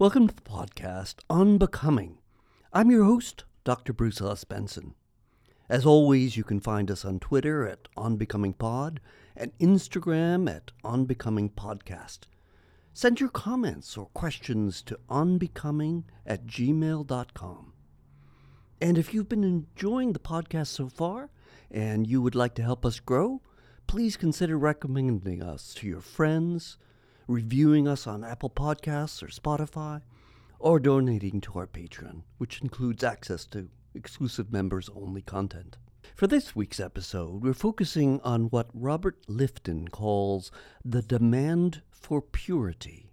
Welcome 0.00 0.28
to 0.28 0.34
the 0.36 0.42
podcast 0.42 1.16
Unbecoming. 1.28 2.18
I'm 2.72 2.88
your 2.88 3.02
host, 3.02 3.42
Dr. 3.64 3.92
Bruce 3.92 4.20
Ellis 4.20 4.44
Benson. 4.44 4.94
As 5.68 5.84
always, 5.84 6.36
you 6.36 6.44
can 6.44 6.60
find 6.60 6.88
us 6.88 7.04
on 7.04 7.18
Twitter 7.18 7.66
at 7.66 7.88
UnbecomingPod 7.96 8.98
and 9.36 9.58
Instagram 9.58 10.48
at 10.48 10.70
UnbecomingPodcast. 10.84 12.18
Send 12.94 13.18
your 13.18 13.28
comments 13.28 13.96
or 13.96 14.06
questions 14.14 14.82
to 14.82 15.00
unbecoming 15.10 16.04
at 16.24 16.46
gmail.com. 16.46 17.72
And 18.80 18.98
if 18.98 19.12
you've 19.12 19.28
been 19.28 19.42
enjoying 19.42 20.12
the 20.12 20.20
podcast 20.20 20.68
so 20.68 20.88
far 20.88 21.30
and 21.72 22.06
you 22.06 22.22
would 22.22 22.36
like 22.36 22.54
to 22.54 22.62
help 22.62 22.86
us 22.86 23.00
grow, 23.00 23.42
please 23.88 24.16
consider 24.16 24.56
recommending 24.56 25.42
us 25.42 25.74
to 25.74 25.88
your 25.88 26.00
friends, 26.00 26.78
reviewing 27.28 27.86
us 27.86 28.06
on 28.06 28.24
Apple 28.24 28.50
Podcasts 28.50 29.22
or 29.22 29.26
Spotify, 29.26 30.00
or 30.58 30.80
donating 30.80 31.40
to 31.42 31.58
our 31.58 31.66
Patreon, 31.66 32.22
which 32.38 32.60
includes 32.62 33.04
access 33.04 33.44
to 33.46 33.68
exclusive 33.94 34.50
members 34.50 34.88
only 34.96 35.22
content. 35.22 35.76
For 36.16 36.26
this 36.26 36.56
week's 36.56 36.80
episode, 36.80 37.42
we're 37.42 37.54
focusing 37.54 38.20
on 38.22 38.46
what 38.46 38.70
Robert 38.72 39.24
Lifton 39.28 39.90
calls 39.90 40.50
the 40.84 41.02
demand 41.02 41.82
for 41.90 42.22
purity. 42.22 43.12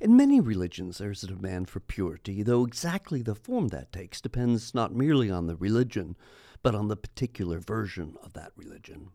In 0.00 0.16
many 0.16 0.40
religions, 0.40 0.98
there's 0.98 1.24
a 1.24 1.28
demand 1.28 1.68
for 1.70 1.80
purity, 1.80 2.42
though 2.42 2.64
exactly 2.64 3.22
the 3.22 3.34
form 3.34 3.68
that 3.68 3.92
takes 3.92 4.20
depends 4.20 4.74
not 4.74 4.94
merely 4.94 5.30
on 5.30 5.46
the 5.46 5.56
religion, 5.56 6.16
but 6.62 6.74
on 6.74 6.88
the 6.88 6.96
particular 6.96 7.58
version 7.58 8.16
of 8.22 8.34
that 8.34 8.52
religion. 8.56 9.10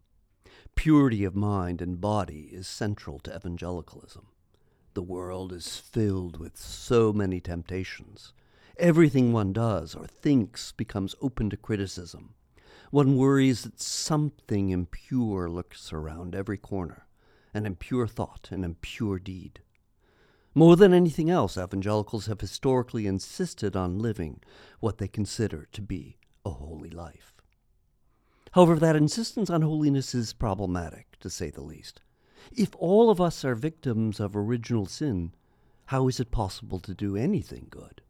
Purity 0.76 1.24
of 1.24 1.36
mind 1.36 1.82
and 1.82 2.02
body 2.02 2.50
is 2.52 2.68
central 2.68 3.20
to 3.20 3.36
evangelicalism. 3.36 4.28
The 4.94 5.04
world 5.04 5.54
is 5.54 5.78
filled 5.78 6.40
with 6.40 6.58
so 6.58 7.14
many 7.14 7.40
temptations. 7.40 8.34
Everything 8.78 9.32
one 9.32 9.54
does 9.54 9.96
or 9.96 10.08
thinks 10.08 10.72
becomes 10.72 11.16
open 11.22 11.50
to 11.52 11.58
criticism. 11.58 12.34
One 12.90 13.16
worries 13.16 13.64
that 13.64 13.80
something 13.80 14.70
impure 14.70 15.50
lurks 15.50 15.94
around 15.94 16.36
every 16.36 16.58
corner 16.58 17.06
an 17.54 17.66
impure 17.66 18.08
thought, 18.08 18.50
an 18.52 18.64
impure 18.64 19.20
deed. 19.20 19.62
More 20.54 20.76
than 20.76 20.94
anything 20.94 21.30
else, 21.30 21.58
evangelicals 21.58 22.26
have 22.26 22.42
historically 22.42 23.08
insisted 23.08 23.76
on 23.76 24.00
living 24.00 24.42
what 24.80 24.98
they 24.98 25.08
consider 25.08 25.68
to 25.72 25.82
be 25.82 26.18
a 26.46 26.50
holy 26.50 26.90
life. 26.90 27.41
However, 28.52 28.76
that 28.80 28.98
insistence 28.98 29.50
on 29.50 29.62
holiness 29.62 30.14
is 30.14 30.34
problematic, 30.34 31.18
to 31.22 31.30
say 31.30 31.50
the 31.50 31.62
least. 31.62 32.02
If 32.52 32.76
all 32.76 33.10
of 33.10 33.22
us 33.22 33.46
are 33.46 33.56
victims 33.56 34.20
of 34.20 34.36
original 34.36 34.86
sin, 34.86 35.34
how 35.86 36.10
is 36.10 36.20
it 36.20 36.32
possible 36.32 36.80
to 36.80 36.94
do 36.94 37.16
anything 37.16 37.68
good? 37.70 38.02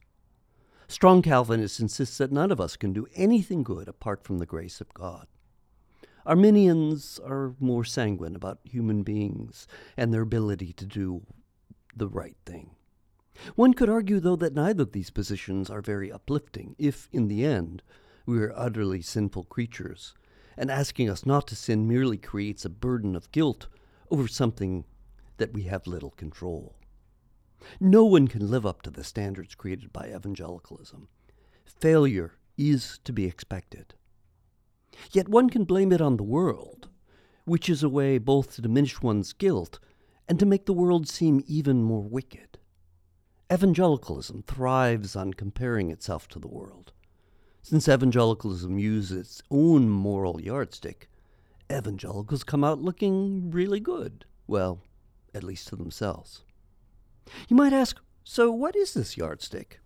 Strong 0.88 1.22
Calvinists 1.22 1.80
insist 1.80 2.18
that 2.18 2.32
none 2.32 2.52
of 2.52 2.60
us 2.60 2.76
can 2.76 2.92
do 2.92 3.08
anything 3.16 3.62
good 3.62 3.88
apart 3.88 4.24
from 4.24 4.40
the 4.40 4.46
grace 4.48 4.82
of 4.82 4.94
God. 4.94 5.28
Arminians 6.26 7.20
are 7.24 7.56
more 7.60 7.86
sanguine 7.86 8.36
about 8.36 8.60
human 8.64 9.04
beings 9.04 9.68
and 9.96 10.14
their 10.14 10.22
ability 10.22 10.74
to 10.74 10.86
do 10.86 11.22
the 11.96 12.08
right 12.08 12.38
thing. 12.46 12.72
One 13.56 13.74
could 13.74 13.90
argue, 13.90 14.20
though, 14.20 14.36
that 14.38 14.54
neither 14.54 14.84
of 14.84 14.92
these 14.92 15.10
positions 15.12 15.70
are 15.70 15.82
very 15.82 16.12
uplifting 16.12 16.76
if, 16.78 17.08
in 17.12 17.28
the 17.28 17.46
end, 17.46 17.84
we 18.26 18.40
are 18.40 18.54
utterly 18.56 19.02
sinful 19.02 19.46
creatures 19.46 20.14
and 20.58 20.70
asking 20.70 21.10
us 21.10 21.26
not 21.26 21.48
to 21.48 21.56
sin 21.56 21.88
merely 21.88 22.18
creates 22.18 22.66
a 22.66 22.70
burden 22.70 23.16
of 23.16 23.32
guilt 23.32 23.68
over 24.10 24.28
something 24.28 24.86
that 25.38 25.54
we 25.54 25.64
have 25.64 25.88
little 25.88 26.12
control. 26.12 26.76
No 27.80 28.06
one 28.06 28.28
can 28.28 28.50
live 28.50 28.66
up 28.66 28.82
to 28.84 28.90
the 28.90 29.04
standards 29.04 29.56
created 29.56 29.94
by 29.94 30.12
evangelicalism. 30.14 31.08
Failure 31.66 32.34
is 32.58 33.00
to 33.04 33.14
be 33.14 33.26
expected. 33.26 33.94
Yet 35.12 35.30
one 35.30 35.50
can 35.50 35.64
blame 35.64 35.92
it 35.92 36.02
on 36.02 36.18
the 36.18 36.24
world, 36.24 36.90
which 37.46 37.70
is 37.70 37.84
a 37.84 37.90
way 37.90 38.18
both 38.18 38.56
to 38.56 38.62
diminish 38.62 39.02
one's 39.02 39.34
guilt 39.34 39.80
and 40.28 40.40
to 40.40 40.46
make 40.46 40.66
the 40.66 40.74
world 40.74 41.08
seem 41.08 41.44
even 41.48 41.84
more 41.84 42.04
wicked. 42.04 42.60
Evangelicalism 43.52 44.44
thrives 44.44 45.16
on 45.16 45.34
comparing 45.34 45.92
itself 45.92 46.28
to 46.30 46.40
the 46.40 46.48
world. 46.48 46.94
Since 47.64 47.88
evangelicalism 47.88 48.80
uses 48.80 49.18
its 49.18 49.44
own 49.52 49.90
moral 49.90 50.42
yardstick, 50.42 51.10
evangelicals 51.72 52.44
come 52.44 52.64
out 52.64 52.82
looking 52.82 53.52
really 53.52 53.80
good. 53.80 54.26
Well, 54.48 54.82
at 55.34 55.44
least 55.44 55.68
to 55.68 55.76
themselves. 55.76 56.44
You 57.48 57.56
might 57.56 57.74
ask, 57.74 58.02
so 58.24 58.52
what 58.52 58.76
is 58.76 58.94
this 58.94 59.16
yardstick? 59.16 59.80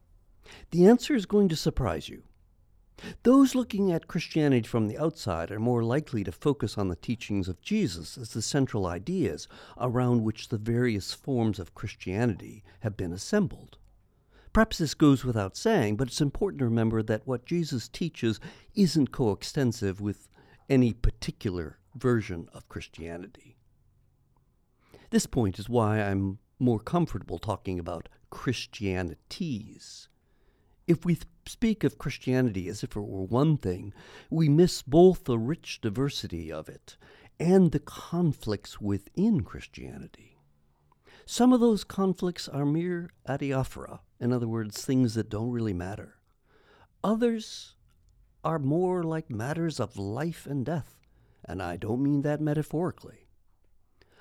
The 0.72 0.88
answer 0.88 1.16
is 1.16 1.26
going 1.26 1.50
to 1.50 1.56
surprise 1.56 2.10
you. 2.10 2.24
Those 3.24 3.56
looking 3.56 3.92
at 3.92 4.08
Christianity 4.08 4.68
from 4.68 4.88
the 4.88 4.98
outside 4.98 5.52
are 5.52 5.60
more 5.60 5.84
likely 5.84 6.24
to 6.24 6.32
focus 6.32 6.78
on 6.78 6.88
the 6.88 6.96
teachings 6.96 7.50
of 7.50 7.62
Jesus 7.62 8.18
as 8.18 8.30
the 8.30 8.42
central 8.42 8.86
ideas 8.86 9.50
around 9.78 10.24
which 10.24 10.48
the 10.48 10.58
various 10.58 11.14
forms 11.14 11.60
of 11.60 11.76
Christianity 11.76 12.64
have 12.80 12.96
been 12.96 13.12
assembled. 13.12 13.78
Perhaps 14.56 14.78
this 14.78 14.94
goes 14.94 15.26
without 15.26 15.58
saying, 15.58 15.98
but 15.98 16.08
it's 16.08 16.22
important 16.22 16.60
to 16.60 16.64
remember 16.64 17.04
that 17.04 17.28
what 17.28 17.46
Jesus 17.46 17.90
teaches 17.90 18.40
isn't 18.74 19.12
coextensive 19.12 20.00
with 20.00 20.30
any 20.70 20.94
particular 20.94 21.78
version 21.94 22.48
of 22.54 22.70
Christianity. 22.70 23.58
This 25.10 25.26
point 25.26 25.60
is 25.60 25.68
why 25.68 26.00
I'm 26.02 26.40
more 26.58 26.80
comfortable 26.80 27.38
talking 27.38 27.80
about 27.80 28.08
Christianities. 28.30 30.08
If 30.88 31.04
we 31.04 31.20
speak 31.46 31.84
of 31.84 31.98
Christianity 31.98 32.70
as 32.70 32.82
if 32.82 32.92
it 32.92 33.02
were 33.02 33.26
one 33.26 33.58
thing, 33.58 33.94
we 34.30 34.48
miss 34.48 34.82
both 34.82 35.26
the 35.26 35.38
rich 35.38 35.82
diversity 35.82 36.50
of 36.50 36.70
it 36.70 36.96
and 37.42 37.74
the 37.74 37.80
conflicts 37.80 38.80
within 38.80 39.42
Christianity. 39.42 40.35
Some 41.28 41.54
of 41.54 41.60
those 41.60 41.84
conflicts 41.84 42.48
are 42.48 42.66
mere 42.66 43.10
adiaphora, 43.28 44.00
in 44.20 44.32
other 44.32 44.48
words, 44.48 44.86
things 44.86 45.16
that 45.16 45.30
don't 45.30 45.50
really 45.50 45.74
matter. 45.74 46.18
Others 47.04 47.76
are 48.44 48.60
more 48.60 49.02
like 49.02 49.30
matters 49.30 49.80
of 49.80 49.98
life 49.98 50.46
and 50.46 50.64
death, 50.64 51.00
and 51.44 51.64
I 51.64 51.78
don't 51.78 52.04
mean 52.04 52.22
that 52.22 52.42
metaphorically. 52.42 53.26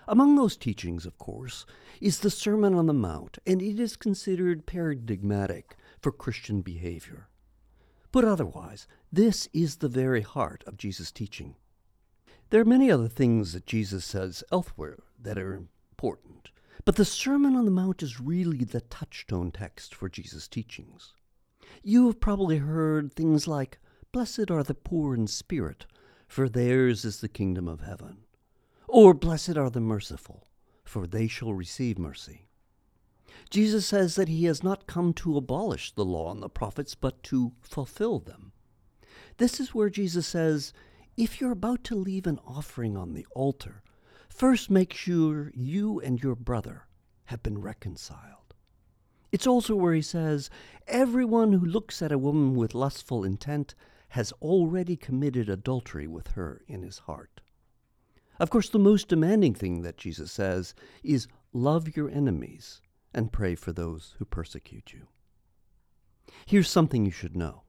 Among 0.09 0.37
those 0.37 0.57
teachings, 0.57 1.05
of 1.05 1.19
course, 1.19 1.67
is 2.01 2.21
the 2.21 2.31
Sermon 2.31 2.75
on 2.75 2.87
the 2.87 2.95
Mount, 2.95 3.39
and 3.47 3.61
it 3.61 3.79
is 3.79 3.97
considered 3.97 4.67
paradigmatic 4.67 5.77
for 6.01 6.11
Christian 6.11 6.63
behavior. 6.63 7.29
But 8.13 8.25
otherwise, 8.25 8.87
this 9.13 9.49
is 9.53 9.77
the 9.77 9.89
very 9.89 10.23
heart 10.23 10.65
of 10.67 10.79
Jesus' 10.79 11.13
teaching. 11.13 11.57
There 12.49 12.61
are 12.61 12.67
many 12.67 12.91
other 12.91 13.09
things 13.09 13.53
that 13.53 13.67
Jesus 13.67 14.05
says 14.05 14.45
elsewhere 14.53 15.01
that 15.21 15.39
are 15.39 15.55
important, 15.55 16.51
but 16.85 16.97
the 16.97 17.05
Sermon 17.05 17.57
on 17.57 17.65
the 17.65 17.71
Mount 17.71 18.03
is 18.03 18.21
really 18.21 18.65
the 18.65 18.83
touchstone 18.83 19.51
text 19.51 19.95
for 19.95 20.09
Jesus' 20.09 20.49
teachings. 20.49 21.15
You 21.83 22.07
have 22.07 22.21
probably 22.21 22.59
heard 22.59 23.13
things 23.13 23.49
like, 23.49 23.79
Blessed 24.13 24.51
are 24.51 24.63
the 24.63 24.75
poor 24.75 25.15
in 25.15 25.27
spirit, 25.27 25.87
for 26.29 26.49
theirs 26.49 27.05
is 27.05 27.21
the 27.21 27.29
kingdom 27.29 27.67
of 27.67 27.81
heaven. 27.81 28.19
Or, 28.87 29.15
Blessed 29.15 29.57
are 29.57 29.71
the 29.71 29.81
merciful, 29.81 30.47
for 30.85 31.07
they 31.07 31.27
shall 31.27 31.55
receive 31.55 31.99
mercy. 31.99 32.49
Jesus 33.51 33.87
says 33.87 34.15
that 34.17 34.29
he 34.29 34.45
has 34.45 34.63
not 34.63 34.87
come 34.87 35.13
to 35.15 35.37
abolish 35.37 35.93
the 35.93 36.05
law 36.05 36.31
and 36.31 36.43
the 36.43 36.49
prophets, 36.49 36.95
but 36.95 37.23
to 37.25 37.53
fulfill 37.63 38.19
them. 38.19 38.53
This 39.39 39.59
is 39.59 39.75
where 39.75 39.91
Jesus 39.91 40.27
says, 40.27 40.73
If 41.17 41.41
you're 41.41 41.53
about 41.53 41.83
to 41.85 41.95
leave 41.95 42.27
an 42.27 42.39
offering 42.47 42.97
on 42.97 43.15
the 43.15 43.27
altar, 43.35 43.83
First, 44.35 44.69
make 44.69 44.93
sure 44.93 45.53
you 45.55 46.01
and 46.01 46.21
your 46.21 46.35
brother 46.35 46.89
have 47.27 47.41
been 47.45 47.61
reconciled. 47.61 48.55
It's 49.31 49.47
also 49.47 49.77
where 49.77 49.95
he 49.95 50.03
says, 50.03 50.51
Everyone 50.89 51.53
who 51.53 51.65
looks 51.65 52.03
at 52.03 52.11
a 52.11 52.19
woman 52.19 52.57
with 52.57 52.75
lustful 52.75 53.23
intent 53.23 53.77
has 54.09 54.33
already 54.43 54.97
committed 54.97 55.49
adultery 55.49 56.09
with 56.09 56.33
her 56.33 56.63
in 56.67 56.83
his 56.83 56.99
heart. 56.99 57.43
Of 58.41 58.51
course, 58.51 58.69
the 58.69 58.79
most 58.81 59.07
demanding 59.07 59.55
thing 59.55 59.83
that 59.83 59.97
Jesus 59.97 60.33
says 60.33 60.75
is 61.05 61.29
love 61.53 61.97
your 61.97 62.11
enemies 62.11 62.83
and 63.15 63.33
pray 63.33 63.55
for 63.55 63.73
those 63.73 64.17
who 64.19 64.25
persecute 64.25 64.93
you. 64.93 65.07
Here's 66.45 66.69
something 66.69 67.05
you 67.05 67.13
should 67.13 67.37
know 67.37 67.64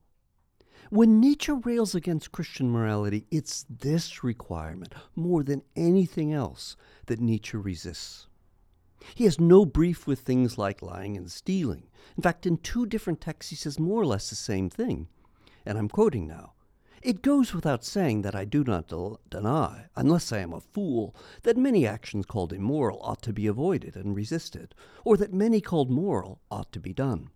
when 0.90 1.20
Nietzsche 1.20 1.52
rails 1.52 1.94
against 1.94 2.32
Christian 2.32 2.70
morality, 2.70 3.26
it's 3.30 3.64
this 3.68 4.22
requirement, 4.22 4.94
more 5.14 5.42
than 5.42 5.62
anything 5.74 6.32
else, 6.32 6.76
that 7.06 7.20
Nietzsche 7.20 7.56
resists. 7.56 8.28
He 9.14 9.24
has 9.24 9.38
no 9.38 9.64
brief 9.64 10.06
with 10.06 10.20
things 10.20 10.58
like 10.58 10.82
lying 10.82 11.16
and 11.16 11.30
stealing. 11.30 11.84
In 12.16 12.22
fact, 12.22 12.46
in 12.46 12.56
two 12.56 12.86
different 12.86 13.20
texts, 13.20 13.50
he 13.50 13.56
says 13.56 13.78
more 13.78 14.00
or 14.02 14.06
less 14.06 14.30
the 14.30 14.36
same 14.36 14.70
thing. 14.70 15.08
And 15.64 15.78
I'm 15.78 15.88
quoting 15.88 16.26
now 16.26 16.54
It 17.02 17.22
goes 17.22 17.54
without 17.54 17.84
saying 17.84 18.22
that 18.22 18.34
I 18.34 18.44
do 18.44 18.64
not 18.64 18.88
del- 18.88 19.20
deny, 19.28 19.86
unless 19.94 20.32
I 20.32 20.38
am 20.38 20.52
a 20.52 20.60
fool, 20.60 21.14
that 21.42 21.56
many 21.56 21.86
actions 21.86 22.26
called 22.26 22.52
immoral 22.52 23.00
ought 23.02 23.22
to 23.22 23.32
be 23.32 23.46
avoided 23.46 23.96
and 23.96 24.16
resisted, 24.16 24.74
or 25.04 25.16
that 25.18 25.32
many 25.32 25.60
called 25.60 25.90
moral 25.90 26.40
ought 26.50 26.72
to 26.72 26.80
be 26.80 26.92
done. 26.92 27.30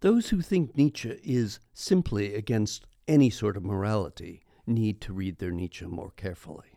Those 0.00 0.28
who 0.30 0.40
think 0.40 0.76
Nietzsche 0.76 1.20
is 1.22 1.60
simply 1.72 2.34
against 2.34 2.86
any 3.06 3.30
sort 3.30 3.56
of 3.56 3.64
morality 3.64 4.42
need 4.66 5.00
to 5.02 5.12
read 5.12 5.38
their 5.38 5.50
Nietzsche 5.50 5.86
more 5.86 6.12
carefully. 6.16 6.68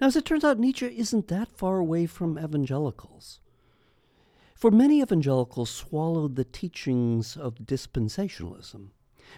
Now, 0.00 0.08
as 0.08 0.16
it 0.16 0.24
turns 0.24 0.44
out, 0.44 0.58
Nietzsche 0.58 0.86
isn't 0.86 1.28
that 1.28 1.48
far 1.48 1.78
away 1.78 2.06
from 2.06 2.38
evangelicals. 2.38 3.40
For 4.54 4.70
many 4.70 5.00
evangelicals 5.00 5.70
swallowed 5.70 6.36
the 6.36 6.44
teachings 6.44 7.36
of 7.36 7.56
dispensationalism, 7.56 8.90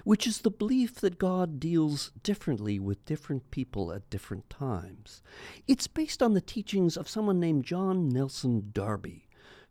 which 0.04 0.26
is 0.26 0.40
the 0.40 0.50
belief 0.50 0.96
that 0.96 1.18
God 1.18 1.58
deals 1.58 2.12
differently 2.22 2.78
with 2.78 3.04
different 3.04 3.50
people 3.50 3.92
at 3.92 4.10
different 4.10 4.48
times. 4.50 5.22
It's 5.66 5.86
based 5.86 6.22
on 6.22 6.34
the 6.34 6.40
teachings 6.40 6.96
of 6.96 7.08
someone 7.08 7.40
named 7.40 7.64
John 7.64 8.08
Nelson 8.08 8.70
Darby, 8.72 9.25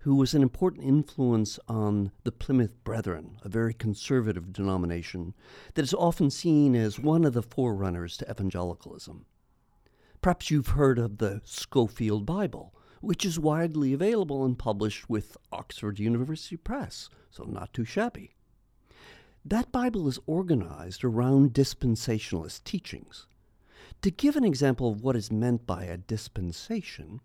who 0.05 0.15
was 0.15 0.35
an 0.35 0.43
important 0.43 0.83
influence 0.83 1.57
on 1.67 2.11
the 2.25 2.31
Plymouth 2.31 2.83
Brethren, 2.83 3.39
a 3.41 3.49
very 3.49 3.73
conservative 3.73 4.53
denomination 4.53 5.33
that 5.73 5.81
is 5.81 5.95
often 5.95 6.29
seen 6.29 6.75
as 6.75 6.99
one 6.99 7.25
of 7.25 7.33
the 7.33 7.41
forerunners 7.41 8.15
to 8.15 8.29
evangelicalism. 8.29 9.25
Perhaps 10.21 10.51
you've 10.51 10.67
heard 10.67 10.99
of 10.99 11.17
the 11.17 11.41
Scofield 11.43 12.23
Bible, 12.23 12.71
which 13.01 13.25
is 13.25 13.39
widely 13.39 13.93
available 13.93 14.45
and 14.45 14.59
published 14.59 15.09
with 15.09 15.37
Oxford 15.51 15.97
University 15.97 16.55
Press, 16.55 17.09
so 17.31 17.43
not 17.43 17.73
too 17.73 17.83
shabby. 17.83 18.35
That 19.43 19.71
Bible 19.71 20.07
is 20.07 20.19
organized 20.27 21.03
around 21.03 21.55
dispensationalist 21.55 22.63
teachings. 22.63 23.25
To 24.03 24.11
give 24.11 24.35
an 24.35 24.45
example 24.45 24.91
of 24.91 25.01
what 25.01 25.15
is 25.15 25.31
meant 25.31 25.65
by 25.65 25.85
a 25.85 25.97
dispensation, 25.97 27.21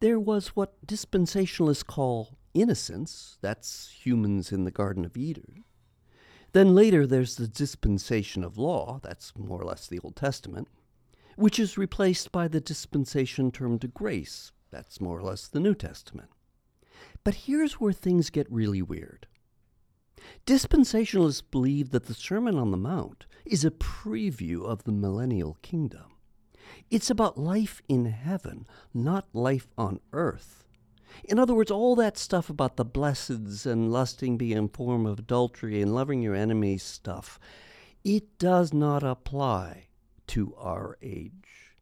there 0.00 0.20
was 0.20 0.48
what 0.48 0.84
dispensationalists 0.86 1.86
call 1.86 2.36
innocence, 2.54 3.38
that's 3.40 3.90
humans 3.90 4.52
in 4.52 4.64
the 4.64 4.70
Garden 4.70 5.04
of 5.04 5.16
Eden. 5.16 5.64
Then 6.52 6.74
later 6.74 7.06
there's 7.06 7.36
the 7.36 7.48
dispensation 7.48 8.42
of 8.42 8.58
law, 8.58 9.00
that's 9.02 9.36
more 9.36 9.60
or 9.60 9.64
less 9.64 9.86
the 9.86 9.98
Old 10.00 10.16
Testament, 10.16 10.68
which 11.36 11.58
is 11.58 11.76
replaced 11.76 12.32
by 12.32 12.48
the 12.48 12.60
dispensation 12.60 13.50
termed 13.50 13.92
grace, 13.92 14.52
that's 14.70 15.00
more 15.00 15.18
or 15.18 15.22
less 15.22 15.48
the 15.48 15.60
New 15.60 15.74
Testament. 15.74 16.30
But 17.24 17.34
here's 17.34 17.74
where 17.74 17.92
things 17.92 18.30
get 18.30 18.50
really 18.50 18.82
weird. 18.82 19.26
Dispensationalists 20.46 21.42
believe 21.50 21.90
that 21.90 22.06
the 22.06 22.14
Sermon 22.14 22.56
on 22.56 22.70
the 22.70 22.76
Mount 22.76 23.26
is 23.44 23.64
a 23.64 23.70
preview 23.70 24.64
of 24.64 24.84
the 24.84 24.92
millennial 24.92 25.58
kingdom. 25.62 26.15
It's 26.90 27.10
about 27.10 27.38
life 27.38 27.82
in 27.88 28.06
heaven, 28.06 28.66
not 28.94 29.26
life 29.32 29.68
on 29.76 30.00
earth. 30.12 30.64
In 31.24 31.38
other 31.38 31.54
words, 31.54 31.70
all 31.70 31.96
that 31.96 32.18
stuff 32.18 32.50
about 32.50 32.76
the 32.76 32.84
blesseds 32.84 33.66
and 33.66 33.92
lusting 33.92 34.40
a 34.40 34.68
form 34.68 35.06
of 35.06 35.18
adultery 35.18 35.80
and 35.80 35.94
loving 35.94 36.22
your 36.22 36.34
enemies 36.34 36.82
stuff, 36.82 37.38
it 38.04 38.38
does 38.38 38.72
not 38.72 39.02
apply 39.02 39.88
to 40.28 40.54
our 40.56 40.98
age. 41.02 41.74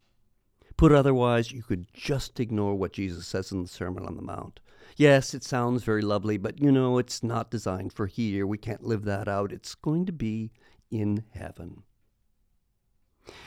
Put 0.77 0.93
otherwise, 0.93 1.53
you 1.53 1.63
could 1.63 1.87
just 1.93 2.41
ignore 2.41 2.75
what 2.75 2.93
Jesus 2.93 3.27
says 3.27 3.53
in 3.53 3.63
the 3.63 3.69
Sermon 3.69 4.05
on 4.05 4.17
the 4.17 4.23
Mount. 4.23 4.61
Yes, 4.97 5.35
it 5.35 5.43
sounds 5.43 5.83
very 5.83 6.03
lovely, 6.03 6.37
but 6.37 6.61
you 6.61 6.71
know, 6.71 6.99
it's 6.99 7.23
not 7.23 7.51
designed 7.51 7.93
for 7.93 8.07
here. 8.07 8.47
We 8.47 8.59
can't 8.59 8.85
live 8.85 9.05
that 9.05 9.29
out. 9.29 9.53
It's 9.53 9.75
going 9.75 10.07
to 10.07 10.13
be 10.13 10.53
in 10.91 11.25
heaven. 11.31 11.83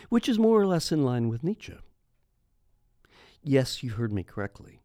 Which 0.09 0.27
is 0.27 0.39
more 0.39 0.59
or 0.59 0.65
less 0.65 0.91
in 0.91 1.03
line 1.03 1.29
with 1.29 1.43
Nietzsche. 1.43 1.75
Yes, 3.43 3.83
you 3.83 3.91
heard 3.91 4.11
me 4.11 4.23
correctly. 4.23 4.81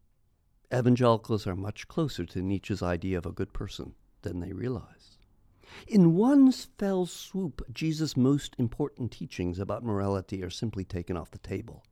Evangelicals 0.73 1.45
are 1.45 1.55
much 1.55 1.87
closer 1.87 2.25
to 2.25 2.41
Nietzsche's 2.41 2.81
idea 2.81 3.17
of 3.17 3.25
a 3.25 3.31
good 3.31 3.53
person 3.53 3.93
than 4.21 4.39
they 4.39 4.53
realize. 4.53 5.17
In 5.87 6.15
one 6.15 6.51
fell 6.51 7.05
swoop, 7.05 7.61
Jesus' 7.71 8.15
most 8.15 8.55
important 8.57 9.11
teachings 9.11 9.59
about 9.59 9.83
morality 9.83 10.43
are 10.43 10.49
simply 10.49 10.83
taken 10.83 11.17
off 11.17 11.31
the 11.31 11.39
table, 11.39 11.83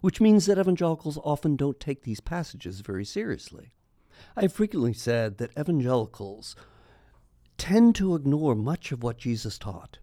which 0.00 0.20
means 0.20 0.46
that 0.46 0.58
evangelicals 0.58 1.18
often 1.24 1.56
don't 1.56 1.80
take 1.80 2.02
these 2.02 2.20
passages 2.20 2.80
very 2.80 3.04
seriously. 3.04 3.72
I've 4.36 4.52
frequently 4.52 4.92
said 4.92 5.38
that 5.38 5.56
evangelicals 5.58 6.56
tend 7.58 7.94
to 7.96 8.14
ignore 8.14 8.54
much 8.54 8.92
of 8.92 9.02
what 9.02 9.18
Jesus 9.18 9.58
taught. 9.58 9.98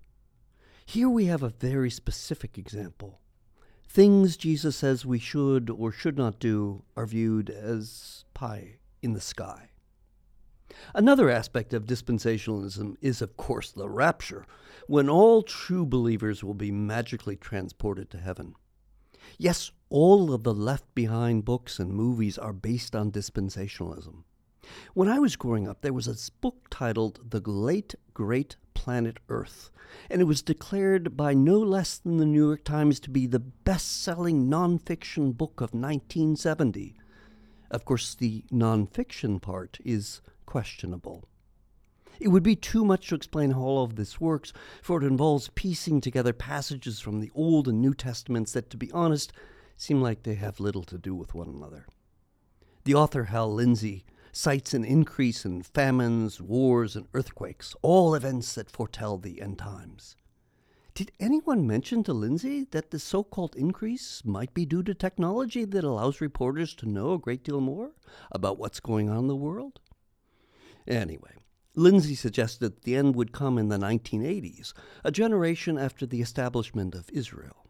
Here 0.85 1.09
we 1.09 1.25
have 1.25 1.43
a 1.43 1.49
very 1.49 1.89
specific 1.89 2.57
example. 2.57 3.19
Things 3.87 4.37
Jesus 4.37 4.75
says 4.75 5.05
we 5.05 5.19
should 5.19 5.69
or 5.69 5.91
should 5.91 6.17
not 6.17 6.39
do 6.39 6.83
are 6.95 7.05
viewed 7.05 7.49
as 7.49 8.25
pie 8.33 8.77
in 9.01 9.13
the 9.13 9.21
sky. 9.21 9.69
Another 10.95 11.29
aspect 11.29 11.73
of 11.73 11.85
dispensationalism 11.85 12.95
is, 13.01 13.21
of 13.21 13.37
course, 13.37 13.71
the 13.71 13.89
rapture, 13.89 14.45
when 14.87 15.09
all 15.09 15.43
true 15.43 15.85
believers 15.85 16.43
will 16.43 16.55
be 16.55 16.71
magically 16.71 17.35
transported 17.35 18.09
to 18.09 18.17
heaven. 18.17 18.55
Yes, 19.37 19.71
all 19.89 20.33
of 20.33 20.43
the 20.43 20.53
left 20.53 20.93
behind 20.95 21.45
books 21.45 21.79
and 21.79 21.93
movies 21.93 22.37
are 22.37 22.53
based 22.53 22.95
on 22.95 23.11
dispensationalism. 23.11 24.23
When 24.93 25.09
I 25.09 25.19
was 25.19 25.35
growing 25.35 25.67
up, 25.67 25.81
there 25.81 25.93
was 25.93 26.07
a 26.07 26.31
book 26.41 26.67
titled 26.69 27.31
The 27.31 27.39
Late 27.39 27.95
Great 28.13 28.55
Planet 28.73 29.17
Earth, 29.29 29.71
and 30.09 30.21
it 30.21 30.25
was 30.25 30.41
declared 30.41 31.15
by 31.17 31.33
no 31.33 31.59
less 31.59 31.97
than 31.97 32.17
the 32.17 32.25
New 32.25 32.47
York 32.47 32.63
Times 32.63 32.99
to 33.01 33.09
be 33.09 33.27
the 33.27 33.39
best 33.39 34.03
selling 34.03 34.49
nonfiction 34.49 35.35
book 35.35 35.61
of 35.61 35.73
1970. 35.73 36.95
Of 37.71 37.85
course, 37.85 38.15
the 38.15 38.43
nonfiction 38.51 39.41
part 39.41 39.79
is 39.83 40.21
questionable. 40.45 41.27
It 42.19 42.27
would 42.27 42.43
be 42.43 42.55
too 42.55 42.85
much 42.85 43.07
to 43.07 43.15
explain 43.15 43.51
how 43.51 43.61
all 43.61 43.83
of 43.83 43.95
this 43.95 44.21
works, 44.21 44.53
for 44.81 45.01
it 45.01 45.05
involves 45.05 45.49
piecing 45.55 46.01
together 46.01 46.33
passages 46.33 46.99
from 46.99 47.19
the 47.19 47.31
Old 47.33 47.67
and 47.67 47.81
New 47.81 47.93
Testaments 47.93 48.51
that, 48.53 48.69
to 48.69 48.77
be 48.77 48.91
honest, 48.91 49.33
seem 49.75 50.01
like 50.01 50.23
they 50.23 50.35
have 50.35 50.59
little 50.59 50.83
to 50.83 50.97
do 50.97 51.15
with 51.15 51.33
one 51.33 51.49
another. 51.49 51.87
The 52.85 52.93
author 52.93 53.25
Hal 53.25 53.53
Lindsey 53.53 54.05
cites 54.33 54.73
an 54.73 54.83
increase 54.83 55.45
in 55.45 55.61
famines, 55.61 56.41
wars, 56.41 56.95
and 56.95 57.07
earthquakes, 57.13 57.75
all 57.83 58.15
events 58.15 58.55
that 58.55 58.69
foretell 58.69 59.17
the 59.17 59.41
end 59.41 59.59
times. 59.59 60.17
Did 60.95 61.11
anyone 61.19 61.65
mention 61.65 62.03
to 62.03 62.13
Lindsey 62.13 62.65
that 62.71 62.91
the 62.91 62.99
so 62.99 63.23
called 63.23 63.55
increase 63.55 64.23
might 64.25 64.53
be 64.53 64.65
due 64.65 64.83
to 64.83 64.93
technology 64.93 65.65
that 65.65 65.83
allows 65.83 66.19
reporters 66.19 66.75
to 66.75 66.89
know 66.89 67.13
a 67.13 67.19
great 67.19 67.43
deal 67.43 67.61
more 67.61 67.91
about 68.31 68.59
what's 68.59 68.79
going 68.79 69.09
on 69.09 69.19
in 69.19 69.27
the 69.27 69.35
world? 69.35 69.79
Anyway, 70.87 71.35
Lindsey 71.75 72.13
suggested 72.13 72.59
that 72.59 72.81
the 72.83 72.95
end 72.95 73.15
would 73.15 73.31
come 73.31 73.57
in 73.57 73.69
the 73.69 73.77
1980s, 73.77 74.73
a 75.03 75.11
generation 75.11 75.77
after 75.77 76.05
the 76.05 76.21
establishment 76.21 76.93
of 76.93 77.09
Israel. 77.11 77.65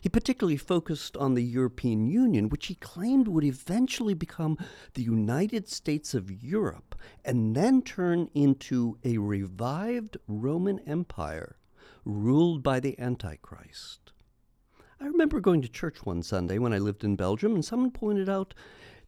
He 0.00 0.08
particularly 0.08 0.56
focused 0.56 1.16
on 1.16 1.34
the 1.34 1.42
European 1.42 2.06
Union, 2.06 2.48
which 2.48 2.66
he 2.66 2.74
claimed 2.74 3.28
would 3.28 3.44
eventually 3.44 4.14
become 4.14 4.58
the 4.94 5.02
United 5.02 5.68
States 5.68 6.14
of 6.14 6.30
Europe 6.30 6.94
and 7.24 7.56
then 7.56 7.82
turn 7.82 8.28
into 8.34 8.98
a 9.04 9.18
revived 9.18 10.16
Roman 10.28 10.78
Empire 10.80 11.56
ruled 12.04 12.62
by 12.62 12.78
the 12.80 12.98
Antichrist. 13.00 14.12
I 15.00 15.06
remember 15.06 15.40
going 15.40 15.62
to 15.62 15.68
church 15.68 16.04
one 16.04 16.22
Sunday 16.22 16.58
when 16.58 16.72
I 16.72 16.78
lived 16.78 17.04
in 17.04 17.16
Belgium, 17.16 17.54
and 17.54 17.64
someone 17.64 17.90
pointed 17.90 18.28
out 18.28 18.54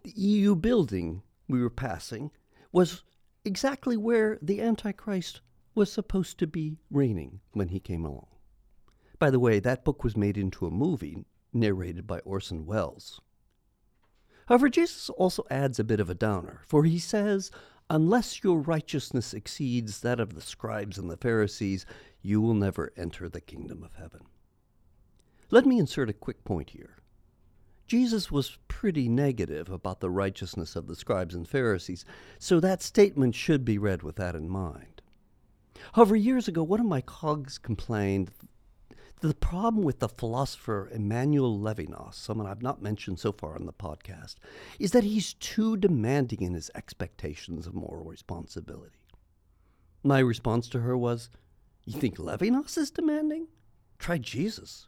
the 0.02 0.10
EU 0.10 0.54
building 0.54 1.22
we 1.48 1.62
were 1.62 1.70
passing 1.70 2.30
was 2.72 3.04
exactly 3.44 3.96
where 3.96 4.38
the 4.42 4.60
Antichrist 4.60 5.40
was 5.74 5.90
supposed 5.90 6.38
to 6.38 6.46
be 6.46 6.76
reigning 6.90 7.40
when 7.52 7.68
he 7.68 7.80
came 7.80 8.04
along. 8.04 8.26
By 9.18 9.30
the 9.30 9.40
way, 9.40 9.58
that 9.60 9.84
book 9.84 10.04
was 10.04 10.16
made 10.16 10.38
into 10.38 10.66
a 10.66 10.70
movie 10.70 11.24
narrated 11.52 12.06
by 12.06 12.20
Orson 12.20 12.66
Welles. 12.66 13.20
However, 14.46 14.68
Jesus 14.68 15.10
also 15.10 15.44
adds 15.50 15.78
a 15.78 15.84
bit 15.84 16.00
of 16.00 16.08
a 16.08 16.14
downer, 16.14 16.62
for 16.66 16.84
he 16.84 16.98
says, 16.98 17.50
Unless 17.90 18.44
your 18.44 18.60
righteousness 18.60 19.34
exceeds 19.34 20.00
that 20.00 20.20
of 20.20 20.34
the 20.34 20.40
scribes 20.40 20.98
and 20.98 21.10
the 21.10 21.16
Pharisees, 21.16 21.84
you 22.22 22.40
will 22.40 22.54
never 22.54 22.92
enter 22.96 23.28
the 23.28 23.40
kingdom 23.40 23.82
of 23.82 23.94
heaven. 23.94 24.22
Let 25.50 25.66
me 25.66 25.78
insert 25.78 26.10
a 26.10 26.14
quick 26.14 26.44
point 26.44 26.70
here. 26.70 26.98
Jesus 27.86 28.30
was 28.30 28.58
pretty 28.68 29.08
negative 29.08 29.70
about 29.70 30.00
the 30.00 30.10
righteousness 30.10 30.76
of 30.76 30.86
the 30.86 30.94
scribes 30.94 31.34
and 31.34 31.48
Pharisees, 31.48 32.04
so 32.38 32.60
that 32.60 32.82
statement 32.82 33.34
should 33.34 33.64
be 33.64 33.78
read 33.78 34.02
with 34.02 34.16
that 34.16 34.34
in 34.34 34.48
mind. 34.48 35.00
However, 35.92 36.14
years 36.14 36.48
ago, 36.48 36.62
one 36.62 36.80
of 36.80 36.86
my 36.86 37.00
cogs 37.00 37.56
complained 37.56 38.30
the 39.20 39.34
problem 39.34 39.82
with 39.82 39.98
the 39.98 40.08
philosopher 40.08 40.88
Emmanuel 40.92 41.58
Levinas, 41.58 42.14
someone 42.14 42.46
I've 42.46 42.62
not 42.62 42.82
mentioned 42.82 43.18
so 43.18 43.32
far 43.32 43.54
on 43.54 43.66
the 43.66 43.72
podcast, 43.72 44.36
is 44.78 44.92
that 44.92 45.04
he's 45.04 45.34
too 45.34 45.76
demanding 45.76 46.42
in 46.42 46.54
his 46.54 46.70
expectations 46.74 47.66
of 47.66 47.74
moral 47.74 48.04
responsibility. 48.04 48.98
My 50.04 50.20
response 50.20 50.68
to 50.68 50.80
her 50.80 50.96
was, 50.96 51.30
You 51.84 51.98
think 51.98 52.18
Levinas 52.18 52.78
is 52.78 52.90
demanding? 52.90 53.48
Try 53.98 54.18
Jesus. 54.18 54.86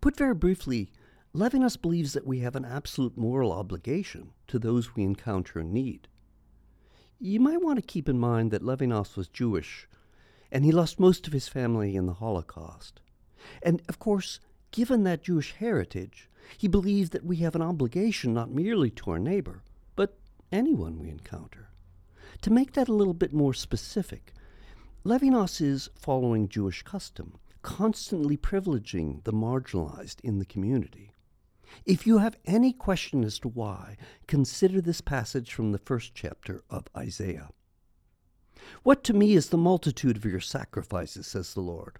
Put 0.00 0.16
very 0.16 0.34
briefly, 0.34 0.92
Levinas 1.34 1.80
believes 1.80 2.12
that 2.12 2.26
we 2.26 2.40
have 2.40 2.56
an 2.56 2.64
absolute 2.64 3.16
moral 3.16 3.52
obligation 3.52 4.32
to 4.48 4.58
those 4.58 4.94
we 4.94 5.02
encounter 5.02 5.60
in 5.60 5.72
need. 5.72 6.08
You 7.18 7.40
might 7.40 7.62
want 7.62 7.78
to 7.78 7.86
keep 7.86 8.08
in 8.08 8.18
mind 8.18 8.50
that 8.50 8.62
Levinas 8.62 9.16
was 9.16 9.28
Jewish, 9.28 9.88
and 10.50 10.64
he 10.64 10.72
lost 10.72 10.98
most 10.98 11.26
of 11.26 11.32
his 11.32 11.48
family 11.48 11.96
in 11.96 12.06
the 12.06 12.14
Holocaust. 12.14 13.00
And 13.62 13.82
of 13.88 13.98
course, 13.98 14.40
given 14.70 15.04
that 15.04 15.22
Jewish 15.22 15.52
heritage, 15.52 16.28
he 16.56 16.68
believed 16.68 17.12
that 17.12 17.24
we 17.24 17.36
have 17.36 17.54
an 17.54 17.62
obligation 17.62 18.32
not 18.32 18.50
merely 18.50 18.90
to 18.90 19.10
our 19.10 19.18
neighbor, 19.18 19.62
but 19.96 20.18
anyone 20.50 20.98
we 20.98 21.10
encounter. 21.10 21.68
To 22.42 22.50
make 22.50 22.72
that 22.72 22.88
a 22.88 22.94
little 22.94 23.14
bit 23.14 23.32
more 23.32 23.54
specific, 23.54 24.32
Levinas 25.04 25.60
is 25.60 25.90
following 25.94 26.48
Jewish 26.48 26.82
custom, 26.82 27.38
constantly 27.62 28.36
privileging 28.36 29.24
the 29.24 29.32
marginalized 29.32 30.20
in 30.22 30.38
the 30.38 30.44
community. 30.44 31.12
If 31.84 32.06
you 32.06 32.18
have 32.18 32.38
any 32.46 32.72
question 32.72 33.24
as 33.24 33.38
to 33.40 33.48
why, 33.48 33.96
consider 34.26 34.80
this 34.80 35.00
passage 35.00 35.52
from 35.52 35.72
the 35.72 35.78
first 35.78 36.14
chapter 36.14 36.62
of 36.70 36.88
Isaiah. 36.96 37.50
What 38.82 39.04
to 39.04 39.12
me 39.12 39.34
is 39.34 39.48
the 39.48 39.56
multitude 39.56 40.16
of 40.16 40.24
your 40.24 40.40
sacrifices, 40.40 41.26
says 41.26 41.54
the 41.54 41.60
Lord? 41.60 41.98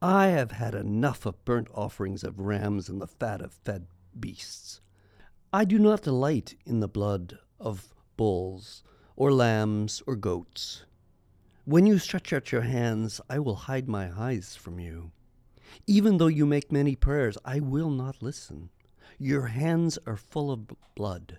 I 0.00 0.28
have 0.28 0.52
had 0.52 0.74
enough 0.74 1.26
of 1.26 1.44
burnt 1.44 1.68
offerings 1.74 2.24
of 2.24 2.40
rams 2.40 2.88
and 2.88 3.00
the 3.00 3.06
fat 3.06 3.40
of 3.40 3.52
fed 3.52 3.86
beasts. 4.18 4.80
I 5.52 5.64
do 5.64 5.78
not 5.78 6.02
delight 6.02 6.56
in 6.66 6.80
the 6.80 6.88
blood 6.88 7.38
of 7.60 7.94
bulls, 8.16 8.82
or 9.16 9.32
lambs, 9.32 10.02
or 10.06 10.16
goats. 10.16 10.84
When 11.64 11.86
you 11.86 11.98
stretch 11.98 12.32
out 12.32 12.50
your 12.50 12.62
hands, 12.62 13.20
I 13.30 13.38
will 13.38 13.54
hide 13.54 13.88
my 13.88 14.10
eyes 14.16 14.56
from 14.56 14.80
you. 14.80 15.12
Even 15.86 16.18
though 16.18 16.26
you 16.26 16.46
make 16.46 16.72
many 16.72 16.96
prayers, 16.96 17.38
I 17.44 17.60
will 17.60 17.90
not 17.90 18.22
listen. 18.22 18.70
Your 19.18 19.46
hands 19.46 19.98
are 20.06 20.16
full 20.16 20.50
of 20.50 20.66
blood. 20.96 21.38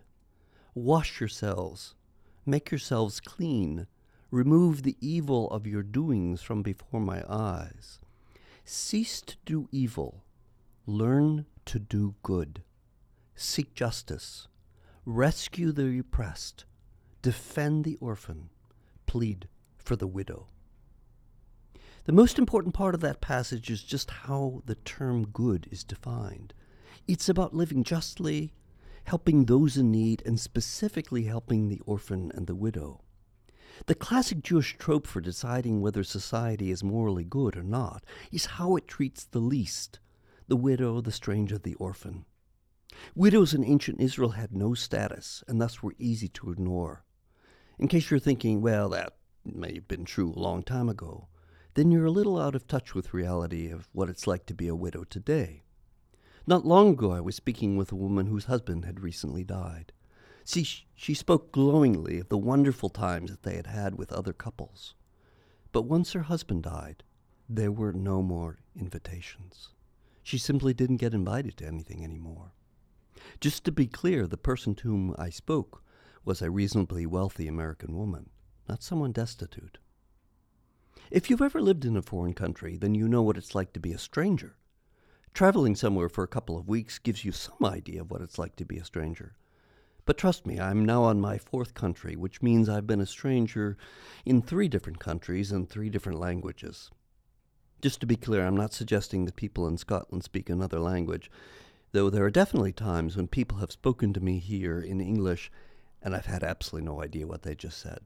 Wash 0.74 1.20
yourselves, 1.20 1.96
make 2.46 2.72
yourselves 2.72 3.20
clean, 3.20 3.88
remove 4.34 4.82
the 4.82 4.98
evil 5.00 5.48
of 5.52 5.68
your 5.68 5.84
doings 5.84 6.42
from 6.42 6.64
before 6.64 7.00
my 7.00 7.24
eyes. 7.30 8.00
Cease 8.66 9.22
to 9.22 9.36
do 9.46 9.70
evil, 9.72 10.24
learn 10.88 11.46
to 11.66 11.78
do 11.78 12.16
good. 12.24 12.64
Seek 13.36 13.76
justice, 13.76 14.48
rescue 15.06 15.72
the 15.72 16.00
oppressed, 16.00 16.66
defend 17.22 17.84
the 17.84 17.96
orphan, 18.02 18.50
plead 19.06 19.48
for 19.78 19.96
the 19.96 20.08
widow. 20.08 20.48
The 22.06 22.12
most 22.12 22.40
important 22.40 22.74
part 22.74 22.96
of 22.96 23.02
that 23.02 23.22
passage 23.22 23.70
is 23.70 23.84
just 23.84 24.10
how 24.10 24.64
the 24.66 24.76
term 24.76 25.28
good 25.28 25.68
is 25.70 25.84
defined. 25.84 26.56
It's 27.08 27.30
about 27.30 27.54
living 27.54 27.84
justly, 27.84 28.52
helping 29.04 29.46
those 29.46 29.78
in 29.78 29.92
need, 29.92 30.24
and 30.26 30.40
specifically 30.40 31.26
helping 31.26 31.70
the 31.70 31.82
orphan 31.86 32.32
and 32.34 32.48
the 32.48 32.56
widow. 32.56 33.02
The 33.86 33.96
classic 33.96 34.42
Jewish 34.44 34.78
trope 34.78 35.08
for 35.08 35.20
deciding 35.20 35.82
whether 35.82 36.04
society 36.04 36.72
is 36.72 36.84
morally 36.84 37.24
good 37.24 37.58
or 37.58 37.64
not 37.64 38.06
is 38.32 38.46
how 38.46 38.76
it 38.76 38.88
treats 38.88 39.26
the 39.26 39.40
least 39.40 40.00
the 40.48 40.56
widow, 40.58 41.02
the 41.02 41.12
stranger, 41.12 41.58
the 41.58 41.74
orphan. 41.76 42.26
Widows 43.16 43.54
in 43.54 43.64
ancient 43.64 44.00
Israel 44.00 44.32
had 44.32 44.54
no 44.54 44.74
status 44.74 45.44
and 45.48 45.60
thus 45.60 45.82
were 45.82 45.96
easy 45.98 46.28
to 46.28 46.52
ignore. 46.52 47.06
In 47.80 47.88
case 47.88 48.12
you're 48.12 48.20
thinking, 48.20 48.62
well, 48.62 48.90
that 48.90 49.16
may 49.46 49.76
have 49.76 49.88
been 49.88 50.06
true 50.06 50.32
a 50.32 50.40
long 50.40 50.64
time 50.64 50.90
ago, 50.90 51.28
then 51.74 51.92
you're 51.92 52.06
a 52.06 52.12
little 52.12 52.40
out 52.40 52.56
of 52.56 52.68
touch 52.68 52.94
with 52.94 53.14
reality 53.14 53.70
of 53.70 53.90
what 53.94 54.10
it's 54.10 54.28
like 54.28 54.46
to 54.46 54.54
be 54.54 54.68
a 54.68 54.76
widow 54.76 55.04
today. 55.04 55.64
Not 56.46 56.66
long 56.66 56.90
ago, 56.90 57.12
I 57.12 57.22
was 57.22 57.36
speaking 57.36 57.78
with 57.78 57.92
a 57.92 57.96
woman 57.96 58.28
whose 58.28 58.46
husband 58.46 58.86
had 58.86 59.00
recently 59.00 59.44
died. 59.44 59.92
See, 60.46 60.68
she 60.96 61.14
spoke 61.14 61.52
glowingly 61.52 62.20
of 62.20 62.30
the 62.30 62.38
wonderful 62.38 62.90
times 62.90 63.32
that 63.32 63.44
they 63.44 63.56
had 63.56 63.68
had 63.68 63.98
with 63.98 64.12
other 64.12 64.34
couples. 64.34 64.94
But 65.72 65.84
once 65.84 66.14
her 66.14 66.24
husband 66.24 66.64
died, 66.64 67.04
there 67.50 67.72
were 67.72 67.94
no 67.94 68.22
more 68.22 68.60
invitations. 68.76 69.70
She 70.22 70.38
simply 70.38 70.74
didn't 70.74 70.98
get 70.98 71.14
invited 71.14 71.58
to 71.58 71.68
anything 71.68 72.04
anymore. 72.04 72.54
Just 73.40 73.64
to 73.66 73.72
be 73.72 73.88
clear, 73.88 74.28
the 74.28 74.38
person 74.38 74.76
to 74.76 74.88
whom 74.88 75.16
I 75.18 75.30
spoke 75.30 75.84
was 76.26 76.42
a 76.42 76.52
reasonably 76.52 77.06
wealthy 77.06 77.48
American 77.48 77.96
woman, 77.98 78.30
not 78.68 78.84
someone 78.84 79.12
destitute. 79.12 79.78
If 81.12 81.30
you've 81.30 81.42
ever 81.42 81.62
lived 81.62 81.86
in 81.86 81.98
a 81.98 82.02
foreign 82.02 82.34
country, 82.34 82.78
then 82.78 82.96
you 82.96 83.08
know 83.08 83.22
what 83.22 83.38
it's 83.38 83.56
like 83.56 83.74
to 83.74 83.80
be 83.80 83.94
a 83.94 83.98
stranger. 83.98 84.56
Traveling 85.34 85.76
somewhere 85.76 86.10
for 86.10 86.24
a 86.24 86.28
couple 86.28 86.58
of 86.58 86.68
weeks 86.68 87.00
gives 87.00 87.26
you 87.26 87.32
some 87.32 87.64
idea 87.64 88.02
of 88.02 88.12
what 88.12 88.22
it's 88.22 88.38
like 88.38 88.56
to 88.58 88.66
be 88.66 88.78
a 88.78 88.86
stranger. 88.86 89.36
But 90.06 90.18
trust 90.18 90.46
me, 90.46 90.60
I'm 90.60 90.84
now 90.84 91.04
on 91.04 91.22
my 91.22 91.38
fourth 91.38 91.74
country, 91.74 92.16
which 92.16 92.42
means 92.42 92.68
I've 92.68 92.88
been 92.88 93.00
a 93.00 93.06
stranger 93.06 93.78
in 94.26 94.42
three 94.42 94.68
different 94.68 95.00
countries 95.00 95.52
and 95.52 95.70
three 95.70 95.90
different 95.90 96.20
languages. 96.20 96.92
Just 97.82 98.00
to 98.02 98.06
be 98.06 98.16
clear, 98.16 98.46
I'm 98.46 98.58
not 98.58 98.74
suggesting 98.74 99.26
that 99.26 99.36
people 99.36 99.68
in 99.68 99.78
Scotland 99.78 100.24
speak 100.24 100.50
another 100.50 100.80
language, 100.80 101.32
though 101.94 102.10
there 102.10 102.26
are 102.26 102.32
definitely 102.32 102.74
times 102.74 103.16
when 103.16 103.28
people 103.28 103.60
have 103.60 103.72
spoken 103.72 104.14
to 104.14 104.20
me 104.20 104.40
here 104.40 104.80
in 104.80 105.00
English 105.00 105.52
and 106.04 106.16
I've 106.16 106.26
had 106.26 106.44
absolutely 106.44 106.86
no 106.86 107.02
idea 107.02 107.26
what 107.26 107.44
they 107.44 107.56
just 107.56 107.80
said. 107.80 108.02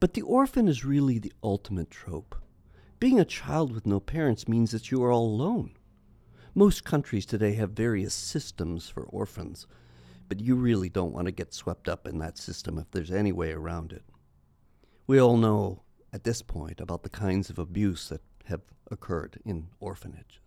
But 0.00 0.14
the 0.14 0.22
orphan 0.22 0.66
is 0.66 0.84
really 0.84 1.18
the 1.18 1.32
ultimate 1.42 1.90
trope. 1.90 2.34
Being 2.98 3.20
a 3.20 3.24
child 3.24 3.72
with 3.72 3.86
no 3.86 4.00
parents 4.00 4.48
means 4.48 4.72
that 4.72 4.90
you 4.90 5.02
are 5.04 5.12
all 5.12 5.26
alone. 5.26 5.76
Most 6.54 6.84
countries 6.84 7.26
today 7.26 7.54
have 7.54 7.70
various 7.70 8.14
systems 8.14 8.88
for 8.88 9.04
orphans 9.04 9.66
but 10.28 10.40
you 10.40 10.56
really 10.56 10.88
don't 10.88 11.12
want 11.12 11.26
to 11.26 11.32
get 11.32 11.54
swept 11.54 11.88
up 11.88 12.06
in 12.06 12.18
that 12.18 12.38
system 12.38 12.78
if 12.78 12.90
there's 12.90 13.10
any 13.10 13.32
way 13.32 13.52
around 13.52 13.92
it. 13.92 14.04
We 15.06 15.20
all 15.20 15.36
know 15.36 15.82
at 16.12 16.24
this 16.24 16.42
point 16.42 16.80
about 16.80 17.02
the 17.02 17.08
kinds 17.08 17.50
of 17.50 17.58
abuse 17.58 18.08
that 18.08 18.22
have 18.46 18.62
occurred 18.90 19.40
in 19.44 19.68
orphanages. 19.80 20.40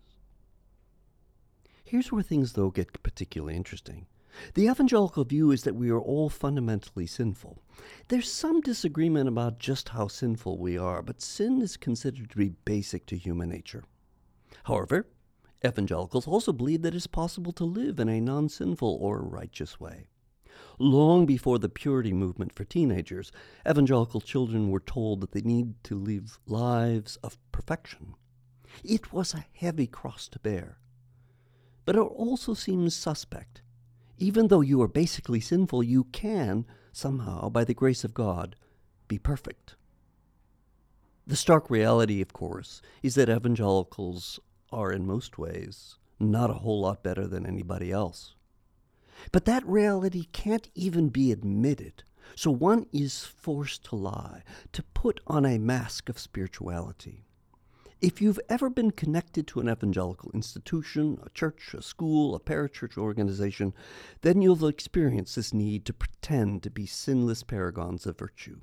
Here's 1.84 2.12
where 2.12 2.22
things, 2.22 2.52
though, 2.52 2.70
get 2.70 3.02
particularly 3.02 3.56
interesting. 3.56 4.06
The 4.54 4.68
evangelical 4.68 5.24
view 5.24 5.50
is 5.50 5.64
that 5.64 5.74
we 5.74 5.90
are 5.90 6.00
all 6.00 6.28
fundamentally 6.28 7.06
sinful. 7.06 7.62
There's 8.08 8.30
some 8.30 8.60
disagreement 8.60 9.28
about 9.28 9.58
just 9.58 9.88
how 9.88 10.06
sinful 10.06 10.58
we 10.58 10.78
are, 10.78 11.02
but 11.02 11.20
sin 11.20 11.60
is 11.60 11.76
considered 11.76 12.30
to 12.30 12.36
be 12.36 12.50
basic 12.64 13.06
to 13.06 13.16
human 13.16 13.48
nature. 13.48 13.84
However, 14.64 15.08
Evangelicals 15.64 16.26
also 16.26 16.52
believe 16.52 16.82
that 16.82 16.94
it 16.94 16.96
is 16.96 17.06
possible 17.06 17.52
to 17.52 17.64
live 17.64 18.00
in 18.00 18.08
a 18.08 18.20
non 18.20 18.48
sinful 18.48 18.98
or 19.00 19.20
righteous 19.20 19.78
way. 19.78 20.06
Long 20.78 21.26
before 21.26 21.58
the 21.58 21.68
purity 21.68 22.12
movement 22.14 22.54
for 22.54 22.64
teenagers, 22.64 23.30
evangelical 23.68 24.20
children 24.20 24.70
were 24.70 24.80
told 24.80 25.20
that 25.20 25.32
they 25.32 25.42
need 25.42 25.74
to 25.84 25.98
live 25.98 26.38
lives 26.46 27.16
of 27.22 27.38
perfection. 27.52 28.14
It 28.82 29.12
was 29.12 29.34
a 29.34 29.44
heavy 29.52 29.86
cross 29.86 30.28
to 30.28 30.38
bear. 30.38 30.78
But 31.84 31.96
it 31.96 32.00
also 32.00 32.54
seems 32.54 32.94
suspect. 32.94 33.62
Even 34.16 34.48
though 34.48 34.60
you 34.60 34.80
are 34.80 34.88
basically 34.88 35.40
sinful, 35.40 35.82
you 35.82 36.04
can, 36.04 36.66
somehow, 36.92 37.48
by 37.50 37.64
the 37.64 37.74
grace 37.74 38.04
of 38.04 38.14
God, 38.14 38.56
be 39.08 39.18
perfect. 39.18 39.76
The 41.26 41.36
stark 41.36 41.68
reality, 41.70 42.20
of 42.20 42.32
course, 42.32 42.80
is 43.02 43.14
that 43.16 43.28
evangelicals 43.28 44.40
are, 44.72 44.92
in 44.92 45.06
most 45.06 45.38
ways, 45.38 45.96
not 46.18 46.50
a 46.50 46.54
whole 46.54 46.80
lot 46.80 47.02
better 47.02 47.26
than 47.26 47.46
anybody 47.46 47.90
else. 47.90 48.34
But 49.32 49.44
that 49.44 49.66
reality 49.66 50.26
can't 50.32 50.70
even 50.74 51.08
be 51.08 51.32
admitted, 51.32 52.04
so 52.36 52.50
one 52.50 52.86
is 52.92 53.24
forced 53.24 53.84
to 53.86 53.96
lie, 53.96 54.42
to 54.72 54.82
put 54.82 55.20
on 55.26 55.44
a 55.44 55.58
mask 55.58 56.08
of 56.08 56.18
spirituality. 56.18 57.24
If 58.00 58.22
you've 58.22 58.40
ever 58.48 58.70
been 58.70 58.92
connected 58.92 59.46
to 59.48 59.60
an 59.60 59.68
evangelical 59.68 60.30
institution, 60.32 61.18
a 61.22 61.28
church, 61.30 61.74
a 61.74 61.82
school, 61.82 62.34
a 62.34 62.40
parachurch 62.40 62.96
organization, 62.96 63.74
then 64.22 64.40
you'll 64.40 64.66
experience 64.66 65.34
this 65.34 65.52
need 65.52 65.84
to 65.84 65.92
pretend 65.92 66.62
to 66.62 66.70
be 66.70 66.86
sinless 66.86 67.42
paragons 67.42 68.06
of 68.06 68.18
virtue. 68.18 68.60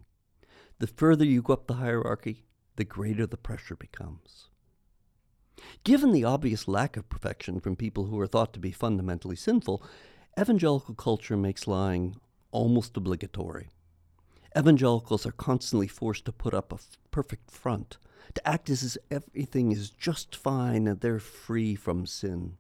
The 0.79 0.87
further 0.87 1.25
you 1.25 1.43
go 1.43 1.53
up 1.53 1.67
the 1.67 1.75
hierarchy, 1.75 2.45
the 2.77 2.83
greater 2.83 3.27
the 3.27 3.37
pressure 3.37 3.75
becomes. 3.75 4.46
Given 5.83 6.11
the 6.11 6.23
obvious 6.23 6.67
lack 6.67 6.97
of 6.97 7.09
perfection 7.09 7.59
from 7.59 7.75
people 7.75 8.05
who 8.05 8.19
are 8.19 8.27
thought 8.27 8.53
to 8.53 8.59
be 8.59 8.71
fundamentally 8.71 9.35
sinful, 9.35 9.83
evangelical 10.39 10.93
culture 10.95 11.37
makes 11.37 11.67
lying 11.67 12.15
almost 12.51 12.95
obligatory. 12.95 13.69
Evangelicals 14.57 15.25
are 15.25 15.31
constantly 15.31 15.87
forced 15.87 16.25
to 16.25 16.31
put 16.31 16.53
up 16.53 16.71
a 16.71 16.75
f- 16.75 16.97
perfect 17.11 17.51
front, 17.51 17.97
to 18.33 18.47
act 18.47 18.69
as 18.69 18.95
if 18.95 18.97
everything 19.11 19.71
is 19.71 19.89
just 19.89 20.35
fine 20.35 20.87
and 20.87 20.99
they're 20.99 21.19
free 21.19 21.75
from 21.75 22.05
sin. 22.05 22.57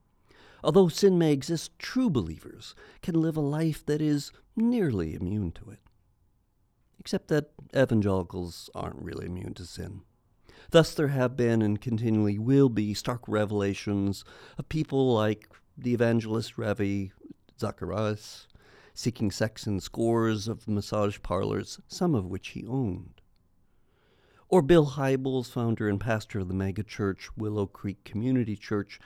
Although 0.63 0.89
sin 0.89 1.17
may 1.17 1.31
exist, 1.33 1.77
true 1.79 2.09
believers 2.09 2.75
can 3.01 3.21
live 3.21 3.37
a 3.37 3.41
life 3.41 3.85
that 3.85 4.01
is 4.01 4.31
nearly 4.55 5.13
immune 5.13 5.51
to 5.53 5.69
it. 5.69 5.79
Except 6.99 7.27
that 7.29 7.51
evangelicals 7.75 8.69
aren't 8.75 9.01
really 9.01 9.25
immune 9.25 9.53
to 9.55 9.65
sin. 9.65 10.01
Thus, 10.71 10.93
there 10.93 11.07
have 11.07 11.37
been 11.37 11.61
and 11.61 11.79
continually 11.79 12.37
will 12.37 12.67
be 12.67 12.93
stark 12.93 13.21
revelations 13.27 14.25
of 14.57 14.67
people 14.67 15.13
like 15.13 15.49
the 15.77 15.93
evangelist 15.93 16.57
Ravi 16.57 17.13
Zacharias, 17.57 18.47
seeking 18.93 19.31
sex 19.31 19.65
in 19.65 19.79
scores 19.79 20.47
of 20.47 20.67
massage 20.67 21.19
parlors, 21.21 21.79
some 21.87 22.13
of 22.13 22.25
which 22.25 22.49
he 22.49 22.65
owned. 22.65 23.21
Or 24.49 24.61
Bill 24.61 24.87
Hybels, 24.87 25.49
founder 25.49 25.87
and 25.87 25.99
pastor 25.99 26.39
of 26.39 26.49
the 26.49 26.53
megachurch 26.53 27.29
Willow 27.37 27.65
Creek 27.65 28.03
Community 28.03 28.55
Church, 28.55 28.99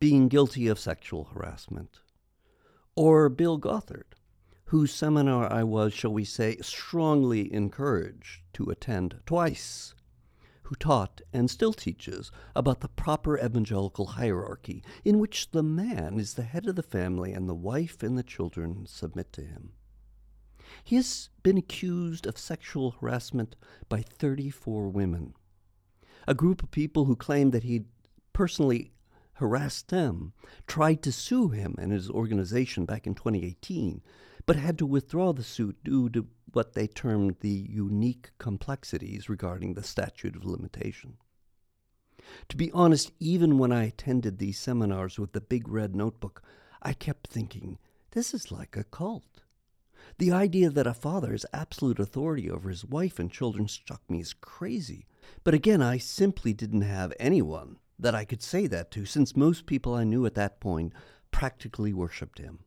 being 0.00 0.28
guilty 0.28 0.66
of 0.68 0.78
sexual 0.78 1.24
harassment. 1.24 2.00
Or 2.94 3.28
Bill 3.28 3.58
Gothard, 3.58 4.14
whose 4.66 4.92
seminar 4.92 5.52
I 5.52 5.62
was, 5.62 5.92
shall 5.92 6.12
we 6.12 6.24
say, 6.24 6.56
strongly 6.62 7.52
encouraged 7.52 8.40
to 8.54 8.70
attend 8.70 9.20
twice 9.26 9.94
who 10.72 10.76
taught 10.76 11.20
and 11.34 11.50
still 11.50 11.74
teaches 11.74 12.32
about 12.56 12.80
the 12.80 12.88
proper 12.88 13.38
evangelical 13.38 14.06
hierarchy 14.06 14.82
in 15.04 15.18
which 15.18 15.50
the 15.50 15.62
man 15.62 16.18
is 16.18 16.32
the 16.32 16.44
head 16.44 16.66
of 16.66 16.76
the 16.76 16.82
family 16.82 17.34
and 17.34 17.46
the 17.46 17.54
wife 17.54 18.02
and 18.02 18.16
the 18.16 18.22
children 18.22 18.86
submit 18.86 19.34
to 19.34 19.42
him. 19.42 19.72
He 20.82 20.96
has 20.96 21.28
been 21.42 21.58
accused 21.58 22.26
of 22.26 22.38
sexual 22.38 22.92
harassment 22.92 23.54
by 23.90 24.00
34 24.00 24.88
women, 24.88 25.34
a 26.26 26.32
group 26.32 26.62
of 26.62 26.70
people 26.70 27.04
who 27.04 27.16
claim 27.16 27.50
that 27.50 27.64
he 27.64 27.84
personally 28.32 28.92
harassed 29.34 29.88
them, 29.88 30.32
tried 30.66 31.02
to 31.02 31.12
sue 31.12 31.48
him 31.48 31.74
and 31.76 31.92
his 31.92 32.08
organization 32.08 32.86
back 32.86 33.06
in 33.06 33.14
2018, 33.14 34.00
but 34.46 34.56
had 34.56 34.78
to 34.78 34.86
withdraw 34.86 35.34
the 35.34 35.44
suit 35.44 35.76
due 35.84 36.08
to 36.08 36.28
what 36.52 36.74
they 36.74 36.86
termed 36.86 37.36
the 37.40 37.48
unique 37.48 38.30
complexities 38.38 39.28
regarding 39.28 39.74
the 39.74 39.82
statute 39.82 40.36
of 40.36 40.44
limitation. 40.44 41.16
To 42.48 42.56
be 42.56 42.70
honest, 42.72 43.12
even 43.18 43.58
when 43.58 43.72
I 43.72 43.84
attended 43.84 44.38
these 44.38 44.58
seminars 44.58 45.18
with 45.18 45.32
the 45.32 45.40
big 45.40 45.68
red 45.68 45.96
notebook, 45.96 46.42
I 46.80 46.92
kept 46.92 47.28
thinking, 47.28 47.78
this 48.12 48.34
is 48.34 48.52
like 48.52 48.76
a 48.76 48.84
cult. 48.84 49.42
The 50.18 50.32
idea 50.32 50.70
that 50.70 50.86
a 50.86 50.94
father 50.94 51.30
has 51.32 51.46
absolute 51.52 51.98
authority 51.98 52.50
over 52.50 52.68
his 52.68 52.84
wife 52.84 53.18
and 53.18 53.30
children 53.30 53.68
struck 53.68 54.02
me 54.10 54.20
as 54.20 54.34
crazy. 54.34 55.06
But 55.44 55.54
again, 55.54 55.80
I 55.80 55.98
simply 55.98 56.52
didn't 56.52 56.82
have 56.82 57.12
anyone 57.18 57.78
that 57.98 58.14
I 58.14 58.24
could 58.24 58.42
say 58.42 58.66
that 58.66 58.90
to, 58.92 59.06
since 59.06 59.36
most 59.36 59.66
people 59.66 59.94
I 59.94 60.04
knew 60.04 60.26
at 60.26 60.34
that 60.34 60.60
point 60.60 60.92
practically 61.30 61.92
worshipped 61.92 62.38
him. 62.38 62.60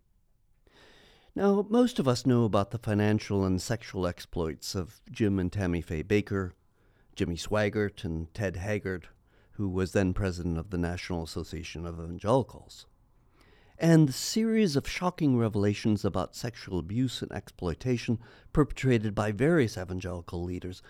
Now, 1.38 1.66
most 1.70 2.00
of 2.00 2.08
us 2.08 2.26
know 2.26 2.46
about 2.46 2.72
the 2.72 2.78
financial 2.78 3.44
and 3.44 3.62
sexual 3.62 4.08
exploits 4.08 4.74
of 4.74 5.02
Jim 5.12 5.38
and 5.38 5.52
Tammy 5.52 5.82
Faye 5.82 6.02
Bakker, 6.02 6.54
Jimmy 7.14 7.36
Swaggart, 7.36 8.06
and 8.06 8.34
Ted 8.34 8.56
Haggard, 8.56 9.10
who 9.52 9.68
was 9.68 9.92
then 9.92 10.14
president 10.14 10.58
of 10.58 10.70
the 10.70 10.78
National 10.78 11.24
Association 11.24 11.86
of 11.86 12.00
Evangelicals. 12.00 12.86
And 13.78 14.08
the 14.08 14.14
series 14.14 14.78
of 14.78 14.88
shocking 14.88 15.38
revelations 15.38 16.06
about 16.06 16.38
sexual 16.38 16.80
abuse 16.80 17.22
and 17.22 17.34
exploitation 17.34 18.20
perpetrated 18.54 19.14
by 19.14 19.34
various 19.34 19.78
evangelical 19.78 20.42
leaders 20.42 20.82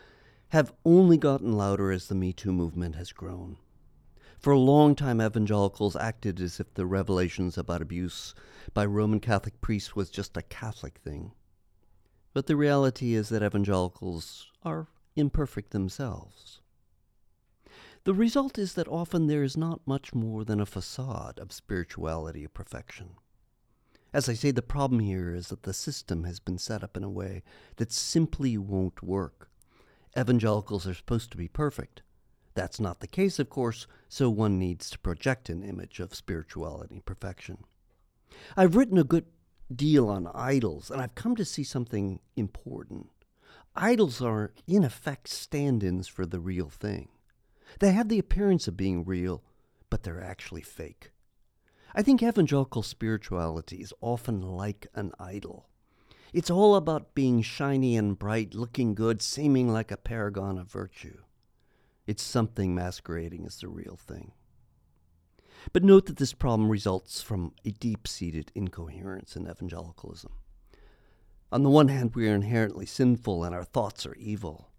have 0.49 0.73
only 0.85 1.17
gotten 1.17 1.57
louder 1.57 1.91
as 1.91 2.07
the 2.07 2.13
Me 2.13 2.31
Too 2.31 2.53
movement 2.53 2.93
has 2.97 3.11
grown. 3.11 3.57
For 4.45 4.51
a 4.51 4.59
long 4.59 4.93
time, 4.93 5.19
evangelicals 5.19 5.95
acted 5.95 6.39
as 6.39 6.59
if 6.59 6.71
the 6.75 6.85
revelations 6.85 7.57
about 7.57 7.81
abuse 7.81 8.35
by 8.75 8.85
Roman 8.85 9.19
Catholic 9.19 9.59
priests 9.59 9.95
was 9.95 10.11
just 10.11 10.37
a 10.37 10.43
Catholic 10.43 10.99
thing. 10.99 11.31
But 12.31 12.45
the 12.45 12.55
reality 12.55 13.15
is 13.15 13.29
that 13.29 13.41
evangelicals 13.41 14.51
are 14.61 14.85
imperfect 15.15 15.71
themselves. 15.71 16.61
The 18.03 18.13
result 18.13 18.59
is 18.59 18.73
that 18.73 18.87
often 18.87 19.25
there 19.25 19.41
is 19.41 19.57
not 19.57 19.81
much 19.87 20.13
more 20.13 20.45
than 20.45 20.59
a 20.59 20.67
facade 20.67 21.39
of 21.39 21.51
spirituality 21.51 22.45
perfection. 22.45 23.15
As 24.13 24.29
I 24.29 24.36
say, 24.36 24.51
the 24.51 24.62
problem 24.62 24.99
here 24.99 25.34
is 25.34 25.47
that 25.47 25.63
the 25.63 25.73
system 25.73 26.23
has 26.25 26.39
been 26.39 26.60
set 26.60 26.84
up 26.84 26.95
in 26.95 27.03
a 27.03 27.10
way 27.10 27.41
that 27.77 27.91
simply 27.91 28.60
won't 28.60 29.01
work. 29.01 29.49
Evangelicals 30.15 30.86
are 30.86 30.93
supposed 30.93 31.31
to 31.31 31.38
be 31.38 31.47
perfect, 31.47 32.03
that's 32.56 32.80
not 32.80 33.02
the 33.02 33.08
case, 33.08 33.38
of 33.38 33.50
course, 33.50 33.86
so 34.08 34.30
one 34.30 34.58
needs 34.58 34.89
to 34.89 35.00
project 35.00 35.50
an 35.50 35.62
image 35.62 36.00
of 36.00 36.15
spirituality 36.15 37.02
perfection. 37.06 37.60
I've 38.58 38.76
written 38.76 38.98
a 38.98 39.04
good 39.04 39.26
deal 39.74 40.10
on 40.10 40.32
idols, 40.34 40.89
and 40.89 41.02
I've 41.02 41.15
come 41.15 41.36
to 41.36 41.46
see 41.46 41.63
something 41.63 42.20
important. 42.36 43.10
Idols 43.76 44.22
are, 44.22 44.54
in 44.68 44.84
effect, 44.84 45.28
stand 45.28 45.84
ins 45.84 46.08
for 46.08 46.26
the 46.26 46.39
real 46.39 46.70
thing. 46.70 47.10
They 47.80 47.91
have 47.91 48.08
the 48.08 48.20
appearance 48.20 48.68
of 48.68 48.78
being 48.78 49.04
real, 49.04 49.44
but 49.89 50.04
they're 50.04 50.24
actually 50.24 50.62
fake. 50.62 51.12
I 51.94 52.02
think 52.02 52.24
evangelical 52.24 52.84
spirituality 52.84 53.78
is 53.78 53.94
often 54.02 54.41
like 54.41 54.88
an 54.96 55.12
idol. 55.20 55.68
It's 56.34 56.50
all 56.50 56.76
about 56.76 57.15
being 57.15 57.41
shiny 57.41 57.96
and 57.96 58.20
bright, 58.20 58.54
looking 58.54 58.96
good, 58.96 59.22
seeming 59.22 59.72
like 59.72 59.91
a 59.91 59.98
paragon 59.98 60.58
of 60.58 60.68
virtue. 60.72 61.20
It's 62.08 62.24
something 62.24 62.76
masquerading 62.76 63.46
as 63.46 63.58
the 63.58 63.68
real 63.68 63.96
thing. 63.96 64.32
But 65.74 65.84
note 65.84 66.06
that 66.06 66.18
this 66.18 66.34
problem 66.34 66.70
results 66.70 67.22
from 67.22 67.54
a 67.65 67.72
deep 67.72 68.08
seated 68.08 68.52
incoherence 68.54 69.36
in 69.36 69.50
evangelicalism. 69.50 70.32
On 71.52 71.63
the 71.63 71.70
one 71.70 71.88
hand, 71.88 72.15
we 72.15 72.28
are 72.30 72.36
inherently 72.36 72.86
sinful 72.86 73.44
and 73.44 73.56
our 73.56 73.63
thoughts 73.63 74.06
are 74.06 74.15
evil. 74.15 74.70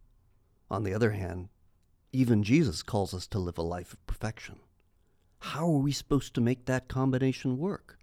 On 0.71 0.85
the 0.85 0.95
other 0.95 1.13
hand, 1.13 1.49
even 2.13 2.43
Jesus 2.43 2.83
calls 2.83 3.13
us 3.13 3.27
to 3.29 3.39
live 3.39 3.59
a 3.59 3.63
life 3.63 3.93
of 3.93 4.07
perfection. 4.07 4.61
How 5.41 5.67
are 5.67 5.79
we 5.79 5.93
supposed 5.93 6.35
to 6.35 6.41
make 6.41 6.67
that 6.67 6.89
combination 6.89 7.59
work? 7.59 7.99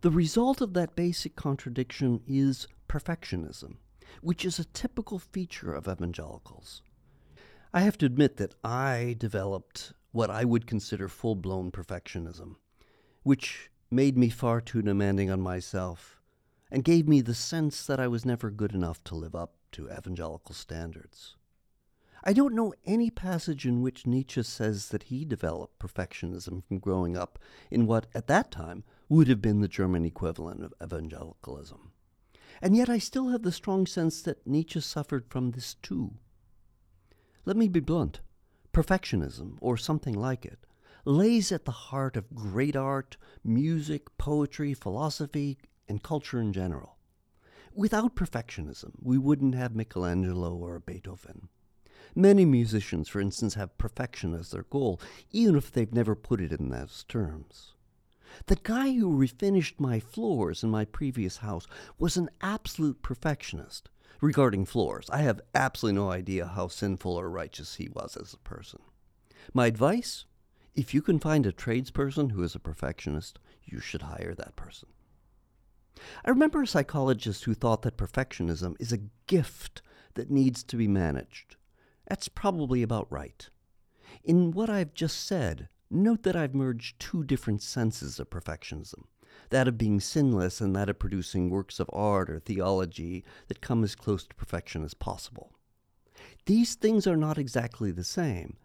The 0.00 0.10
result 0.10 0.60
of 0.60 0.74
that 0.74 0.96
basic 0.96 1.36
contradiction 1.36 2.20
is 2.26 2.68
perfectionism, 2.88 3.76
which 4.20 4.44
is 4.44 4.58
a 4.58 4.64
typical 4.64 5.18
feature 5.18 5.72
of 5.72 5.88
evangelicals. 5.88 6.82
I 7.76 7.80
have 7.80 7.98
to 7.98 8.06
admit 8.06 8.38
that 8.38 8.54
I 8.64 9.16
developed 9.18 9.92
what 10.10 10.30
I 10.30 10.46
would 10.46 10.66
consider 10.66 11.08
full 11.08 11.34
blown 11.34 11.70
perfectionism, 11.70 12.56
which 13.22 13.68
made 13.90 14.16
me 14.16 14.30
far 14.30 14.62
too 14.62 14.80
demanding 14.80 15.30
on 15.30 15.42
myself 15.42 16.22
and 16.70 16.82
gave 16.82 17.06
me 17.06 17.20
the 17.20 17.34
sense 17.34 17.84
that 17.84 18.00
I 18.00 18.08
was 18.08 18.24
never 18.24 18.50
good 18.50 18.72
enough 18.72 19.04
to 19.04 19.14
live 19.14 19.34
up 19.34 19.56
to 19.72 19.90
evangelical 19.90 20.54
standards. 20.54 21.36
I 22.24 22.32
don't 22.32 22.54
know 22.54 22.72
any 22.86 23.10
passage 23.10 23.66
in 23.66 23.82
which 23.82 24.06
Nietzsche 24.06 24.42
says 24.42 24.88
that 24.88 25.02
he 25.12 25.26
developed 25.26 25.78
perfectionism 25.78 26.66
from 26.66 26.78
growing 26.78 27.14
up 27.14 27.38
in 27.70 27.86
what, 27.86 28.06
at 28.14 28.26
that 28.28 28.50
time, 28.50 28.84
would 29.10 29.28
have 29.28 29.42
been 29.42 29.60
the 29.60 29.68
German 29.68 30.06
equivalent 30.06 30.64
of 30.64 30.72
evangelicalism. 30.82 31.92
And 32.62 32.74
yet 32.74 32.88
I 32.88 32.96
still 32.96 33.28
have 33.28 33.42
the 33.42 33.52
strong 33.52 33.86
sense 33.86 34.22
that 34.22 34.46
Nietzsche 34.46 34.80
suffered 34.80 35.26
from 35.28 35.50
this 35.50 35.74
too. 35.74 36.14
Let 37.46 37.56
me 37.56 37.68
be 37.68 37.78
blunt. 37.78 38.18
Perfectionism, 38.72 39.56
or 39.60 39.76
something 39.76 40.14
like 40.14 40.44
it, 40.44 40.58
lays 41.04 41.52
at 41.52 41.64
the 41.64 41.70
heart 41.70 42.16
of 42.16 42.34
great 42.34 42.74
art, 42.74 43.16
music, 43.44 44.18
poetry, 44.18 44.74
philosophy, 44.74 45.56
and 45.88 46.02
culture 46.02 46.40
in 46.40 46.52
general. 46.52 46.96
Without 47.72 48.16
perfectionism, 48.16 48.94
we 49.00 49.16
wouldn't 49.16 49.54
have 49.54 49.76
Michelangelo 49.76 50.56
or 50.56 50.80
Beethoven. 50.80 51.48
Many 52.16 52.44
musicians, 52.44 53.08
for 53.08 53.20
instance, 53.20 53.54
have 53.54 53.78
perfection 53.78 54.34
as 54.34 54.50
their 54.50 54.64
goal, 54.64 55.00
even 55.30 55.54
if 55.54 55.70
they've 55.70 55.94
never 55.94 56.16
put 56.16 56.40
it 56.40 56.50
in 56.50 56.70
those 56.70 57.04
terms. 57.06 57.74
The 58.46 58.56
guy 58.56 58.92
who 58.94 59.16
refinished 59.16 59.78
my 59.78 60.00
floors 60.00 60.64
in 60.64 60.70
my 60.70 60.84
previous 60.84 61.36
house 61.36 61.68
was 61.96 62.16
an 62.16 62.28
absolute 62.40 63.02
perfectionist 63.02 63.88
regarding 64.20 64.64
floors. 64.64 65.08
I 65.10 65.18
have 65.18 65.40
absolutely 65.54 66.00
no 66.00 66.10
idea 66.10 66.46
how 66.46 66.68
sinful 66.68 67.12
or 67.12 67.28
righteous 67.28 67.76
he 67.76 67.88
was 67.88 68.16
as 68.16 68.32
a 68.32 68.38
person. 68.38 68.80
My 69.52 69.66
advice 69.66 70.24
if 70.76 70.92
you 70.92 71.00
can 71.00 71.18
find 71.18 71.46
a 71.46 71.52
tradesperson 71.52 72.32
who 72.32 72.42
is 72.42 72.54
a 72.54 72.60
perfectionist, 72.60 73.38
you 73.64 73.80
should 73.80 74.02
hire 74.02 74.34
that 74.34 74.56
person. 74.56 74.90
I 76.22 76.28
remember 76.28 76.62
a 76.62 76.66
psychologist 76.66 77.44
who 77.44 77.54
thought 77.54 77.80
that 77.82 77.96
perfectionism 77.96 78.76
is 78.78 78.92
a 78.92 79.00
gift 79.26 79.80
that 80.14 80.30
needs 80.30 80.62
to 80.64 80.76
be 80.76 80.86
managed. 80.86 81.56
That's 82.06 82.28
probably 82.28 82.82
about 82.82 83.10
right. 83.10 83.48
In 84.22 84.50
what 84.50 84.68
I've 84.68 84.92
just 84.92 85.26
said, 85.26 85.70
note 85.90 86.24
that 86.24 86.36
I've 86.36 86.54
merged 86.54 87.00
two 87.00 87.24
different 87.24 87.62
senses 87.62 88.20
of 88.20 88.28
perfectionism 88.28 89.04
that 89.50 89.68
of 89.68 89.78
being 89.78 90.00
sinless 90.00 90.60
and 90.60 90.74
that 90.74 90.88
of 90.88 90.98
producing 90.98 91.50
works 91.50 91.78
of 91.80 91.88
art 91.92 92.30
or 92.30 92.40
theology 92.40 93.24
that 93.48 93.60
come 93.60 93.84
as 93.84 93.94
close 93.94 94.26
to 94.26 94.34
perfection 94.34 94.84
as 94.84 94.94
possible. 94.94 95.52
These 96.46 96.74
things 96.74 97.06
are 97.06 97.16
not 97.16 97.38
exactly 97.38 97.90
the 97.90 98.04
same. 98.04 98.56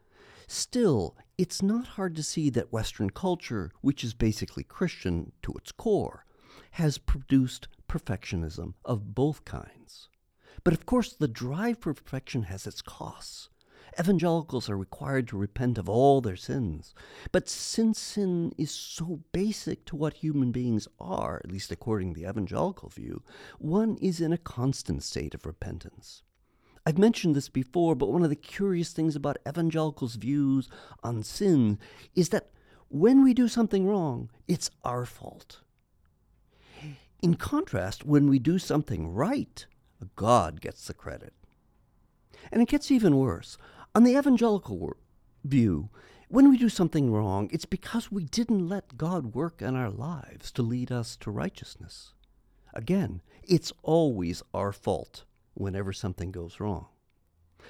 Still, 0.48 1.16
it's 1.38 1.62
not 1.62 1.88
hard 1.88 2.16
to 2.16 2.24
see 2.24 2.50
that 2.50 2.74
Western 2.74 3.10
culture, 3.10 3.72
which 3.82 4.04
is 4.04 4.14
basically 4.14 4.64
Christian 4.64 5.32
to 5.44 5.54
its 5.54 5.72
core, 5.72 6.26
has 6.72 6.98
produced 6.98 7.68
perfectionism 7.88 8.74
of 8.86 9.16
both 9.16 9.46
kinds. 9.46 10.10
But 10.64 10.74
of 10.74 10.86
course, 10.86 11.14
the 11.14 11.28
drive 11.28 11.80
for 11.80 11.94
perfection 11.94 12.44
has 12.44 12.68
its 12.68 12.82
costs. 12.82 13.50
Evangelicals 14.00 14.70
are 14.70 14.78
required 14.78 15.28
to 15.28 15.38
repent 15.38 15.78
of 15.78 15.90
all 15.90 16.22
their 16.22 16.38
sins. 16.38 16.94
But 17.32 17.50
since 17.50 18.00
sin 18.00 18.54
is 18.58 18.72
so 18.72 19.20
basic 19.34 19.86
to 19.86 19.96
what 19.96 20.14
human 20.14 20.52
beings 20.52 20.88
are, 21.00 21.42
at 21.44 21.52
least 21.52 21.72
according 21.72 22.14
to 22.14 22.22
the 22.22 22.30
evangelical 22.30 22.90
view, 22.90 23.22
one 23.60 23.98
is 24.02 24.22
in 24.22 24.32
a 24.32 24.38
constant 24.38 25.04
state 25.04 25.34
of 25.34 25.46
repentance. 25.46 26.24
I've 26.86 26.98
mentioned 26.98 27.36
this 27.36 27.50
before, 27.50 27.96
but 27.96 28.12
one 28.12 28.24
of 28.24 28.30
the 28.30 28.36
curious 28.36 28.92
things 28.92 29.16
about 29.16 29.38
evangelicals' 29.48 30.16
views 30.16 30.70
on 31.04 31.24
sin 31.24 31.78
is 32.16 32.30
that 32.30 32.50
when 32.88 33.24
we 33.24 33.34
do 33.34 33.48
something 33.48 33.86
wrong, 33.86 34.30
it's 34.48 34.72
our 34.84 35.06
fault. 35.06 35.62
In 37.22 37.36
contrast, 37.36 38.06
when 38.06 38.30
we 38.30 38.40
do 38.40 38.58
something 38.58 39.14
right, 39.14 39.66
God 40.16 40.60
gets 40.60 40.88
the 40.88 40.94
credit. 40.94 41.34
And 42.52 42.62
it 42.62 42.68
gets 42.68 42.90
even 42.90 43.18
worse. 43.18 43.58
On 43.94 44.04
the 44.04 44.18
evangelical 44.18 44.96
view, 45.44 45.90
when 46.30 46.50
we 46.50 46.58
do 46.58 46.70
something 46.70 47.12
wrong, 47.12 47.50
it's 47.52 47.66
because 47.66 48.10
we 48.10 48.24
didn't 48.24 48.70
let 48.70 48.98
God 48.98 49.36
work 49.36 49.62
in 49.62 49.76
our 49.76 49.90
lives 49.90 50.50
to 50.54 50.62
lead 50.62 50.94
us 50.94 51.18
to 51.18 51.30
righteousness. 51.30 52.14
Again, 52.74 53.22
it's 53.44 53.74
always 53.84 54.44
our 54.54 54.72
fault 54.72 55.26
whenever 55.56 55.92
something 55.92 56.32
goes 56.32 56.62
wrong. 56.62 56.88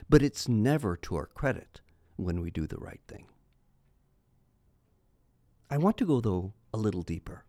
But 0.09 0.21
it's 0.21 0.47
never 0.47 0.95
to 0.97 1.15
our 1.15 1.25
credit 1.25 1.81
when 2.17 2.39
we 2.39 2.51
do 2.51 2.67
the 2.67 2.77
right 2.77 3.01
thing. 3.07 3.25
I 5.71 5.79
want 5.79 5.97
to 5.97 6.05
go, 6.05 6.21
though, 6.21 6.53
a 6.71 6.77
little 6.77 7.01
deeper. 7.01 7.45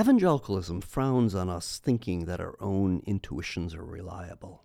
Evangelicalism 0.00 0.80
frowns 0.80 1.34
on 1.34 1.50
us 1.50 1.78
thinking 1.78 2.24
that 2.24 2.40
our 2.40 2.56
own 2.60 3.02
intuitions 3.06 3.74
are 3.74 3.84
reliable. 3.84 4.64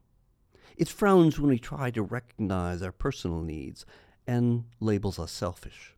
It 0.79 0.87
frowns 0.87 1.37
when 1.37 1.49
we 1.49 1.59
try 1.59 1.91
to 1.91 2.01
recognize 2.01 2.81
our 2.81 2.93
personal 2.93 3.41
needs 3.41 3.85
and 4.25 4.63
labels 4.79 5.19
us 5.19 5.29
selfish. 5.29 5.93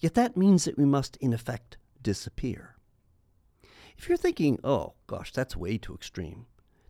Yet 0.00 0.14
that 0.14 0.36
means 0.36 0.64
that 0.64 0.76
we 0.76 0.84
must, 0.84 1.16
in 1.18 1.32
effect, 1.32 1.76
disappear. 2.02 2.74
If 3.96 4.08
you're 4.08 4.18
thinking, 4.18 4.58
oh, 4.64 4.94
gosh, 5.06 5.30
that's 5.32 5.56
way 5.56 5.78
too 5.78 5.94
extreme, 5.94 6.46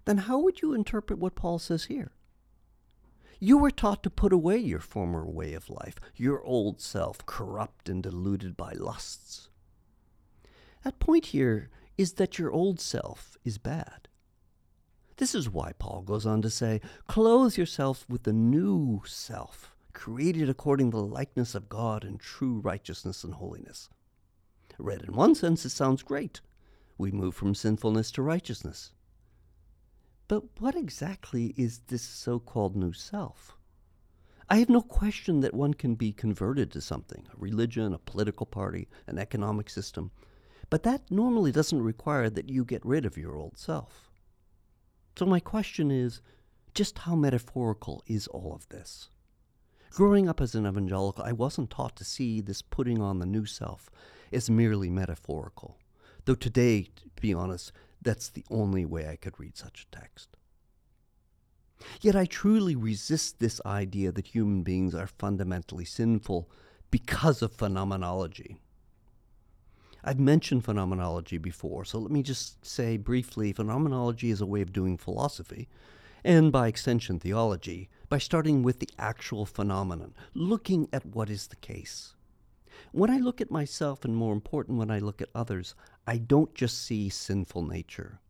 then 0.07 0.17
how 0.17 0.39
would 0.39 0.63
you 0.63 0.73
interpret 0.73 1.19
what 1.19 1.35
Paul 1.35 1.59
says 1.59 1.85
here? 1.85 2.13
You 3.39 3.59
were 3.59 3.71
taught 3.71 4.03
to 4.05 4.11
put 4.11 4.33
away 4.33 4.57
your 4.57 4.81
former 4.81 5.27
way 5.27 5.53
of 5.53 5.69
life, 5.69 5.97
your 6.17 6.43
old 6.43 6.81
self, 6.81 7.27
corrupt 7.27 7.91
and 7.91 8.03
deluded 8.03 8.57
by 8.57 8.73
lusts. 8.73 9.51
That 10.85 11.01
point 11.01 11.27
here 11.27 11.69
is 11.99 12.15
that 12.15 12.39
your 12.39 12.51
old 12.51 12.81
self 12.81 13.37
is 13.45 13.59
bad. 13.59 14.09
This 15.17 15.35
is 15.35 15.49
why 15.49 15.73
Paul 15.79 16.03
goes 16.03 16.27
on 16.27 16.43
to 16.43 16.51
say, 16.51 16.81
Clothe 17.07 17.57
yourself 17.57 18.05
with 18.09 18.25
the 18.25 18.33
new 18.33 19.03
self, 19.07 19.75
created 19.93 20.49
according 20.49 20.91
to 20.91 20.97
the 20.97 21.05
likeness 21.05 21.55
of 21.55 21.69
God 21.69 22.05
in 22.05 22.19
true 22.19 22.61
righteousness 22.61 23.25
and 23.25 23.35
holiness. 23.35 23.89
Read 24.79 25.03
in 25.03 25.15
one 25.15 25.35
sense, 25.35 25.65
it 25.65 25.71
sounds 25.71 26.03
great. 26.03 26.41
We 26.99 27.13
move 27.13 27.35
from 27.35 27.55
sinfulness 27.55 28.11
to 28.13 28.23
righteousness. 28.23 28.93
But 30.27 30.61
what 30.61 30.75
exactly 30.75 31.55
is 31.57 31.81
this 31.87 32.03
so 32.03 32.39
called 32.39 32.75
new 32.75 32.93
self? 32.93 33.57
I 34.49 34.57
have 34.57 34.69
no 34.69 34.83
question 34.83 35.41
that 35.41 35.55
one 35.55 35.75
can 35.75 35.95
be 35.95 36.13
converted 36.13 36.73
to 36.73 36.81
something 36.81 37.27
a 37.33 37.37
religion, 37.37 37.95
a 37.95 37.99
political 37.99 38.47
party, 38.47 38.89
an 39.07 39.19
economic 39.19 39.71
system 39.71 40.11
but 40.71 40.83
that 40.83 41.11
normally 41.11 41.53
doesn't 41.53 41.83
require 41.83 42.31
that 42.31 42.49
you 42.49 42.65
get 42.65 42.85
rid 42.85 43.07
of 43.07 43.17
your 43.17 43.37
old 43.37 43.59
self. 43.59 44.11
So, 45.17 45.27
my 45.27 45.39
question 45.39 45.91
is 45.91 46.21
just 46.75 46.99
how 46.99 47.15
metaphorical 47.15 48.03
is 48.07 48.27
all 48.27 48.53
of 48.53 48.69
this? 48.69 49.11
Growing 49.91 50.29
up 50.29 50.41
as 50.41 50.57
an 50.57 50.67
evangelical, 50.67 51.23
I 51.25 51.31
wasn't 51.31 51.71
taught 51.71 51.95
to 51.97 52.05
see 52.05 52.41
this 52.41 52.63
putting 52.63 53.01
on 53.01 53.21
the 53.21 53.27
new 53.27 53.47
self 53.47 53.91
as 54.33 54.51
merely 54.51 54.91
metaphorical. 54.91 55.79
Though 56.25 56.35
today, 56.35 56.89
to 56.97 57.23
be 57.23 57.33
honest, 57.33 57.71
that's 58.03 58.29
the 58.29 58.45
only 58.51 58.85
way 58.85 59.09
I 59.09 59.15
could 59.15 59.39
read 59.39 59.57
such 59.57 59.87
a 59.87 59.97
text. 59.97 60.37
Yet 62.01 62.17
I 62.17 62.25
truly 62.25 62.75
resist 62.75 63.39
this 63.39 63.61
idea 63.65 64.11
that 64.11 64.27
human 64.27 64.63
beings 64.65 64.97
are 64.97 65.07
fundamentally 65.07 65.85
sinful 65.85 66.51
because 66.91 67.41
of 67.41 67.53
phenomenology. 67.53 68.57
I've 70.07 70.21
mentioned 70.21 70.67
phenomenology 70.67 71.39
before, 71.39 71.87
so 71.87 71.99
let 71.99 72.11
me 72.11 72.23
just 72.23 72.65
say 72.65 72.99
briefly 72.99 73.55
phenomenology 73.55 74.31
is 74.31 74.43
a 74.43 74.47
way 74.47 74.61
of 74.61 74.71
doing 74.71 74.99
philosophy, 74.99 75.67
and 76.23 76.53
by 76.53 76.69
extension, 76.69 77.19
theology, 77.19 77.89
by 78.11 78.19
starting 78.19 78.63
with 78.63 78.81
the 78.81 78.91
actual 78.99 79.47
phenomenon, 79.47 80.15
looking 80.35 80.89
at 80.93 81.07
what 81.07 81.31
is 81.31 81.47
the 81.47 81.57
case. 81.57 82.13
When 82.93 83.09
I 83.09 83.17
look 83.17 83.41
at 83.41 83.51
myself, 83.51 84.05
and 84.05 84.15
more 84.15 84.35
important, 84.35 84.77
when 84.77 84.91
I 84.91 84.99
look 84.99 85.23
at 85.23 85.31
others, 85.35 85.75
I 86.07 86.19
don't 86.19 86.55
just 86.55 86.85
see 86.85 87.09
sinful 87.09 87.63
nature. 87.63 88.21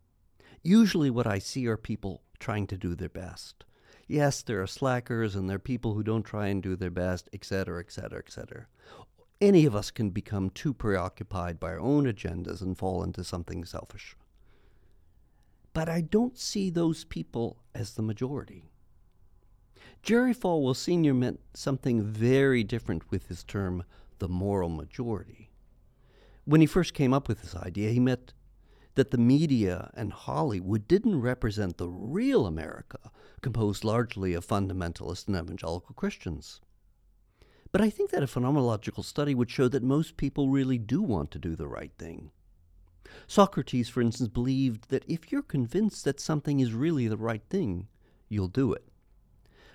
Usually, 0.62 1.10
what 1.10 1.26
I 1.26 1.40
see 1.40 1.66
are 1.66 1.76
people 1.76 2.22
trying 2.38 2.68
to 2.68 2.76
do 2.76 2.94
their 2.94 3.08
best. 3.08 3.64
Yes, 4.06 4.42
there 4.42 4.62
are 4.62 4.68
slackers 4.68 5.34
and 5.34 5.50
there 5.50 5.56
are 5.56 5.70
people 5.72 5.94
who 5.94 6.04
don't 6.04 6.22
try 6.22 6.48
and 6.48 6.62
do 6.62 6.76
their 6.76 6.90
best, 6.90 7.28
etc., 7.32 7.80
etc., 7.80 8.20
etc 8.20 8.68
any 9.44 9.66
of 9.66 9.76
us 9.76 9.90
can 9.90 10.10
become 10.10 10.50
too 10.50 10.72
preoccupied 10.72 11.60
by 11.60 11.72
our 11.72 11.80
own 11.80 12.04
agendas 12.04 12.62
and 12.62 12.78
fall 12.78 13.02
into 13.02 13.22
something 13.22 13.64
selfish. 13.64 14.16
But 15.72 15.88
I 15.88 16.00
don't 16.00 16.38
see 16.38 16.70
those 16.70 17.04
people 17.04 17.58
as 17.74 17.92
the 17.92 18.02
majority. 18.02 18.70
Jerry 20.02 20.34
Falwell 20.34 20.76
Sr. 20.76 21.14
meant 21.14 21.40
something 21.54 22.02
very 22.02 22.62
different 22.64 23.10
with 23.10 23.28
his 23.28 23.42
term, 23.44 23.84
the 24.18 24.28
moral 24.28 24.68
majority. 24.68 25.50
When 26.44 26.60
he 26.60 26.66
first 26.66 26.94
came 26.94 27.12
up 27.12 27.28
with 27.28 27.42
this 27.42 27.56
idea, 27.56 27.90
he 27.90 28.00
meant 28.00 28.34
that 28.94 29.10
the 29.10 29.18
media 29.18 29.90
and 29.94 30.12
Hollywood 30.12 30.86
didn't 30.86 31.20
represent 31.20 31.78
the 31.78 31.88
real 31.88 32.46
America, 32.46 33.10
composed 33.40 33.82
largely 33.82 34.34
of 34.34 34.46
fundamentalist 34.46 35.26
and 35.26 35.36
evangelical 35.36 35.94
Christians. 35.94 36.60
But 37.74 37.80
I 37.80 37.90
think 37.90 38.10
that 38.10 38.22
a 38.22 38.26
phenomenological 38.26 39.04
study 39.04 39.34
would 39.34 39.50
show 39.50 39.66
that 39.66 39.82
most 39.82 40.16
people 40.16 40.48
really 40.48 40.78
do 40.78 41.02
want 41.02 41.32
to 41.32 41.40
do 41.40 41.56
the 41.56 41.66
right 41.66 41.90
thing. 41.98 42.30
Socrates, 43.26 43.88
for 43.88 44.00
instance, 44.00 44.28
believed 44.28 44.90
that 44.90 45.04
if 45.08 45.32
you're 45.32 45.42
convinced 45.42 46.04
that 46.04 46.20
something 46.20 46.60
is 46.60 46.72
really 46.72 47.08
the 47.08 47.16
right 47.16 47.42
thing, 47.50 47.88
you'll 48.28 48.46
do 48.46 48.72
it. 48.72 48.84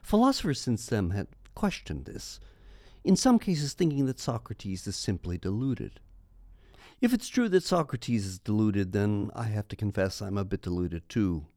Philosophers 0.01 0.61
since 0.61 0.85
then 0.85 1.09
have 1.09 1.27
questioned 1.55 2.05
this, 2.05 2.39
in 3.03 3.17
some 3.17 3.37
cases 3.37 3.73
thinking 3.73 4.05
that 4.05 4.21
Socrates 4.21 4.87
is 4.87 4.95
simply 4.95 5.37
deluded. 5.37 5.99
If 7.01 7.13
it's 7.13 7.27
true 7.27 7.49
that 7.49 7.65
Socrates 7.65 8.25
is 8.25 8.39
deluded, 8.39 8.93
then 8.93 9.29
I 9.35 9.43
have 9.43 9.67
to 9.67 9.75
confess 9.75 10.21
I'm 10.21 10.37
a 10.37 10.45
bit 10.45 10.61
deluded 10.61 11.09
too. 11.09 11.47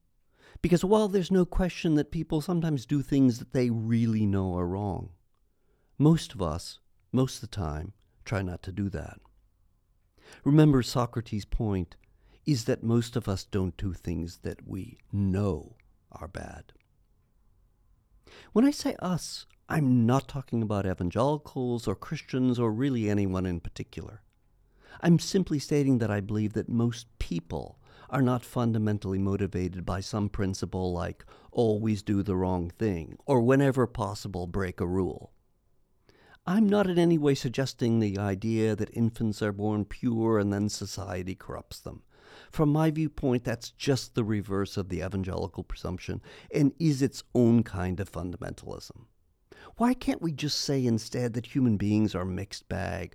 Because 0.60 0.84
while 0.84 1.06
there's 1.06 1.30
no 1.30 1.44
question 1.44 1.94
that 1.94 2.10
people 2.10 2.40
sometimes 2.40 2.84
do 2.84 3.00
things 3.00 3.38
that 3.38 3.52
they 3.52 3.70
really 3.70 4.26
know 4.26 4.58
are 4.58 4.66
wrong, 4.66 5.10
most 5.98 6.34
of 6.34 6.42
us, 6.42 6.78
most 7.12 7.36
of 7.36 7.40
the 7.42 7.56
time, 7.56 7.92
try 8.24 8.42
not 8.42 8.62
to 8.62 8.72
do 8.72 8.88
that. 8.90 9.18
Remember, 10.44 10.82
Socrates' 10.82 11.44
point 11.44 11.96
is 12.46 12.64
that 12.64 12.82
most 12.82 13.16
of 13.16 13.28
us 13.28 13.44
don't 13.44 13.76
do 13.76 13.92
things 13.92 14.38
that 14.42 14.66
we 14.66 14.98
know 15.12 15.76
are 16.10 16.28
bad. 16.28 16.72
When 18.52 18.64
I 18.64 18.70
say 18.70 18.96
us, 19.00 19.46
I'm 19.68 20.06
not 20.06 20.28
talking 20.28 20.62
about 20.62 20.86
evangelicals 20.86 21.86
or 21.86 21.94
Christians 21.94 22.58
or 22.58 22.72
really 22.72 23.08
anyone 23.08 23.46
in 23.46 23.60
particular. 23.60 24.22
I'm 25.00 25.18
simply 25.18 25.58
stating 25.58 25.98
that 25.98 26.10
I 26.10 26.20
believe 26.20 26.52
that 26.54 26.68
most 26.68 27.06
people 27.18 27.78
are 28.10 28.22
not 28.22 28.44
fundamentally 28.44 29.18
motivated 29.18 29.86
by 29.86 30.00
some 30.00 30.28
principle 30.28 30.92
like 30.92 31.24
always 31.50 32.02
do 32.02 32.22
the 32.22 32.36
wrong 32.36 32.70
thing 32.70 33.16
or 33.24 33.40
whenever 33.40 33.86
possible 33.86 34.46
break 34.46 34.80
a 34.80 34.86
rule. 34.86 35.31
I'm 36.44 36.68
not 36.68 36.88
in 36.88 36.98
any 36.98 37.18
way 37.18 37.36
suggesting 37.36 38.00
the 38.00 38.18
idea 38.18 38.74
that 38.74 38.90
infants 38.92 39.42
are 39.42 39.52
born 39.52 39.84
pure 39.84 40.40
and 40.40 40.52
then 40.52 40.68
society 40.68 41.36
corrupts 41.36 41.78
them. 41.78 42.02
From 42.50 42.70
my 42.70 42.90
viewpoint, 42.90 43.44
that's 43.44 43.70
just 43.70 44.16
the 44.16 44.24
reverse 44.24 44.76
of 44.76 44.88
the 44.88 45.02
evangelical 45.02 45.62
presumption 45.62 46.20
and 46.52 46.72
is 46.80 47.00
its 47.00 47.22
own 47.32 47.62
kind 47.62 48.00
of 48.00 48.10
fundamentalism. 48.10 49.06
Why 49.76 49.94
can't 49.94 50.20
we 50.20 50.32
just 50.32 50.60
say 50.60 50.84
instead 50.84 51.34
that 51.34 51.54
human 51.54 51.76
beings 51.76 52.12
are 52.12 52.24
mixed 52.24 52.68
bag, 52.68 53.14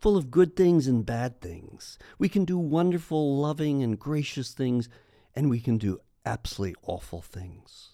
full 0.00 0.16
of 0.16 0.30
good 0.30 0.56
things 0.56 0.86
and 0.86 1.04
bad 1.04 1.42
things? 1.42 1.98
We 2.18 2.30
can 2.30 2.46
do 2.46 2.56
wonderful, 2.56 3.36
loving, 3.36 3.82
and 3.82 3.98
gracious 3.98 4.52
things, 4.52 4.88
and 5.34 5.50
we 5.50 5.60
can 5.60 5.76
do 5.76 6.00
absolutely 6.24 6.76
awful 6.82 7.20
things. 7.20 7.93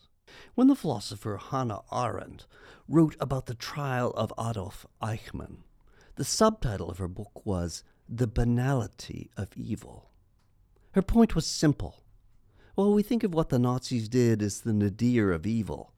When 0.61 0.68
the 0.68 0.77
philosopher 0.77 1.38
Hannah 1.38 1.81
Arendt 1.90 2.46
wrote 2.87 3.16
about 3.18 3.46
the 3.46 3.55
trial 3.55 4.11
of 4.11 4.31
Adolf 4.38 4.85
Eichmann, 5.01 5.62
the 6.16 6.23
subtitle 6.23 6.90
of 6.90 6.99
her 6.99 7.09
book 7.09 7.46
was 7.46 7.83
The 8.07 8.27
Banality 8.27 9.31
of 9.38 9.49
Evil. 9.57 10.11
Her 10.92 11.01
point 11.01 11.35
was 11.35 11.46
simple. 11.46 12.03
While 12.75 12.92
we 12.92 13.03
think 13.03 13.25
of 13.25 13.33
what 13.33 13.49
the 13.49 13.59
Nazis 13.59 14.07
did 14.07 14.42
as 14.42 14.61
the 14.61 14.75
nadir 14.75 15.33
of 15.33 15.46
evil, 15.46 15.94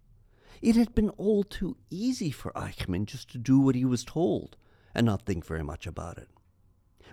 It 0.61 0.77
had 0.77 0.95
been 0.95 1.11
all 1.11 1.43
too 1.43 1.77
easy 1.91 2.31
for 2.31 2.53
Eichmann 2.53 3.07
just 3.07 3.33
to 3.33 3.39
do 3.39 3.59
what 3.59 3.75
he 3.75 3.85
was 3.85 4.05
told 4.05 4.57
and 4.95 5.05
not 5.05 5.27
think 5.27 5.45
very 5.45 5.65
much 5.65 5.89
about 5.89 6.19
it. 6.19 6.29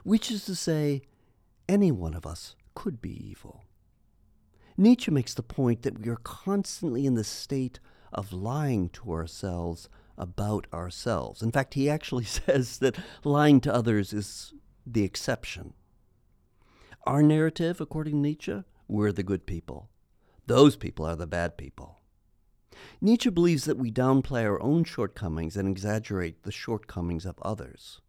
Which 0.04 0.30
is 0.30 0.46
to 0.46 0.54
say, 0.54 1.02
any 1.68 1.92
one 1.92 2.14
of 2.14 2.28
us 2.28 2.56
could 2.76 3.02
be 3.02 3.28
evil. 3.28 3.64
Nietzsche 4.80 5.12
makes 5.12 5.34
the 5.34 5.44
point 5.44 5.82
that 5.82 6.00
we 6.00 6.10
are 6.10 6.16
constantly 6.16 7.06
in 7.06 7.16
the 7.16 7.24
state 7.26 7.82
of 8.14 8.32
lying 8.32 8.88
to 8.92 9.12
ourselves 9.12 9.90
about 10.18 10.68
ourselves. 10.74 11.42
In 11.42 11.52
fact, 11.52 11.74
he 11.74 11.90
actually 11.90 12.24
says 12.46 12.78
that 12.78 12.98
lying 13.26 13.60
to 13.60 13.74
others 13.74 14.14
is 14.14 14.54
the 14.86 15.04
exception. 15.04 15.74
Our 17.06 17.22
narrative, 17.22 17.82
according 17.82 18.14
to 18.14 18.20
Nietzsche, 18.20 18.64
we're 18.88 19.12
the 19.12 19.22
good 19.22 19.46
people. 19.46 19.90
Those 20.48 20.78
people 20.78 21.06
are 21.06 21.18
the 21.18 21.28
bad 21.28 21.58
people. 21.58 22.00
Nietzsche 23.02 23.30
believes 23.30 23.66
that 23.66 23.78
we 23.78 23.92
downplay 23.92 24.44
our 24.46 24.62
own 24.62 24.86
shortcomings 24.86 25.58
and 25.58 25.68
exaggerate 25.68 26.44
the 26.44 26.54
shortcomings 26.54 27.26
of 27.26 27.38
others. 27.42 28.00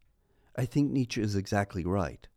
I 0.56 0.66
think 0.66 0.92
Nietzsche 0.92 1.20
is 1.20 1.34
exactly 1.34 1.84
right, 1.84 2.28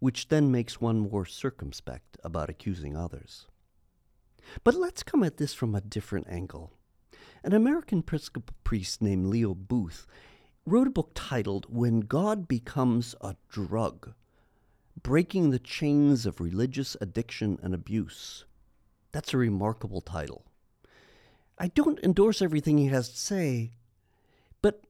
which 0.00 0.30
then 0.30 0.50
makes 0.50 0.80
one 0.80 0.98
more 0.98 1.26
circumspect 1.26 2.16
about 2.24 2.50
accusing 2.50 2.96
others. 2.96 3.46
But 4.64 4.74
let's 4.74 5.02
come 5.02 5.22
at 5.22 5.36
this 5.36 5.54
from 5.54 5.74
a 5.74 5.80
different 5.80 6.28
angle. 6.28 6.72
An 7.44 7.52
American 7.52 8.00
Episcopal 8.00 8.54
priest 8.64 9.00
named 9.00 9.26
Leo 9.26 9.54
Booth 9.54 10.06
wrote 10.66 10.86
a 10.86 10.90
book 10.90 11.12
titled 11.14 11.66
When 11.68 12.00
God 12.00 12.48
Becomes 12.48 13.14
a 13.20 13.36
Drug 13.48 14.14
Breaking 15.02 15.50
the 15.50 15.58
Chains 15.58 16.26
of 16.26 16.40
Religious 16.40 16.96
Addiction 17.00 17.58
and 17.62 17.72
Abuse. 17.74 18.44
That's 19.12 19.32
a 19.32 19.38
remarkable 19.38 20.00
title. 20.00 20.44
I 21.58 21.68
don't 21.68 22.00
endorse 22.00 22.42
everything 22.42 22.78
he 22.78 22.86
has 22.86 23.08
to 23.08 23.16
say, 23.16 23.72
but 24.60 24.82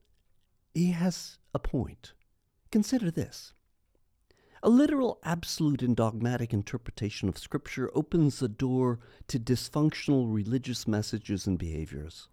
he 0.73 0.91
has 0.91 1.37
a 1.53 1.59
point. 1.59 2.13
Consider 2.71 3.11
this. 3.11 3.53
A 4.61 4.69
literal, 4.69 5.19
absolute, 5.23 5.81
and 5.81 5.95
dogmatic 5.95 6.53
interpretation 6.53 7.29
of 7.29 7.37
Scripture 7.37 7.89
opens 7.95 8.39
the 8.39 8.49
door 8.49 8.99
to 9.27 9.39
dysfunctional 9.39 10.25
religious 10.27 10.85
messages 10.85 11.47
and 11.47 11.57
behaviors. 11.57 12.27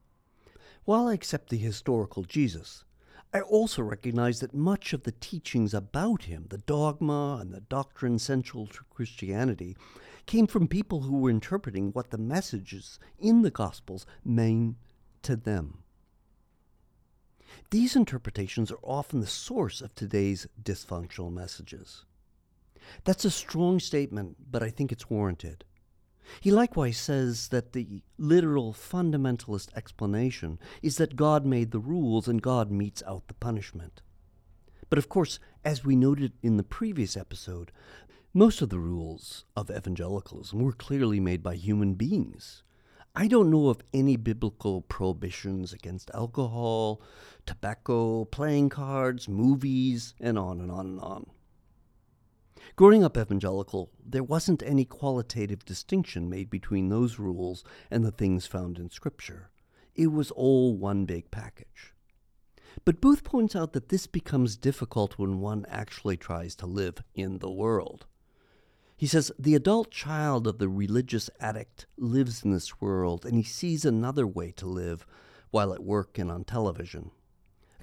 While 0.85 1.07
I 1.07 1.15
accept 1.15 1.51
the 1.51 1.57
historical 1.57 2.25
Jesus, 2.25 2.85
I 3.33 3.41
also 3.41 3.83
recognize 3.83 4.41
that 4.41 4.55
much 4.55 4.93
of 4.93 5.05
the 5.05 5.12
teachings 5.12 5.73
about 5.73 6.25
him, 6.25 6.47
the 6.49 6.59
dogma 6.59 7.39
and 7.41 7.53
the 7.53 7.61
doctrine 7.61 8.19
central 8.19 8.67
to 8.69 8.85
Christianity, 8.91 9.77
came 10.27 10.49
from 10.49 10.67
people 10.67 11.03
who 11.03 11.19
were 11.19 11.31
interpreting 11.31 11.93
what 11.93 12.11
the 12.11 12.19
messages 12.19 12.99
in 13.21 13.43
the 13.43 13.53
Gospels 13.53 14.05
mean 14.25 14.77
to 15.23 15.37
them. 15.37 15.85
These 17.71 17.95
interpretations 17.95 18.73
are 18.73 18.81
often 18.83 19.21
the 19.21 19.27
source 19.29 19.81
of 19.81 19.95
today's 19.95 20.49
dysfunctional 20.61 21.33
messages. 21.33 22.05
That's 23.05 23.25
a 23.25 23.31
strong 23.31 23.81
statement, 23.81 24.37
but 24.51 24.62
I 24.62 24.70
think 24.70 24.92
it's 24.92 25.11
warranted. 25.11 25.64
He 26.40 26.51
likewise 26.51 26.99
says 26.99 27.49
that 27.49 27.72
the 27.72 28.03
literal 28.18 28.72
fundamentalist 28.72 29.68
explanation 29.77 30.59
is 30.83 30.96
that 30.96 31.16
God 31.16 31.46
made 31.46 31.70
the 31.70 31.79
rules 31.79 32.27
and 32.27 32.42
God 32.42 32.70
metes 32.70 33.03
out 33.07 33.29
the 33.29 33.35
punishment. 33.35 34.03
But 34.88 34.99
of 34.99 35.09
course, 35.09 35.38
as 35.64 35.85
we 35.85 35.96
noted 35.96 36.33
in 36.42 36.57
the 36.57 36.62
previous 36.62 37.16
episode, 37.16 37.72
most 38.35 38.61
of 38.61 38.68
the 38.68 38.79
rules 38.79 39.44
of 39.57 39.70
evangelicalism 39.70 40.61
were 40.61 40.72
clearly 40.72 41.20
made 41.20 41.42
by 41.42 41.55
human 41.55 41.94
beings. 41.94 42.62
I 43.14 43.29
don't 43.29 43.51
know 43.51 43.68
of 43.68 43.81
any 43.94 44.16
biblical 44.16 44.83
prohibitions 44.83 45.72
against 45.72 46.11
alcohol, 46.12 47.01
tobacco, 47.46 48.27
playing 48.27 48.68
cards, 48.68 49.27
movies, 49.27 50.14
and 50.20 50.38
on 50.38 50.61
and 50.61 50.70
on 50.70 50.87
and 50.87 51.01
on. 51.01 51.27
Growing 52.74 53.05
up 53.05 53.16
evangelical, 53.16 53.90
there 54.05 54.24
wasn't 54.24 54.62
any 54.62 54.85
qualitative 54.85 55.64
distinction 55.64 56.29
made 56.29 56.50
between 56.50 56.88
those 56.88 57.18
rules 57.18 57.62
and 57.90 58.05
the 58.05 58.11
things 58.11 58.46
found 58.46 58.79
in 58.79 58.90
Scripture. 58.90 59.50
It 59.94 60.09
was 60.09 60.31
all 60.33 60.76
one 60.76 61.05
big 61.05 61.31
package. 61.31 61.94
But 62.85 63.00
Booth 63.00 63.24
points 63.24 63.57
out 63.57 63.72
that 63.72 63.88
this 63.88 64.07
becomes 64.07 64.57
difficult 64.57 65.18
when 65.18 65.40
one 65.40 65.64
actually 65.68 66.16
tries 66.16 66.55
to 66.57 66.66
live 66.66 67.02
in 67.14 67.38
the 67.38 67.50
world. 67.50 68.07
He 68.96 69.07
says 69.07 69.31
the 69.38 69.55
adult 69.55 69.90
child 69.90 70.46
of 70.46 70.59
the 70.59 70.68
religious 70.68 71.29
addict 71.40 71.87
lives 71.96 72.42
in 72.42 72.50
this 72.50 72.81
world 72.81 73.24
and 73.24 73.37
he 73.37 73.42
sees 73.42 73.85
another 73.85 74.26
way 74.26 74.52
to 74.52 74.66
live 74.66 75.07
while 75.50 75.72
at 75.72 75.85
work 75.85 76.18
and 76.18 76.31
on 76.31 76.44
television. 76.44 77.11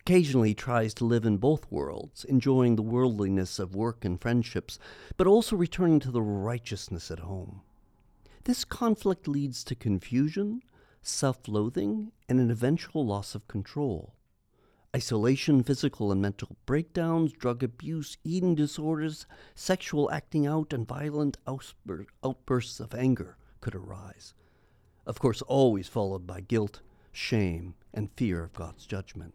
Occasionally 0.06 0.54
tries 0.54 0.94
to 0.96 1.06
live 1.06 1.24
in 1.24 1.38
both 1.38 1.72
worlds, 1.72 2.26
enjoying 2.26 2.76
the 2.76 2.82
worldliness 2.82 3.58
of 3.58 3.74
work 3.74 4.04
and 4.04 4.20
friendships, 4.20 4.78
but 5.16 5.28
also 5.28 5.56
returning 5.56 6.02
to 6.02 6.12
the 6.12 6.22
righteousness 6.22 7.10
at 7.10 7.20
home. 7.20 7.62
This 8.44 8.66
conflict 8.66 9.30
leads 9.30 9.63
to 9.63 9.76
confusion, 9.76 10.62
self 11.02 11.48
loathing, 11.48 12.12
and 12.28 12.42
an 12.42 12.52
eventual 12.52 13.06
loss 13.06 13.34
of 13.34 13.48
control. 13.48 14.13
Isolation, 14.94 15.63
physical 15.63 16.12
and 16.12 16.22
mental 16.22 16.58
breakdowns, 16.66 17.32
drug 17.32 17.63
abuse, 17.63 18.18
eating 18.26 18.56
disorders, 18.56 19.26
sexual 19.56 20.12
acting 20.12 20.46
out, 20.46 20.74
and 20.74 20.86
violent 20.86 21.38
outbursts 21.48 22.82
of 22.82 22.94
anger 22.94 23.38
could 23.62 23.74
arise. 23.74 24.34
Of 25.06 25.20
course, 25.20 25.42
always 25.44 25.88
followed 25.88 26.28
by 26.28 26.42
guilt, 26.42 26.82
shame, 27.13 27.76
and 27.94 28.12
fear 28.18 28.44
of 28.44 28.52
God's 28.52 28.86
judgment. 28.86 29.34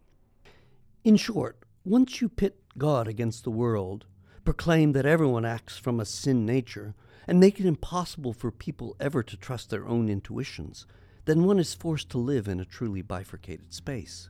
In 1.05 1.17
short, 1.17 1.65
once 1.85 2.21
you 2.21 2.29
pit 2.29 2.61
God 2.77 3.07
against 3.07 3.45
the 3.45 3.51
world, 3.51 4.07
proclaim 4.45 4.93
that 4.93 5.07
everyone 5.07 5.45
acts 5.45 5.79
from 5.79 6.01
a 6.01 6.05
sin 6.05 6.45
nature, 6.45 6.95
and 7.27 7.39
make 7.39 7.61
it 7.61 7.67
impossible 7.67 8.33
for 8.33 8.51
people 8.51 8.97
ever 8.99 9.23
to 9.23 9.37
trust 9.37 9.71
their 9.71 9.87
own 9.87 10.09
intuitions, 10.09 10.87
then 11.25 11.45
one 11.45 11.59
is 11.59 11.75
forced 11.75 12.11
to 12.11 12.19
live 12.19 12.49
in 12.49 12.59
a 12.59 12.65
truly 12.65 13.03
bifurcated 13.03 13.73
space. 13.73 14.29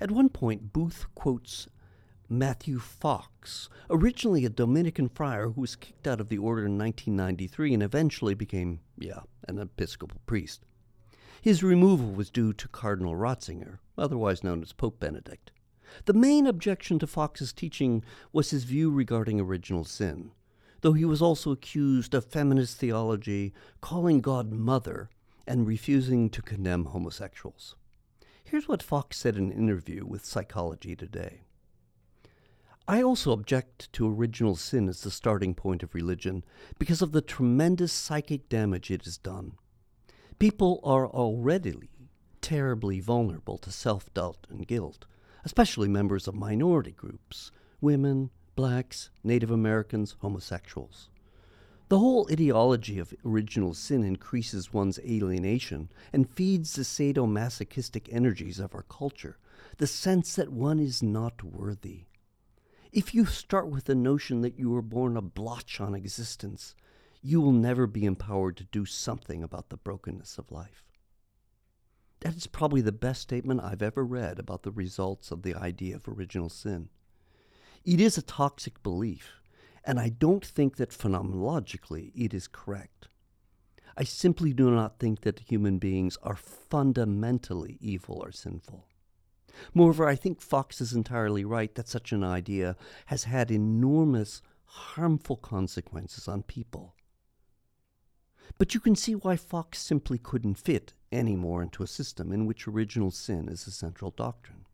At 0.00 0.10
one 0.10 0.28
point, 0.28 0.72
Booth 0.72 1.06
quotes 1.14 1.68
Matthew 2.28 2.78
Fox, 2.78 3.68
originally 3.90 4.44
a 4.44 4.50
Dominican 4.50 5.08
friar 5.08 5.50
who 5.50 5.60
was 5.60 5.76
kicked 5.76 6.06
out 6.06 6.20
of 6.20 6.28
the 6.28 6.38
order 6.38 6.64
in 6.64 6.78
1993 6.78 7.74
and 7.74 7.82
eventually 7.82 8.34
became, 8.34 8.80
yeah, 8.98 9.20
an 9.46 9.58
Episcopal 9.58 10.20
priest. 10.26 10.64
His 11.46 11.62
removal 11.62 12.10
was 12.10 12.28
due 12.28 12.52
to 12.54 12.66
Cardinal 12.66 13.14
Ratzinger, 13.14 13.78
otherwise 13.96 14.42
known 14.42 14.62
as 14.62 14.72
Pope 14.72 14.98
Benedict. 14.98 15.52
The 16.06 16.12
main 16.12 16.44
objection 16.44 16.98
to 16.98 17.06
Fox's 17.06 17.52
teaching 17.52 18.02
was 18.32 18.50
his 18.50 18.64
view 18.64 18.90
regarding 18.90 19.38
original 19.38 19.84
sin, 19.84 20.32
though 20.80 20.94
he 20.94 21.04
was 21.04 21.22
also 21.22 21.52
accused 21.52 22.14
of 22.14 22.24
feminist 22.24 22.78
theology, 22.78 23.54
calling 23.80 24.20
God 24.20 24.50
mother, 24.50 25.08
and 25.46 25.68
refusing 25.68 26.30
to 26.30 26.42
condemn 26.42 26.86
homosexuals. 26.86 27.76
Here's 28.42 28.66
what 28.66 28.82
Fox 28.82 29.16
said 29.16 29.36
in 29.36 29.52
an 29.52 29.52
interview 29.52 30.04
with 30.04 30.24
Psychology 30.24 30.96
Today. 30.96 31.42
I 32.88 33.04
also 33.04 33.30
object 33.30 33.92
to 33.92 34.12
original 34.12 34.56
sin 34.56 34.88
as 34.88 35.02
the 35.02 35.12
starting 35.12 35.54
point 35.54 35.84
of 35.84 35.94
religion 35.94 36.42
because 36.80 37.02
of 37.02 37.12
the 37.12 37.22
tremendous 37.22 37.92
psychic 37.92 38.48
damage 38.48 38.90
it 38.90 39.04
has 39.04 39.16
done. 39.16 39.52
People 40.38 40.80
are 40.84 41.08
already 41.08 41.88
terribly 42.42 43.00
vulnerable 43.00 43.56
to 43.56 43.72
self 43.72 44.12
doubt 44.12 44.46
and 44.50 44.66
guilt, 44.66 45.06
especially 45.46 45.88
members 45.88 46.28
of 46.28 46.34
minority 46.34 46.92
groups 46.92 47.50
women, 47.80 48.28
blacks, 48.54 49.08
Native 49.24 49.50
Americans, 49.50 50.16
homosexuals. 50.20 51.08
The 51.88 51.98
whole 51.98 52.28
ideology 52.30 52.98
of 52.98 53.14
original 53.24 53.72
sin 53.72 54.04
increases 54.04 54.74
one's 54.74 54.98
alienation 54.98 55.88
and 56.12 56.28
feeds 56.28 56.74
the 56.74 56.82
sadomasochistic 56.82 58.08
energies 58.10 58.58
of 58.58 58.74
our 58.74 58.82
culture, 58.82 59.38
the 59.78 59.86
sense 59.86 60.34
that 60.34 60.52
one 60.52 60.80
is 60.80 61.02
not 61.02 61.42
worthy. 61.42 62.04
If 62.92 63.14
you 63.14 63.24
start 63.24 63.68
with 63.68 63.84
the 63.84 63.94
notion 63.94 64.42
that 64.42 64.58
you 64.58 64.68
were 64.68 64.82
born 64.82 65.16
a 65.16 65.22
blotch 65.22 65.80
on 65.80 65.94
existence, 65.94 66.74
you 67.26 67.40
will 67.40 67.50
never 67.50 67.88
be 67.88 68.04
empowered 68.04 68.56
to 68.56 68.64
do 68.64 68.84
something 68.84 69.42
about 69.42 69.68
the 69.68 69.76
brokenness 69.76 70.38
of 70.38 70.52
life. 70.52 70.84
That 72.20 72.36
is 72.36 72.46
probably 72.46 72.82
the 72.82 72.92
best 72.92 73.20
statement 73.20 73.62
I've 73.64 73.82
ever 73.82 74.04
read 74.04 74.38
about 74.38 74.62
the 74.62 74.70
results 74.70 75.32
of 75.32 75.42
the 75.42 75.56
idea 75.56 75.96
of 75.96 76.06
original 76.06 76.48
sin. 76.48 76.88
It 77.84 78.00
is 78.00 78.16
a 78.16 78.22
toxic 78.22 78.80
belief, 78.84 79.40
and 79.84 79.98
I 79.98 80.08
don't 80.08 80.46
think 80.46 80.76
that 80.76 80.90
phenomenologically 80.90 82.12
it 82.14 82.32
is 82.32 82.46
correct. 82.46 83.08
I 83.96 84.04
simply 84.04 84.52
do 84.52 84.70
not 84.70 85.00
think 85.00 85.22
that 85.22 85.40
human 85.40 85.78
beings 85.78 86.16
are 86.22 86.36
fundamentally 86.36 87.76
evil 87.80 88.22
or 88.22 88.30
sinful. 88.30 88.86
Moreover, 89.74 90.06
I 90.06 90.14
think 90.14 90.40
Fox 90.40 90.80
is 90.80 90.92
entirely 90.92 91.44
right 91.44 91.74
that 91.74 91.88
such 91.88 92.12
an 92.12 92.22
idea 92.22 92.76
has 93.06 93.24
had 93.24 93.50
enormous 93.50 94.42
harmful 94.64 95.36
consequences 95.36 96.28
on 96.28 96.44
people. 96.44 96.94
But 98.58 98.74
you 98.74 98.80
can 98.80 98.96
see 98.96 99.14
why 99.14 99.36
Fox 99.36 99.78
simply 99.78 100.18
couldn't 100.18 100.54
fit 100.54 100.94
anymore 101.12 101.62
into 101.62 101.82
a 101.82 101.86
system 101.86 102.32
in 102.32 102.46
which 102.46 102.66
original 102.66 103.10
sin 103.10 103.48
is 103.48 103.66
a 103.66 103.70
central 103.70 104.10
doctrine. 104.10 104.64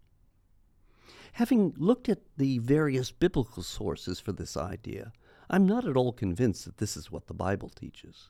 Having 1.34 1.74
looked 1.76 2.08
at 2.08 2.20
the 2.36 2.58
various 2.58 3.10
biblical 3.10 3.62
sources 3.62 4.20
for 4.20 4.32
this 4.32 4.56
idea, 4.56 5.12
I'm 5.48 5.66
not 5.66 5.86
at 5.86 5.96
all 5.96 6.12
convinced 6.12 6.64
that 6.64 6.78
this 6.78 6.96
is 6.96 7.10
what 7.10 7.26
the 7.26 7.34
Bible 7.34 7.70
teaches. 7.70 8.28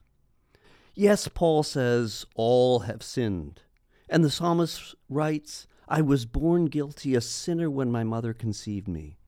Yes, 0.94 1.28
Paul 1.28 1.62
says, 1.62 2.26
all 2.34 2.80
have 2.80 3.02
sinned. 3.02 3.62
And 4.08 4.24
the 4.24 4.30
psalmist 4.30 4.94
writes, 5.08 5.66
I 5.88 6.00
was 6.00 6.26
born 6.26 6.66
guilty, 6.66 7.14
a 7.14 7.20
sinner 7.20 7.70
when 7.70 7.90
my 7.90 8.04
mother 8.04 8.32
conceived 8.32 8.88
me. 8.88 9.18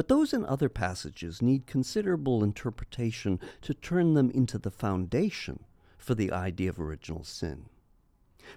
But 0.00 0.08
those 0.08 0.32
and 0.32 0.46
other 0.46 0.70
passages 0.70 1.42
need 1.42 1.66
considerable 1.66 2.42
interpretation 2.42 3.38
to 3.60 3.74
turn 3.74 4.14
them 4.14 4.30
into 4.30 4.56
the 4.56 4.70
foundation 4.70 5.64
for 5.98 6.14
the 6.14 6.32
idea 6.32 6.70
of 6.70 6.80
original 6.80 7.22
sin. 7.22 7.66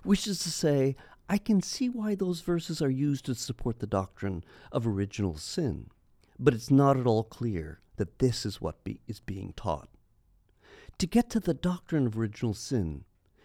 Which 0.04 0.26
is 0.26 0.40
to 0.40 0.50
say, 0.50 0.96
I 1.28 1.38
can 1.38 1.62
see 1.62 1.90
why 1.90 2.16
those 2.16 2.40
verses 2.40 2.82
are 2.82 2.90
used 2.90 3.26
to 3.26 3.36
support 3.36 3.80
the 3.80 3.86
doctrine 3.86 4.46
of 4.72 4.88
original 4.88 5.36
sin, 5.36 5.90
but 6.40 6.54
it's 6.54 6.72
not 6.72 6.96
at 6.96 7.06
all 7.06 7.26
clear 7.26 7.82
that 7.98 8.20
this 8.20 8.46
is 8.46 8.62
what 8.62 8.82
be, 8.86 9.02
is 9.06 9.20
being 9.20 9.52
taught. 9.58 9.90
To 10.98 11.06
get 11.06 11.30
to 11.32 11.42
the 11.42 11.54
doctrine 11.54 12.08
of 12.08 12.18
original 12.18 12.54
sin, 12.54 13.04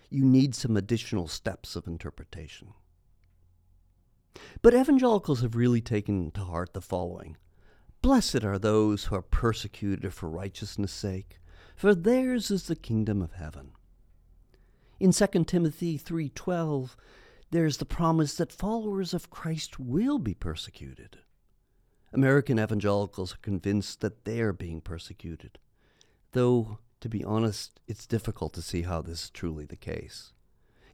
you 0.09 0.25
need 0.25 0.55
some 0.55 0.77
additional 0.77 1.27
steps 1.27 1.75
of 1.75 1.89
interpretation. 1.89 2.75
But 4.63 4.75
evangelicals 4.75 5.41
have 5.41 5.57
really 5.57 5.81
taken 5.81 6.31
to 6.31 6.43
heart 6.43 6.75
the 6.75 6.81
following 6.81 7.37
Blessed 8.01 8.45
are 8.45 8.59
those 8.59 9.05
who 9.05 9.17
are 9.17 9.23
persecuted 9.23 10.15
for 10.15 10.31
righteousness' 10.31 10.93
sake, 10.93 11.41
for 11.75 11.97
theirs 11.97 12.51
is 12.51 12.67
the 12.67 12.77
kingdom 12.77 13.21
of 13.21 13.33
heaven. 13.33 13.73
In 15.01 15.13
2 15.13 15.45
Timothy 15.47 15.99
3:12, 15.99 16.97
there's 17.51 17.79
the 17.79 17.85
promise 17.85 18.35
that 18.37 18.53
followers 18.53 19.15
of 19.15 19.31
Christ 19.31 19.81
will 19.81 20.19
be 20.19 20.35
persecuted. 20.35 21.19
American 22.13 22.59
evangelicals 22.61 23.35
are 23.35 23.39
convinced 23.39 24.01
that 24.01 24.25
they're 24.25 24.53
being 24.53 24.81
persecuted, 24.81 25.59
though, 26.33 26.79
to 27.01 27.09
be 27.09 27.25
honest, 27.25 27.81
it's 27.89 28.07
difficult 28.07 28.53
to 28.55 28.63
see 28.63 28.83
how 28.83 29.03
this 29.03 29.25
is 29.25 29.31
truly 29.31 29.65
the 29.65 29.77
case. 29.77 30.33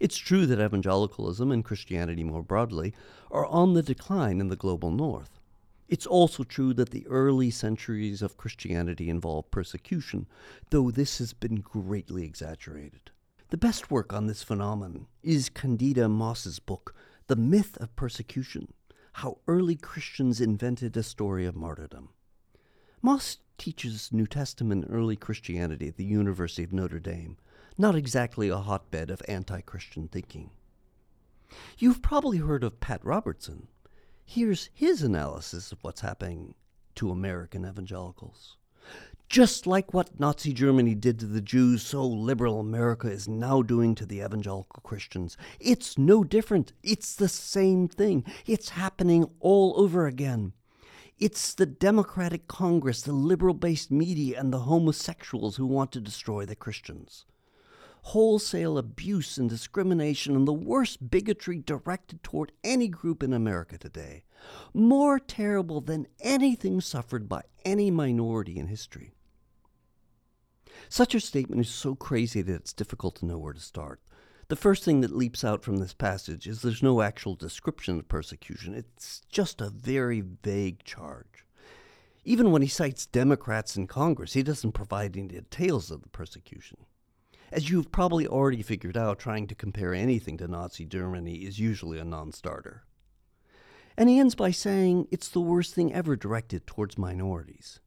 It's 0.00 0.16
true 0.16 0.46
that 0.46 0.58
evangelicalism 0.60 1.52
and 1.52 1.64
Christianity 1.64 2.24
more 2.24 2.42
broadly 2.42 2.94
are 3.30 3.46
on 3.46 3.74
the 3.74 3.82
decline 3.82 4.40
in 4.40 4.48
the 4.48 4.56
global 4.56 4.90
north. 4.90 5.38
It's 5.94 6.06
also 6.06 6.42
true 6.42 6.74
that 6.74 6.90
the 6.90 7.06
early 7.06 7.52
centuries 7.52 8.20
of 8.20 8.36
Christianity 8.36 9.08
involved 9.08 9.52
persecution, 9.52 10.26
though 10.70 10.90
this 10.90 11.18
has 11.18 11.32
been 11.32 11.60
greatly 11.60 12.24
exaggerated. 12.24 13.12
The 13.50 13.56
best 13.56 13.92
work 13.92 14.12
on 14.12 14.26
this 14.26 14.42
phenomenon 14.42 15.06
is 15.22 15.48
Candida 15.48 16.08
Moss's 16.08 16.58
book, 16.58 16.96
The 17.28 17.36
Myth 17.36 17.76
of 17.76 17.94
Persecution 17.94 18.74
How 19.12 19.38
Early 19.46 19.76
Christians 19.76 20.40
Invented 20.40 20.96
a 20.96 21.04
Story 21.04 21.46
of 21.46 21.54
Martyrdom. 21.54 22.08
Moss 23.00 23.38
teaches 23.56 24.10
New 24.10 24.26
Testament 24.26 24.86
and 24.86 24.92
early 24.92 25.14
Christianity 25.14 25.86
at 25.86 25.96
the 25.96 26.04
University 26.04 26.64
of 26.64 26.72
Notre 26.72 26.98
Dame, 26.98 27.36
not 27.78 27.94
exactly 27.94 28.48
a 28.48 28.56
hotbed 28.56 29.10
of 29.10 29.22
anti 29.28 29.60
Christian 29.60 30.08
thinking. 30.08 30.50
You've 31.78 32.02
probably 32.02 32.38
heard 32.38 32.64
of 32.64 32.80
Pat 32.80 32.98
Robertson. 33.04 33.68
Here's 34.26 34.70
his 34.72 35.02
analysis 35.02 35.70
of 35.70 35.78
what's 35.82 36.00
happening 36.00 36.54
to 36.96 37.10
American 37.10 37.64
evangelicals. 37.64 38.56
Just 39.28 39.66
like 39.66 39.92
what 39.92 40.18
Nazi 40.18 40.52
Germany 40.52 40.94
did 40.94 41.18
to 41.20 41.26
the 41.26 41.40
Jews, 41.40 41.82
so 41.82 42.06
liberal 42.06 42.60
America 42.60 43.08
is 43.08 43.28
now 43.28 43.62
doing 43.62 43.94
to 43.94 44.06
the 44.06 44.20
evangelical 44.20 44.80
Christians. 44.82 45.36
It's 45.60 45.98
no 45.98 46.24
different. 46.24 46.72
It's 46.82 47.14
the 47.14 47.28
same 47.28 47.88
thing. 47.88 48.24
It's 48.46 48.70
happening 48.70 49.30
all 49.40 49.74
over 49.76 50.06
again. 50.06 50.52
It's 51.18 51.54
the 51.54 51.66
Democratic 51.66 52.48
Congress, 52.48 53.02
the 53.02 53.12
liberal 53.12 53.54
based 53.54 53.90
media, 53.90 54.40
and 54.40 54.52
the 54.52 54.60
homosexuals 54.60 55.56
who 55.56 55.66
want 55.66 55.92
to 55.92 56.00
destroy 56.00 56.44
the 56.44 56.56
Christians. 56.56 57.24
Wholesale 58.08 58.76
abuse 58.76 59.38
and 59.38 59.48
discrimination 59.48 60.36
and 60.36 60.46
the 60.46 60.52
worst 60.52 61.10
bigotry 61.10 61.60
directed 61.60 62.22
toward 62.22 62.52
any 62.62 62.86
group 62.86 63.22
in 63.22 63.32
America 63.32 63.78
today. 63.78 64.24
More 64.74 65.18
terrible 65.18 65.80
than 65.80 66.06
anything 66.20 66.82
suffered 66.82 67.30
by 67.30 67.42
any 67.64 67.90
minority 67.90 68.58
in 68.58 68.66
history. 68.66 69.14
Such 70.90 71.14
a 71.14 71.20
statement 71.20 71.62
is 71.62 71.70
so 71.70 71.94
crazy 71.94 72.42
that 72.42 72.54
it's 72.54 72.74
difficult 72.74 73.16
to 73.16 73.26
know 73.26 73.38
where 73.38 73.54
to 73.54 73.60
start. 73.60 74.00
The 74.48 74.56
first 74.56 74.84
thing 74.84 75.00
that 75.00 75.16
leaps 75.16 75.42
out 75.42 75.64
from 75.64 75.78
this 75.78 75.94
passage 75.94 76.46
is 76.46 76.60
there's 76.60 76.82
no 76.82 77.00
actual 77.00 77.34
description 77.34 77.98
of 77.98 78.06
persecution. 78.06 78.74
It's 78.74 79.22
just 79.30 79.62
a 79.62 79.70
very 79.70 80.20
vague 80.20 80.84
charge. 80.84 81.46
Even 82.22 82.50
when 82.50 82.60
he 82.60 82.68
cites 82.68 83.06
Democrats 83.06 83.78
in 83.78 83.86
Congress, 83.86 84.34
he 84.34 84.42
doesn't 84.42 84.72
provide 84.72 85.16
any 85.16 85.28
details 85.28 85.90
of 85.90 86.02
the 86.02 86.10
persecution. 86.10 86.84
As 87.54 87.70
you've 87.70 87.92
probably 87.92 88.26
already 88.26 88.62
figured 88.62 88.96
out, 88.96 89.20
trying 89.20 89.46
to 89.46 89.54
compare 89.54 89.94
anything 89.94 90.36
to 90.38 90.48
Nazi 90.48 90.84
Germany 90.84 91.36
is 91.36 91.60
usually 91.60 92.00
a 92.00 92.04
non 92.04 92.32
starter. 92.32 92.82
And 93.96 94.08
he 94.08 94.18
ends 94.18 94.34
by 94.34 94.50
saying 94.50 95.06
it's 95.12 95.28
the 95.28 95.40
worst 95.40 95.72
thing 95.72 95.94
ever 95.94 96.16
directed 96.16 96.66
towards 96.66 96.98
minorities. 96.98 97.78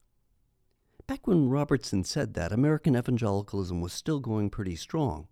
Back 1.06 1.28
when 1.28 1.50
Robertson 1.50 2.06
said 2.06 2.34
that, 2.34 2.54
American 2.54 2.96
evangelicalism 2.96 3.82
was 3.82 3.92
still 3.92 4.22
going 4.22 4.50
pretty 4.50 4.78
strong. 4.78 5.28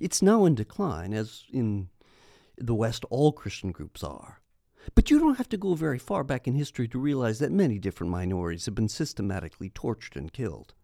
It's 0.00 0.20
now 0.20 0.44
in 0.44 0.56
decline, 0.56 1.14
as 1.14 1.44
in 1.52 1.88
the 2.58 2.74
West 2.74 3.04
all 3.10 3.30
Christian 3.30 3.70
groups 3.70 4.02
are. 4.02 4.40
But 4.96 5.08
you 5.08 5.20
don't 5.20 5.38
have 5.38 5.48
to 5.50 5.56
go 5.56 5.74
very 5.74 6.00
far 6.00 6.24
back 6.24 6.48
in 6.48 6.54
history 6.54 6.88
to 6.88 6.98
realize 6.98 7.38
that 7.38 7.52
many 7.52 7.78
different 7.78 8.10
minorities 8.10 8.66
have 8.66 8.74
been 8.74 8.88
systematically 8.88 9.70
tortured 9.70 10.16
and 10.16 10.32
killed. 10.32 10.74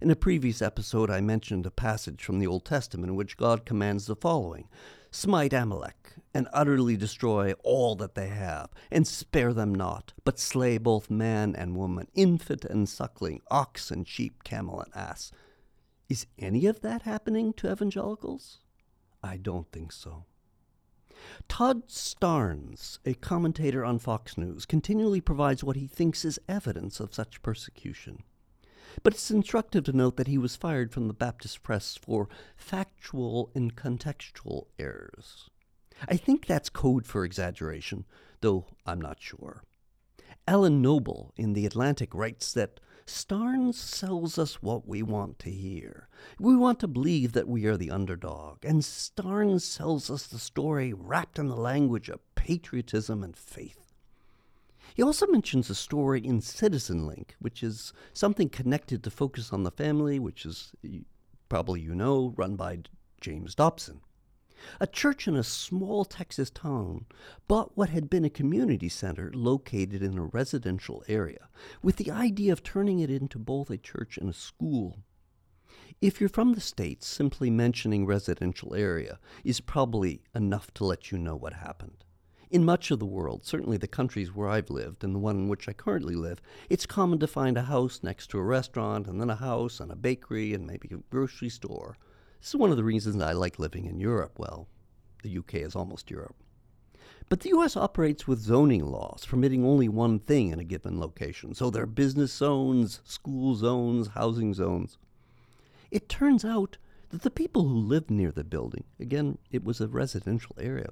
In 0.00 0.12
a 0.12 0.16
previous 0.16 0.62
episode, 0.62 1.10
I 1.10 1.20
mentioned 1.20 1.66
a 1.66 1.72
passage 1.72 2.22
from 2.22 2.38
the 2.38 2.46
Old 2.46 2.64
Testament 2.64 3.10
in 3.10 3.16
which 3.16 3.36
God 3.36 3.66
commands 3.66 4.06
the 4.06 4.14
following 4.14 4.68
Smite 5.10 5.52
Amalek, 5.52 6.12
and 6.32 6.46
utterly 6.52 6.96
destroy 6.96 7.52
all 7.64 7.96
that 7.96 8.14
they 8.14 8.28
have, 8.28 8.70
and 8.92 9.08
spare 9.08 9.52
them 9.52 9.74
not, 9.74 10.12
but 10.24 10.38
slay 10.38 10.78
both 10.78 11.10
man 11.10 11.56
and 11.56 11.74
woman, 11.74 12.06
infant 12.14 12.64
and 12.64 12.88
suckling, 12.88 13.40
ox 13.50 13.90
and 13.90 14.06
sheep, 14.06 14.44
camel 14.44 14.80
and 14.80 14.94
ass. 14.94 15.32
Is 16.08 16.26
any 16.38 16.66
of 16.66 16.80
that 16.82 17.02
happening 17.02 17.52
to 17.54 17.72
evangelicals? 17.72 18.58
I 19.20 19.36
don't 19.36 19.70
think 19.72 19.90
so. 19.90 20.26
Todd 21.48 21.88
Starnes, 21.88 23.00
a 23.04 23.14
commentator 23.14 23.84
on 23.84 23.98
Fox 23.98 24.38
News, 24.38 24.64
continually 24.64 25.20
provides 25.20 25.64
what 25.64 25.74
he 25.74 25.88
thinks 25.88 26.24
is 26.24 26.38
evidence 26.48 27.00
of 27.00 27.12
such 27.12 27.42
persecution. 27.42 28.22
But 29.02 29.14
it's 29.14 29.30
instructive 29.30 29.84
to 29.84 29.92
note 29.92 30.16
that 30.16 30.26
he 30.26 30.38
was 30.38 30.56
fired 30.56 30.92
from 30.92 31.08
the 31.08 31.14
Baptist 31.14 31.62
press 31.62 31.96
for 31.96 32.28
factual 32.56 33.50
and 33.54 33.74
contextual 33.74 34.66
errors. 34.78 35.48
I 36.08 36.16
think 36.16 36.46
that's 36.46 36.68
code 36.68 37.06
for 37.06 37.24
exaggeration, 37.24 38.04
though 38.40 38.66
I'm 38.86 39.00
not 39.00 39.20
sure. 39.20 39.62
Alan 40.46 40.80
Noble 40.80 41.32
in 41.36 41.52
The 41.52 41.66
Atlantic 41.66 42.14
writes 42.14 42.52
that 42.52 42.80
Starnes 43.06 43.74
sells 43.74 44.38
us 44.38 44.62
what 44.62 44.86
we 44.86 45.02
want 45.02 45.38
to 45.40 45.50
hear. 45.50 46.08
We 46.38 46.54
want 46.56 46.78
to 46.80 46.88
believe 46.88 47.32
that 47.32 47.48
we 47.48 47.64
are 47.66 47.76
the 47.76 47.90
underdog, 47.90 48.64
and 48.64 48.82
Starnes 48.82 49.62
sells 49.62 50.10
us 50.10 50.26
the 50.26 50.38
story 50.38 50.92
wrapped 50.92 51.38
in 51.38 51.48
the 51.48 51.56
language 51.56 52.08
of 52.08 52.20
patriotism 52.34 53.24
and 53.24 53.36
faith. 53.36 53.87
He 54.98 55.04
also 55.04 55.28
mentions 55.28 55.70
a 55.70 55.76
story 55.76 56.26
in 56.26 56.40
Citizen 56.40 57.06
Link, 57.06 57.36
which 57.38 57.62
is 57.62 57.92
something 58.12 58.48
connected 58.48 59.04
to 59.04 59.12
Focus 59.12 59.52
on 59.52 59.62
the 59.62 59.70
Family, 59.70 60.18
which 60.18 60.44
is 60.44 60.72
probably 61.48 61.80
you 61.80 61.94
know, 61.94 62.34
run 62.36 62.56
by 62.56 62.80
James 63.20 63.54
Dobson. 63.54 64.00
A 64.80 64.88
church 64.88 65.28
in 65.28 65.36
a 65.36 65.44
small 65.44 66.04
Texas 66.04 66.50
town 66.50 67.06
bought 67.46 67.76
what 67.76 67.90
had 67.90 68.10
been 68.10 68.24
a 68.24 68.28
community 68.28 68.88
center 68.88 69.30
located 69.32 70.02
in 70.02 70.18
a 70.18 70.24
residential 70.24 71.04
area 71.06 71.48
with 71.80 71.94
the 71.94 72.10
idea 72.10 72.52
of 72.52 72.64
turning 72.64 72.98
it 72.98 73.08
into 73.08 73.38
both 73.38 73.70
a 73.70 73.78
church 73.78 74.18
and 74.18 74.28
a 74.28 74.32
school. 74.32 75.04
If 76.00 76.18
you're 76.18 76.28
from 76.28 76.54
the 76.54 76.60
States, 76.60 77.06
simply 77.06 77.50
mentioning 77.50 78.04
residential 78.04 78.74
area 78.74 79.20
is 79.44 79.60
probably 79.60 80.22
enough 80.34 80.74
to 80.74 80.84
let 80.84 81.12
you 81.12 81.18
know 81.18 81.36
what 81.36 81.52
happened. 81.52 82.02
In 82.50 82.64
much 82.64 82.90
of 82.90 82.98
the 82.98 83.04
world, 83.04 83.44
certainly 83.44 83.76
the 83.76 83.86
countries 83.86 84.34
where 84.34 84.48
I've 84.48 84.70
lived 84.70 85.04
and 85.04 85.14
the 85.14 85.18
one 85.18 85.36
in 85.36 85.48
which 85.48 85.68
I 85.68 85.74
currently 85.74 86.14
live, 86.14 86.40
it's 86.70 86.86
common 86.86 87.18
to 87.18 87.26
find 87.26 87.58
a 87.58 87.62
house 87.62 88.00
next 88.02 88.28
to 88.28 88.38
a 88.38 88.42
restaurant 88.42 89.06
and 89.06 89.20
then 89.20 89.28
a 89.28 89.36
house 89.36 89.80
and 89.80 89.92
a 89.92 89.96
bakery 89.96 90.54
and 90.54 90.66
maybe 90.66 90.88
a 90.90 90.98
grocery 91.10 91.50
store. 91.50 91.98
This 92.40 92.48
is 92.48 92.56
one 92.56 92.70
of 92.70 92.78
the 92.78 92.84
reasons 92.84 93.20
I 93.20 93.32
like 93.32 93.58
living 93.58 93.84
in 93.84 94.00
Europe. 94.00 94.38
Well, 94.38 94.66
the 95.22 95.36
UK 95.36 95.56
is 95.56 95.76
almost 95.76 96.10
Europe. 96.10 96.36
But 97.28 97.40
the 97.40 97.50
US 97.50 97.76
operates 97.76 98.26
with 98.26 98.38
zoning 98.38 98.86
laws 98.86 99.26
permitting 99.26 99.62
only 99.62 99.90
one 99.90 100.18
thing 100.18 100.48
in 100.48 100.58
a 100.58 100.64
given 100.64 100.98
location. 100.98 101.52
So 101.54 101.68
there 101.68 101.82
are 101.82 101.86
business 101.86 102.32
zones, 102.32 103.02
school 103.04 103.56
zones, 103.56 104.08
housing 104.08 104.54
zones. 104.54 104.96
It 105.90 106.08
turns 106.08 106.46
out 106.46 106.78
that 107.10 107.22
the 107.22 107.30
people 107.30 107.68
who 107.68 107.76
lived 107.76 108.10
near 108.10 108.30
the 108.30 108.44
building, 108.44 108.84
again, 108.98 109.36
it 109.50 109.64
was 109.64 109.82
a 109.82 109.88
residential 109.88 110.56
area, 110.58 110.88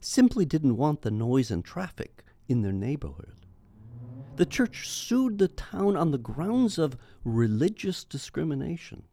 simply 0.00 0.44
didn't 0.44 0.76
want 0.76 1.02
the 1.02 1.10
noise 1.10 1.50
and 1.50 1.64
traffic 1.64 2.24
in 2.48 2.62
their 2.62 2.72
neighborhood. 2.72 3.34
The 4.36 4.46
church 4.46 4.88
sued 4.88 5.38
the 5.38 5.48
town 5.48 5.96
on 5.96 6.12
the 6.12 6.18
grounds 6.18 6.78
of 6.78 6.96
religious 7.24 8.04
discrimination. 8.04 9.04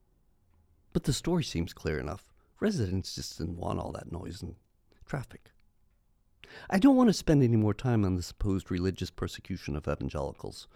But 0.93 1.03
the 1.03 1.13
story 1.13 1.43
seems 1.43 1.73
clear 1.73 1.99
enough. 1.99 2.27
Residents 2.59 3.15
just 3.15 3.38
didn't 3.38 3.57
want 3.57 3.79
all 3.79 3.91
that 3.93 4.11
noise 4.11 4.41
and 4.41 4.55
traffic. 5.05 5.51
I 6.69 6.77
don't 6.77 6.95
want 6.95 7.09
to 7.09 7.13
spend 7.13 7.43
any 7.43 7.57
more 7.57 7.73
time 7.73 8.05
on 8.05 8.15
the 8.15 8.21
supposed 8.21 8.69
religious 8.69 9.09
persecution 9.09 9.75
of 9.75 9.88
evangelicals, 9.88 10.67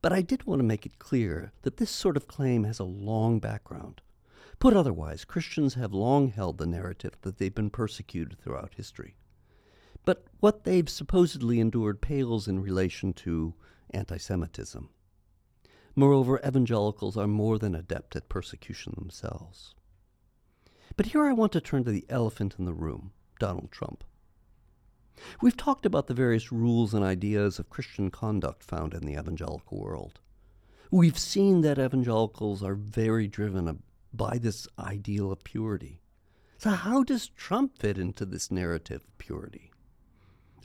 but 0.00 0.12
I 0.12 0.22
did 0.22 0.46
want 0.46 0.60
to 0.60 0.64
make 0.64 0.86
it 0.86 0.98
clear 0.98 1.52
that 1.62 1.78
this 1.78 1.90
sort 1.90 2.16
of 2.16 2.28
claim 2.28 2.64
has 2.64 2.78
a 2.78 2.84
long 2.84 3.40
background. 3.40 4.00
Put 4.58 4.76
otherwise, 4.76 5.24
Christians 5.24 5.74
have 5.74 5.92
long 5.92 6.28
held 6.28 6.58
the 6.58 6.66
narrative 6.66 7.18
that 7.22 7.38
they've 7.38 7.54
been 7.54 7.70
persecuted 7.70 8.38
throughout 8.38 8.74
history. 8.74 9.16
But 10.06 10.24
what 10.40 10.64
they've 10.64 10.88
supposedly 10.88 11.60
endured 11.60 12.00
pales 12.00 12.48
in 12.48 12.60
relation 12.60 13.12
to 13.14 13.54
anti 13.90 14.16
Semitism. 14.16 14.88
Moreover, 15.94 16.40
evangelicals 16.46 17.16
are 17.16 17.26
more 17.26 17.58
than 17.58 17.74
adept 17.74 18.14
at 18.16 18.28
persecution 18.28 18.94
themselves. 18.96 19.74
But 20.96 21.06
here 21.06 21.24
I 21.24 21.32
want 21.32 21.52
to 21.52 21.60
turn 21.60 21.84
to 21.84 21.90
the 21.90 22.06
elephant 22.08 22.54
in 22.58 22.66
the 22.66 22.72
room 22.72 23.12
Donald 23.40 23.72
Trump. 23.72 24.04
We've 25.42 25.56
talked 25.56 25.84
about 25.84 26.06
the 26.06 26.14
various 26.14 26.52
rules 26.52 26.94
and 26.94 27.04
ideas 27.04 27.58
of 27.58 27.68
Christian 27.68 28.10
conduct 28.10 28.62
found 28.62 28.94
in 28.94 29.04
the 29.04 29.18
evangelical 29.18 29.80
world. 29.80 30.20
We've 30.90 31.18
seen 31.18 31.62
that 31.62 31.78
evangelicals 31.78 32.62
are 32.62 32.74
very 32.74 33.26
driven 33.26 33.82
by 34.12 34.38
this 34.38 34.68
ideal 34.78 35.32
of 35.32 35.42
purity. 35.42 36.00
So, 36.58 36.70
how 36.70 37.02
does 37.02 37.28
Trump 37.28 37.78
fit 37.78 37.98
into 37.98 38.24
this 38.24 38.50
narrative 38.50 39.02
of 39.02 39.18
purity? 39.18 39.72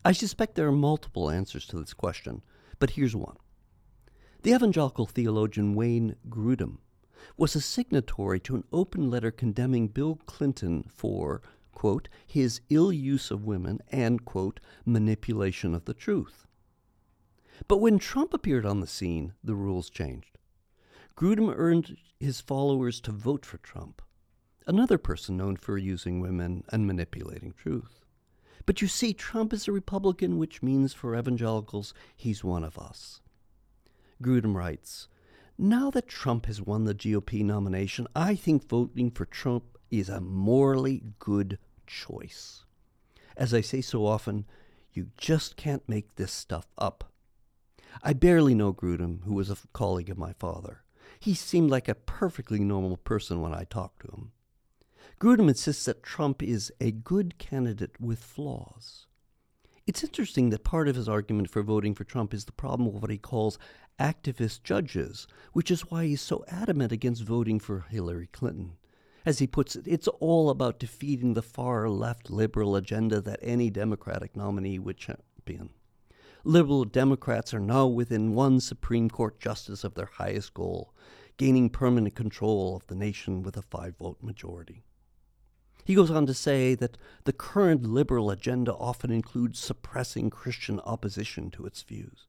I 0.03 0.11
suspect 0.11 0.55
there 0.55 0.67
are 0.67 0.71
multiple 0.71 1.29
answers 1.29 1.65
to 1.67 1.79
this 1.79 1.93
question, 1.93 2.41
but 2.79 2.91
here's 2.91 3.15
one. 3.15 3.37
The 4.41 4.53
evangelical 4.53 5.05
theologian 5.05 5.75
Wayne 5.75 6.15
Grudem 6.29 6.79
was 7.37 7.55
a 7.55 7.61
signatory 7.61 8.39
to 8.41 8.55
an 8.55 8.63
open 8.73 9.09
letter 9.09 9.31
condemning 9.31 9.87
Bill 9.87 10.19
Clinton 10.25 10.83
for 10.87 11.41
quote, 11.81 12.09
his 12.27 12.61
ill 12.69 12.93
use 12.93 13.31
of 13.31 13.43
women 13.43 13.79
and, 13.91 14.23
quote, 14.23 14.59
manipulation 14.85 15.73
of 15.73 15.85
the 15.85 15.95
truth. 15.95 16.45
But 17.67 17.77
when 17.77 17.97
Trump 17.97 18.35
appeared 18.35 18.67
on 18.67 18.81
the 18.81 18.87
scene, 18.87 19.33
the 19.43 19.55
rules 19.55 19.89
changed. 19.89 20.37
Grudem 21.15 21.51
earned 21.55 21.97
his 22.19 22.39
followers 22.39 23.01
to 23.01 23.11
vote 23.11 23.47
for 23.47 23.57
Trump, 23.57 24.03
another 24.67 24.99
person 24.99 25.37
known 25.37 25.55
for 25.55 25.75
using 25.75 26.19
women 26.19 26.63
and 26.69 26.85
manipulating 26.85 27.51
truth. 27.53 28.00
But 28.71 28.81
you 28.81 28.87
see, 28.87 29.11
Trump 29.11 29.51
is 29.51 29.67
a 29.67 29.73
Republican, 29.73 30.37
which 30.37 30.63
means 30.63 30.93
for 30.93 31.13
evangelicals, 31.13 31.93
he's 32.15 32.41
one 32.41 32.63
of 32.63 32.79
us. 32.79 33.19
Grudem 34.23 34.55
writes 34.55 35.09
Now 35.57 35.91
that 35.91 36.07
Trump 36.07 36.45
has 36.45 36.61
won 36.61 36.85
the 36.85 36.95
GOP 36.95 37.43
nomination, 37.43 38.07
I 38.15 38.33
think 38.33 38.65
voting 38.65 39.11
for 39.11 39.25
Trump 39.25 39.77
is 39.89 40.07
a 40.07 40.21
morally 40.21 41.03
good 41.19 41.59
choice. 41.85 42.63
As 43.35 43.53
I 43.53 43.59
say 43.59 43.81
so 43.81 44.05
often, 44.05 44.45
you 44.93 45.07
just 45.17 45.57
can't 45.57 45.83
make 45.89 46.15
this 46.15 46.31
stuff 46.31 46.67
up. 46.77 47.11
I 48.01 48.13
barely 48.13 48.55
know 48.55 48.71
Grudem, 48.71 49.25
who 49.25 49.33
was 49.33 49.49
a 49.49 49.57
colleague 49.73 50.09
of 50.09 50.17
my 50.17 50.31
father. 50.31 50.83
He 51.19 51.33
seemed 51.33 51.69
like 51.71 51.89
a 51.89 51.95
perfectly 51.95 52.59
normal 52.59 52.95
person 52.95 53.41
when 53.41 53.53
I 53.53 53.65
talked 53.65 54.03
to 54.03 54.11
him. 54.13 54.31
Grudem 55.21 55.49
insists 55.49 55.85
that 55.85 56.01
Trump 56.01 56.41
is 56.41 56.73
a 56.81 56.89
good 56.89 57.37
candidate 57.37 58.01
with 58.01 58.23
flaws. 58.23 59.05
It's 59.85 60.03
interesting 60.03 60.49
that 60.49 60.63
part 60.63 60.87
of 60.87 60.95
his 60.95 61.07
argument 61.07 61.51
for 61.51 61.61
voting 61.61 61.93
for 61.93 62.03
Trump 62.03 62.33
is 62.33 62.45
the 62.45 62.51
problem 62.51 62.87
of 62.87 63.03
what 63.03 63.11
he 63.11 63.19
calls 63.19 63.59
activist 63.99 64.63
judges, 64.63 65.27
which 65.53 65.69
is 65.69 65.91
why 65.91 66.07
he's 66.07 66.21
so 66.21 66.43
adamant 66.47 66.91
against 66.91 67.21
voting 67.21 67.59
for 67.59 67.85
Hillary 67.91 68.29
Clinton. 68.33 68.77
As 69.23 69.37
he 69.37 69.45
puts 69.45 69.75
it, 69.75 69.87
it's 69.87 70.07
all 70.07 70.49
about 70.49 70.79
defeating 70.79 71.35
the 71.35 71.43
far 71.43 71.87
left 71.87 72.31
liberal 72.31 72.75
agenda 72.75 73.21
that 73.21 73.39
any 73.43 73.69
Democratic 73.69 74.35
nominee 74.35 74.79
would 74.79 74.97
champion. 74.97 75.69
Liberal 76.43 76.83
Democrats 76.83 77.53
are 77.53 77.59
now 77.59 77.85
within 77.85 78.33
one 78.33 78.59
Supreme 78.59 79.07
Court 79.07 79.39
justice 79.39 79.83
of 79.83 79.93
their 79.93 80.09
highest 80.13 80.55
goal, 80.55 80.95
gaining 81.37 81.69
permanent 81.69 82.15
control 82.15 82.75
of 82.75 82.87
the 82.87 82.95
nation 82.95 83.43
with 83.43 83.55
a 83.55 83.61
five 83.61 83.95
vote 83.99 84.17
majority. 84.23 84.83
He 85.83 85.95
goes 85.95 86.11
on 86.11 86.25
to 86.25 86.33
say 86.33 86.75
that 86.75 86.97
the 87.23 87.33
current 87.33 87.83
liberal 87.83 88.29
agenda 88.29 88.73
often 88.73 89.11
includes 89.11 89.59
suppressing 89.59 90.29
Christian 90.29 90.79
opposition 90.81 91.51
to 91.51 91.65
its 91.65 91.81
views. 91.81 92.27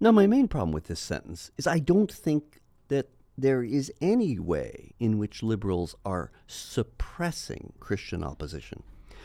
Now, 0.00 0.12
my 0.12 0.26
main 0.26 0.48
problem 0.48 0.72
with 0.72 0.86
this 0.86 1.00
sentence 1.00 1.50
is 1.56 1.66
I 1.66 1.78
don't 1.80 2.12
think 2.12 2.60
that 2.88 3.08
there 3.36 3.62
is 3.62 3.92
any 4.00 4.38
way 4.38 4.92
in 4.98 5.18
which 5.18 5.42
liberals 5.42 5.94
are 6.04 6.32
suppressing 6.46 7.72
Christian 7.80 8.24
opposition, 8.24 8.82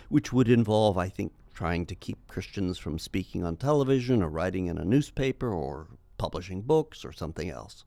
which 0.09 0.33
would 0.33 0.49
involve, 0.49 0.97
I 0.97 1.09
think, 1.09 1.33
trying 1.53 1.85
to 1.87 1.95
keep 1.95 2.27
Christians 2.27 2.77
from 2.77 2.99
speaking 2.99 3.43
on 3.43 3.57
television 3.57 4.21
or 4.21 4.29
writing 4.29 4.67
in 4.67 4.77
a 4.77 4.85
newspaper 4.85 5.51
or 5.51 5.87
publishing 6.17 6.61
books 6.61 7.05
or 7.05 7.11
something 7.11 7.49
else. 7.49 7.85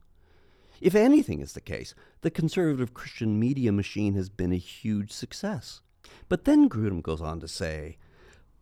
If 0.81 0.95
anything 0.95 1.41
is 1.41 1.53
the 1.53 1.61
case, 1.61 1.93
the 2.21 2.31
conservative 2.31 2.93
Christian 2.93 3.39
media 3.39 3.71
machine 3.71 4.13
has 4.15 4.29
been 4.29 4.51
a 4.51 4.57
huge 4.57 5.11
success. 5.11 5.81
But 6.29 6.45
then 6.45 6.69
Grudem 6.69 7.01
goes 7.01 7.21
on 7.21 7.39
to 7.39 7.47
say 7.47 7.97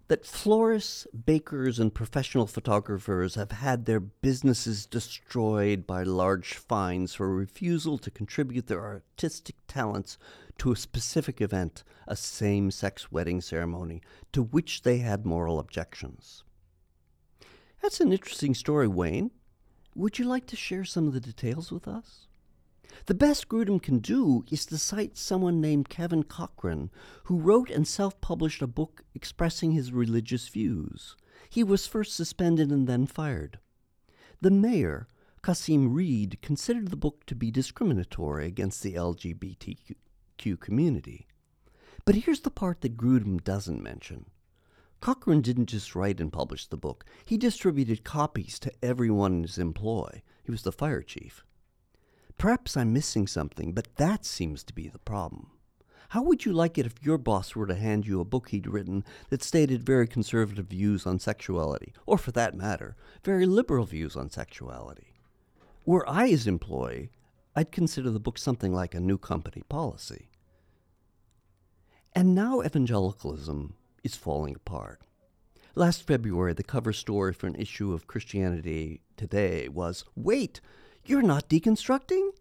that 0.08 0.26
florists, 0.26 1.08
bakers, 1.26 1.80
and 1.80 1.94
professional 1.94 2.46
photographers 2.46 3.36
have 3.36 3.52
had 3.52 3.86
their 3.86 4.00
businesses 4.00 4.86
destroyed 4.86 5.88
by 5.88 6.04
large 6.04 6.54
fines 6.54 7.16
for 7.16 7.34
refusal 7.34 7.98
to 7.98 8.12
contribute 8.12 8.68
their 8.68 8.84
artistic 8.84 9.56
talents 9.68 10.18
to 10.60 10.72
a 10.72 10.76
specific 10.76 11.42
event, 11.42 11.84
a 12.08 12.16
same 12.16 12.70
sex 12.70 13.12
wedding 13.12 13.42
ceremony, 13.42 14.02
to 14.32 14.44
which 14.44 14.84
they 14.84 15.00
had 15.00 15.26
moral 15.26 15.60
objections. 15.60 16.44
That's 17.82 18.00
an 18.00 18.12
interesting 18.12 18.54
story, 18.54 18.88
Wayne. 18.88 19.32
Would 19.96 20.20
you 20.20 20.26
like 20.26 20.46
to 20.48 20.58
share 20.58 20.84
some 20.84 21.08
of 21.08 21.14
the 21.14 21.22
details 21.22 21.72
with 21.72 21.88
us? 21.88 22.28
The 23.06 23.14
best 23.14 23.48
Grudem 23.48 23.82
can 23.82 24.00
do 24.00 24.44
is 24.52 24.66
to 24.66 24.78
cite 24.78 25.18
someone 25.18 25.62
named 25.62 25.88
Kevin 25.88 26.24
Cochran, 26.24 26.92
who 27.24 27.40
wrote 27.40 27.70
and 27.70 27.88
self 27.88 28.20
published 28.20 28.62
a 28.62 28.68
book 28.68 29.06
expressing 29.14 29.72
his 29.72 29.94
religious 29.94 30.50
views. 30.50 31.16
He 31.50 31.64
was 31.64 31.88
first 31.88 32.14
suspended 32.14 32.72
and 32.72 32.88
then 32.88 33.08
fired. 33.08 33.60
The 34.42 34.52
mayor, 34.52 35.08
Kasim 35.42 35.94
Reed, 35.94 36.40
considered 36.42 36.90
the 36.90 36.98
book 36.98 37.26
to 37.28 37.36
be 37.36 37.50
discriminatory 37.50 38.48
against 38.48 38.84
the 38.84 38.96
LGBTQ 38.96 40.60
community. 40.60 41.28
But 42.04 42.16
here's 42.16 42.42
the 42.42 42.52
part 42.52 42.82
that 42.82 42.98
Grudem 42.98 43.42
doesn't 43.42 43.82
mention. 43.82 44.26
Cochran 45.02 45.42
didn't 45.42 45.68
just 45.68 45.96
write 45.96 46.20
and 46.20 46.32
publish 46.32 46.68
the 46.68 46.78
book, 46.78 47.06
he 47.26 47.38
distributed 47.38 48.04
copies 48.04 48.58
to 48.60 48.72
everyone 48.82 49.34
in 49.34 49.42
his 49.44 49.58
employ. 49.58 50.22
He 50.44 50.52
was 50.52 50.64
the 50.64 50.72
fire 50.72 51.02
chief. 51.02 51.44
Perhaps 52.38 52.76
I'm 52.76 52.94
missing 52.94 53.28
something, 53.28 53.74
but 53.74 53.96
that 53.96 54.26
seems 54.26 54.64
to 54.64 54.74
be 54.74 54.88
the 54.88 55.00
problem. 55.00 55.52
How 56.10 56.22
would 56.22 56.46
you 56.46 56.54
like 56.54 56.78
it 56.78 56.86
if 56.86 57.04
your 57.04 57.18
boss 57.18 57.56
were 57.56 57.66
to 57.66 57.76
hand 57.76 58.06
you 58.06 58.20
a 58.20 58.26
book 58.26 58.50
he'd 58.50 58.68
written 58.68 59.04
that 59.30 59.44
stated 59.44 59.84
very 59.84 60.08
conservative 60.08 60.68
views 60.68 61.06
on 61.06 61.20
sexuality, 61.20 61.94
or 62.06 62.18
for 62.18 62.32
that 62.32 62.56
matter, 62.56 62.96
very 63.24 63.46
liberal 63.46 63.86
views 63.86 64.16
on 64.16 64.30
sexuality? 64.30 65.14
Were 65.86 66.08
I 66.10 66.28
his 66.28 66.48
employee, 66.48 67.12
I'd 67.56 67.72
consider 67.72 68.12
the 68.12 68.20
book 68.20 68.38
something 68.38 68.74
like 68.74 68.94
a 68.94 69.00
new 69.00 69.18
company 69.18 69.64
policy. 69.70 70.30
And 72.14 72.36
now 72.36 72.62
evangelicalism 72.62 73.76
is 74.06 74.16
falling 74.16 74.56
apart. 74.56 75.02
Last 75.74 76.08
February, 76.08 76.54
the 76.54 76.64
cover 76.64 76.94
story 76.94 77.34
for 77.34 77.48
an 77.48 77.56
issue 77.56 77.92
of 77.92 78.08
Christianity 78.08 79.02
Today 79.18 79.68
was 79.68 80.06
Wait, 80.16 80.62
you're 81.06 81.22
not 81.22 81.50
deconstructing? 81.50 82.32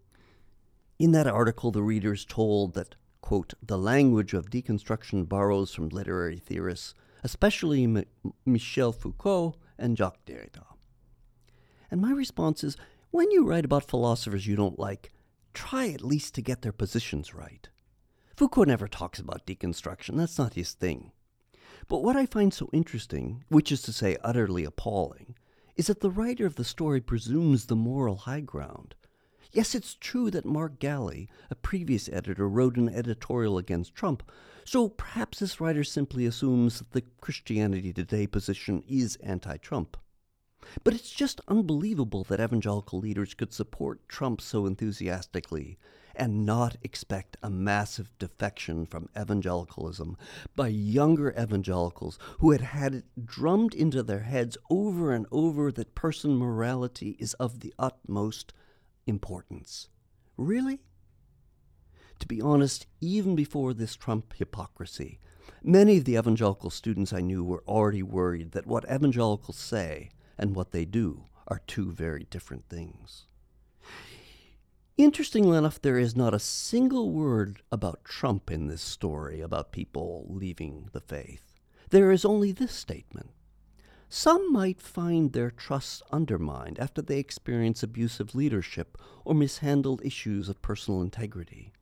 In 0.98 1.12
that 1.12 1.26
article, 1.26 1.70
the 1.70 1.82
readers 1.82 2.24
told 2.24 2.74
that, 2.74 2.96
quote, 3.20 3.54
the 3.62 3.78
language 3.78 4.34
of 4.34 4.50
deconstruction 4.50 5.28
borrows 5.28 5.74
from 5.74 5.88
literary 5.88 6.38
theorists, 6.38 6.94
especially 7.22 7.84
M- 7.84 8.04
Michel 8.44 8.92
Foucault 8.92 9.56
and 9.78 9.96
Jacques 9.96 10.24
Derrida. 10.26 10.64
And 11.90 12.00
my 12.00 12.12
response 12.12 12.62
is 12.62 12.76
when 13.10 13.30
you 13.30 13.44
write 13.44 13.64
about 13.64 13.88
philosophers 13.88 14.46
you 14.46 14.56
don't 14.56 14.78
like, 14.78 15.12
try 15.52 15.88
at 15.88 16.04
least 16.04 16.34
to 16.34 16.42
get 16.42 16.62
their 16.62 16.72
positions 16.72 17.34
right. 17.34 17.68
Foucault 18.36 18.64
never 18.64 18.88
talks 18.88 19.18
about 19.18 19.46
deconstruction, 19.46 20.16
that's 20.16 20.38
not 20.38 20.54
his 20.54 20.72
thing. 20.72 21.12
But 21.88 22.02
what 22.02 22.16
I 22.16 22.26
find 22.26 22.52
so 22.52 22.68
interesting, 22.72 23.44
which 23.48 23.70
is 23.70 23.82
to 23.82 23.92
say 23.92 24.16
utterly 24.22 24.64
appalling, 24.64 25.34
is 25.76 25.88
that 25.88 26.00
the 26.00 26.10
writer 26.10 26.46
of 26.46 26.56
the 26.56 26.64
story 26.64 27.00
presumes 27.00 27.66
the 27.66 27.76
moral 27.76 28.16
high 28.16 28.40
ground. 28.40 28.94
Yes, 29.52 29.74
it's 29.74 29.94
true 29.94 30.30
that 30.32 30.44
Mark 30.44 30.78
Galli, 30.80 31.28
a 31.50 31.54
previous 31.54 32.08
editor, 32.08 32.48
wrote 32.48 32.76
an 32.76 32.88
editorial 32.88 33.58
against 33.58 33.94
Trump, 33.94 34.22
so 34.64 34.88
perhaps 34.88 35.38
this 35.38 35.60
writer 35.60 35.84
simply 35.84 36.26
assumes 36.26 36.78
that 36.78 36.90
the 36.92 37.02
Christianity 37.20 37.92
Today 37.92 38.26
position 38.26 38.82
is 38.88 39.16
anti 39.16 39.56
Trump. 39.58 39.96
But 40.82 40.94
it's 40.94 41.10
just 41.10 41.40
unbelievable 41.46 42.24
that 42.24 42.40
evangelical 42.40 42.98
leaders 42.98 43.34
could 43.34 43.52
support 43.52 44.08
Trump 44.08 44.40
so 44.40 44.66
enthusiastically 44.66 45.78
and 46.16 46.46
not 46.46 46.76
expect 46.82 47.36
a 47.42 47.50
massive 47.50 48.10
defection 48.18 48.86
from 48.86 49.08
evangelicalism 49.18 50.16
by 50.54 50.68
younger 50.68 51.30
evangelicals 51.38 52.18
who 52.38 52.50
had 52.50 52.60
had 52.60 52.94
it 52.94 53.04
drummed 53.24 53.74
into 53.74 54.02
their 54.02 54.20
heads 54.20 54.56
over 54.70 55.12
and 55.12 55.26
over 55.30 55.72
that 55.72 55.94
person 55.94 56.36
morality 56.36 57.16
is 57.18 57.34
of 57.34 57.60
the 57.60 57.72
utmost 57.78 58.52
importance. 59.06 59.88
Really? 60.36 60.80
To 62.20 62.26
be 62.26 62.40
honest, 62.40 62.86
even 63.00 63.34
before 63.34 63.74
this 63.74 63.96
Trump 63.96 64.34
hypocrisy, 64.34 65.20
many 65.62 65.98
of 65.98 66.04
the 66.04 66.16
evangelical 66.16 66.70
students 66.70 67.12
I 67.12 67.20
knew 67.20 67.44
were 67.44 67.64
already 67.66 68.02
worried 68.02 68.52
that 68.52 68.66
what 68.66 68.84
evangelicals 68.84 69.56
say 69.56 70.10
and 70.38 70.54
what 70.54 70.70
they 70.72 70.84
do 70.84 71.24
are 71.48 71.60
two 71.66 71.92
very 71.92 72.26
different 72.30 72.68
things. 72.68 73.26
Interestingly 74.97 75.59
enough, 75.59 75.82
there 75.82 75.99
is 75.99 76.14
not 76.14 76.34
a 76.34 76.38
single 76.38 77.11
word 77.11 77.62
about 77.72 78.05
Trump 78.05 78.49
in 78.49 78.68
this 78.68 78.80
story 78.80 79.40
about 79.40 79.72
people 79.72 80.24
leaving 80.28 80.88
the 80.92 81.01
faith. 81.01 81.53
There 81.90 82.12
is 82.12 82.24
only 82.24 82.53
this 82.53 82.70
statement 82.70 83.30
Some 84.09 84.53
might 84.53 84.80
find 84.80 85.32
their 85.32 85.51
trust 85.51 86.05
undermined 86.12 86.78
after 86.78 87.03
they 87.03 87.18
experience 87.18 87.82
abusive 87.82 88.36
leadership 88.36 88.97
or 89.24 89.34
mishandled 89.34 90.01
issues 90.05 90.49
of 90.49 90.62
personal 90.62 91.03
integrity. 91.03 91.72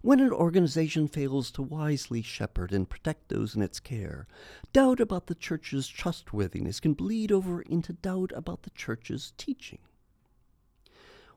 When 0.00 0.20
an 0.20 0.30
organization 0.30 1.08
fails 1.08 1.50
to 1.52 1.62
wisely 1.62 2.22
shepherd 2.22 2.72
and 2.72 2.88
protect 2.88 3.28
those 3.28 3.56
in 3.56 3.62
its 3.62 3.80
care, 3.80 4.28
doubt 4.72 5.00
about 5.00 5.26
the 5.26 5.34
church's 5.34 5.88
trustworthiness 5.88 6.78
can 6.78 6.94
bleed 6.94 7.32
over 7.32 7.60
into 7.62 7.92
doubt 7.92 8.30
about 8.36 8.62
the 8.62 8.70
church's 8.70 9.32
teaching. 9.36 9.80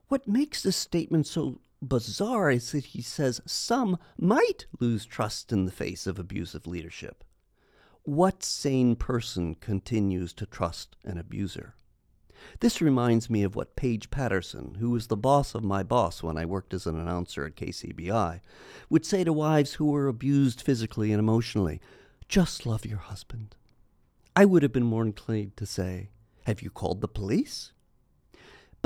What 0.08 0.28
makes 0.28 0.62
this 0.62 0.78
statement 0.78 1.28
so 1.28 1.62
bizarre 1.82 2.52
is 2.52 2.72
that 2.72 2.86
he 2.86 3.02
says 3.02 3.42
some 3.46 3.98
might 4.18 4.66
lose 4.80 5.06
trust 5.06 5.52
in 5.52 5.66
the 5.66 5.72
face 5.72 6.06
of 6.08 6.20
abusive 6.20 6.68
leadership. 6.68 7.24
What 8.04 8.44
sane 8.44 8.96
person 8.96 9.56
continues 9.56 10.32
to 10.34 10.46
trust 10.46 10.96
an 11.04 11.18
abuser? 11.18 11.74
This 12.60 12.82
reminds 12.82 13.30
me 13.30 13.44
of 13.44 13.56
what 13.56 13.76
Paige 13.76 14.12
Patterson, 14.12 14.76
who 14.76 14.92
was 14.92 15.08
the 15.08 15.18
boss 15.18 15.56
of 15.56 15.64
my 15.64 15.82
boss 15.82 16.22
when 16.22 16.38
I 16.38 16.46
worked 16.46 16.74
as 16.74 16.86
an 16.86 17.00
announcer 17.00 17.46
at 17.46 17.56
KCBI, 17.56 18.42
would 18.90 19.06
say 19.06 19.24
to 19.24 19.34
wives 19.34 19.74
who 19.74 19.86
were 19.86 20.08
abused 20.08 20.62
physically 20.62 21.12
and 21.12 21.20
emotionally 21.20 21.82
just 22.28 22.66
love 22.66 22.86
your 22.86 23.00
husband. 23.00 23.56
I 24.36 24.46
would 24.46 24.64
have 24.64 24.74
been 24.74 24.84
more 24.84 25.04
inclined 25.04 25.58
to 25.58 25.66
say, 25.66 26.10
Have 26.46 26.62
you 26.62 26.70
called 26.70 27.02
the 27.02 27.08
police? 27.08 27.72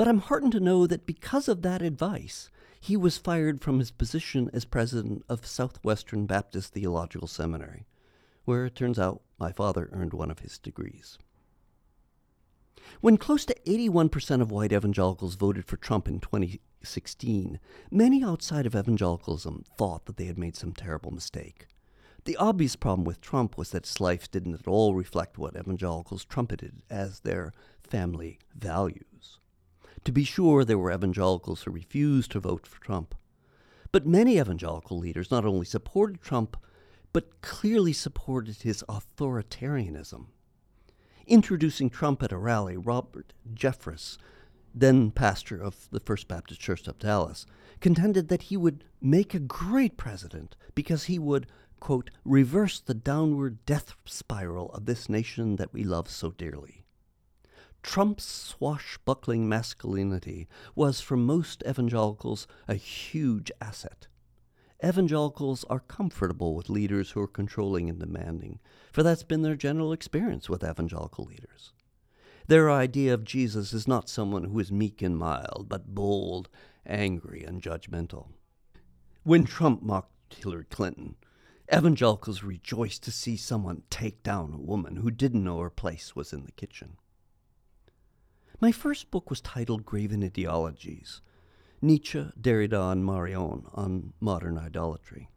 But 0.00 0.08
I'm 0.08 0.20
heartened 0.20 0.52
to 0.52 0.60
know 0.60 0.86
that 0.86 1.04
because 1.04 1.46
of 1.46 1.60
that 1.60 1.82
advice, 1.82 2.48
he 2.80 2.96
was 2.96 3.18
fired 3.18 3.60
from 3.60 3.80
his 3.80 3.90
position 3.90 4.48
as 4.54 4.64
president 4.64 5.22
of 5.28 5.44
Southwestern 5.44 6.24
Baptist 6.24 6.72
Theological 6.72 7.28
Seminary, 7.28 7.84
where 8.46 8.64
it 8.64 8.74
turns 8.74 8.98
out 8.98 9.20
my 9.38 9.52
father 9.52 9.90
earned 9.92 10.14
one 10.14 10.30
of 10.30 10.38
his 10.38 10.56
degrees. 10.58 11.18
When 13.02 13.18
close 13.18 13.44
to 13.44 13.56
81% 13.66 14.40
of 14.40 14.50
white 14.50 14.72
evangelicals 14.72 15.34
voted 15.34 15.66
for 15.66 15.76
Trump 15.76 16.08
in 16.08 16.18
2016, 16.18 17.60
many 17.90 18.24
outside 18.24 18.64
of 18.64 18.74
evangelicalism 18.74 19.66
thought 19.76 20.06
that 20.06 20.16
they 20.16 20.24
had 20.24 20.38
made 20.38 20.56
some 20.56 20.72
terrible 20.72 21.10
mistake. 21.10 21.66
The 22.24 22.38
obvious 22.38 22.74
problem 22.74 23.04
with 23.04 23.20
Trump 23.20 23.58
was 23.58 23.72
that 23.72 23.84
his 23.84 24.00
life 24.00 24.30
didn't 24.30 24.54
at 24.54 24.66
all 24.66 24.94
reflect 24.94 25.36
what 25.36 25.56
evangelicals 25.56 26.24
trumpeted 26.24 26.80
as 26.88 27.20
their 27.20 27.52
family 27.82 28.38
values. 28.54 29.04
To 30.04 30.12
be 30.12 30.24
sure, 30.24 30.64
there 30.64 30.78
were 30.78 30.92
evangelicals 30.92 31.62
who 31.62 31.70
refused 31.70 32.30
to 32.32 32.40
vote 32.40 32.66
for 32.66 32.80
Trump. 32.80 33.14
But 33.92 34.06
many 34.06 34.38
evangelical 34.38 34.98
leaders 34.98 35.30
not 35.30 35.44
only 35.44 35.66
supported 35.66 36.20
Trump, 36.20 36.56
but 37.12 37.40
clearly 37.42 37.92
supported 37.92 38.62
his 38.62 38.84
authoritarianism. 38.88 40.26
Introducing 41.26 41.90
Trump 41.90 42.22
at 42.22 42.32
a 42.32 42.38
rally, 42.38 42.76
Robert 42.76 43.32
Jeffress, 43.52 44.16
then 44.74 45.10
pastor 45.10 45.60
of 45.60 45.88
the 45.90 46.00
First 46.00 46.28
Baptist 46.28 46.60
Church 46.60 46.86
of 46.86 46.98
Dallas, 46.98 47.46
contended 47.80 48.28
that 48.28 48.42
he 48.42 48.56
would 48.56 48.84
make 49.00 49.34
a 49.34 49.40
great 49.40 49.96
president 49.96 50.56
because 50.74 51.04
he 51.04 51.18
would, 51.18 51.46
quote, 51.78 52.10
reverse 52.24 52.80
the 52.80 52.94
downward 52.94 53.64
death 53.66 53.94
spiral 54.04 54.72
of 54.72 54.86
this 54.86 55.08
nation 55.08 55.56
that 55.56 55.72
we 55.72 55.82
love 55.84 56.08
so 56.08 56.30
dearly. 56.30 56.79
Trump's 57.82 58.24
swashbuckling 58.24 59.48
masculinity 59.48 60.48
was, 60.74 61.00
for 61.00 61.16
most 61.16 61.62
evangelicals, 61.66 62.46
a 62.68 62.74
huge 62.74 63.50
asset. 63.60 64.06
Evangelicals 64.84 65.64
are 65.64 65.80
comfortable 65.80 66.54
with 66.54 66.70
leaders 66.70 67.10
who 67.10 67.20
are 67.20 67.28
controlling 67.28 67.90
and 67.90 67.98
demanding, 67.98 68.60
for 68.92 69.02
that's 69.02 69.22
been 69.22 69.42
their 69.42 69.56
general 69.56 69.92
experience 69.92 70.48
with 70.48 70.64
evangelical 70.64 71.24
leaders. 71.24 71.72
Their 72.46 72.70
idea 72.70 73.14
of 73.14 73.24
Jesus 73.24 73.72
is 73.72 73.86
not 73.86 74.08
someone 74.08 74.44
who 74.44 74.58
is 74.58 74.72
meek 74.72 75.02
and 75.02 75.16
mild, 75.16 75.66
but 75.68 75.94
bold, 75.94 76.48
angry, 76.86 77.44
and 77.44 77.62
judgmental. 77.62 78.28
When 79.22 79.44
Trump 79.44 79.82
mocked 79.82 80.34
Hillary 80.34 80.64
Clinton, 80.64 81.16
evangelicals 81.72 82.42
rejoiced 82.42 83.02
to 83.04 83.12
see 83.12 83.36
someone 83.36 83.82
take 83.90 84.22
down 84.22 84.52
a 84.54 84.60
woman 84.60 84.96
who 84.96 85.10
didn't 85.10 85.44
know 85.44 85.60
her 85.60 85.70
place 85.70 86.16
was 86.16 86.32
in 86.32 86.44
the 86.44 86.52
kitchen. 86.52 86.96
My 88.62 88.72
first 88.72 89.10
book 89.10 89.30
was 89.30 89.40
titled 89.40 89.86
Graven 89.86 90.22
Ideologies 90.22 91.22
Nietzsche, 91.80 92.26
Derrida, 92.38 92.92
and 92.92 93.06
Marion 93.06 93.64
on 93.72 94.12
modern 94.20 94.58
idolatry. 94.58 95.30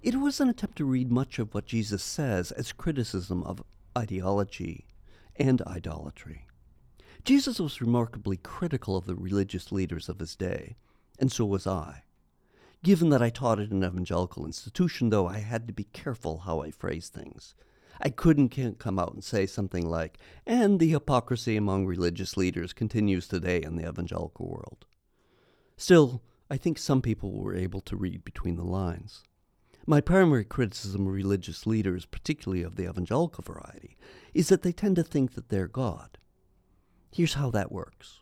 It 0.00 0.20
was 0.20 0.38
an 0.38 0.48
attempt 0.48 0.76
to 0.76 0.84
read 0.84 1.10
much 1.10 1.40
of 1.40 1.52
what 1.52 1.66
Jesus 1.66 2.04
says 2.04 2.52
as 2.52 2.70
criticism 2.70 3.42
of 3.42 3.64
ideology 3.98 4.86
and 5.34 5.60
idolatry. 5.62 6.46
Jesus 7.24 7.58
was 7.58 7.80
remarkably 7.80 8.36
critical 8.36 8.96
of 8.96 9.06
the 9.06 9.16
religious 9.16 9.72
leaders 9.72 10.08
of 10.08 10.20
his 10.20 10.36
day, 10.36 10.76
and 11.18 11.32
so 11.32 11.44
was 11.44 11.66
I. 11.66 12.04
Given 12.84 13.08
that 13.08 13.22
I 13.22 13.30
taught 13.30 13.58
at 13.58 13.72
an 13.72 13.82
evangelical 13.82 14.46
institution, 14.46 15.10
though, 15.10 15.26
I 15.26 15.38
had 15.38 15.66
to 15.66 15.72
be 15.72 15.88
careful 15.92 16.38
how 16.38 16.62
I 16.62 16.70
phrased 16.70 17.12
things. 17.12 17.56
I 18.00 18.10
couldn't 18.10 18.78
come 18.78 18.98
out 18.98 19.14
and 19.14 19.24
say 19.24 19.46
something 19.46 19.88
like, 19.88 20.18
and 20.46 20.78
the 20.78 20.90
hypocrisy 20.90 21.56
among 21.56 21.86
religious 21.86 22.36
leaders 22.36 22.72
continues 22.72 23.26
today 23.26 23.62
in 23.62 23.76
the 23.76 23.88
evangelical 23.88 24.48
world. 24.48 24.86
Still, 25.76 26.22
I 26.50 26.56
think 26.56 26.78
some 26.78 27.02
people 27.02 27.32
were 27.32 27.54
able 27.54 27.80
to 27.82 27.96
read 27.96 28.24
between 28.24 28.56
the 28.56 28.64
lines. 28.64 29.22
My 29.86 30.00
primary 30.00 30.44
criticism 30.44 31.06
of 31.06 31.12
religious 31.12 31.66
leaders, 31.66 32.06
particularly 32.06 32.62
of 32.62 32.76
the 32.76 32.88
evangelical 32.88 33.44
variety, 33.44 33.96
is 34.34 34.48
that 34.48 34.62
they 34.62 34.72
tend 34.72 34.96
to 34.96 35.04
think 35.04 35.34
that 35.34 35.48
they're 35.48 35.68
God. 35.68 36.18
Here's 37.12 37.34
how 37.34 37.50
that 37.50 37.70
works. 37.70 38.20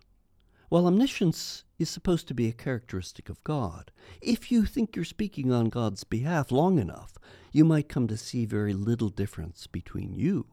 While 0.75 0.89
omniscience 0.89 1.62
is 1.79 1.89
supposed 1.89 2.27
to 2.27 2.35
be 2.35 2.49
a 2.49 2.53
characteristic 2.53 3.29
of 3.29 3.45
God, 3.45 3.93
if 4.20 4.51
you 4.51 4.64
think 4.64 4.97
you're 4.97 5.05
speaking 5.05 5.53
on 5.53 5.68
God's 5.68 6.03
behalf 6.03 6.51
long 6.51 6.81
enough, 6.81 7.16
you 7.53 7.64
might 7.64 7.89
come 7.89 8.09
to 8.09 8.16
see 8.16 8.45
very 8.45 8.72
little 8.72 9.09
difference 9.09 9.68
between 9.68 10.14
you 10.14 10.47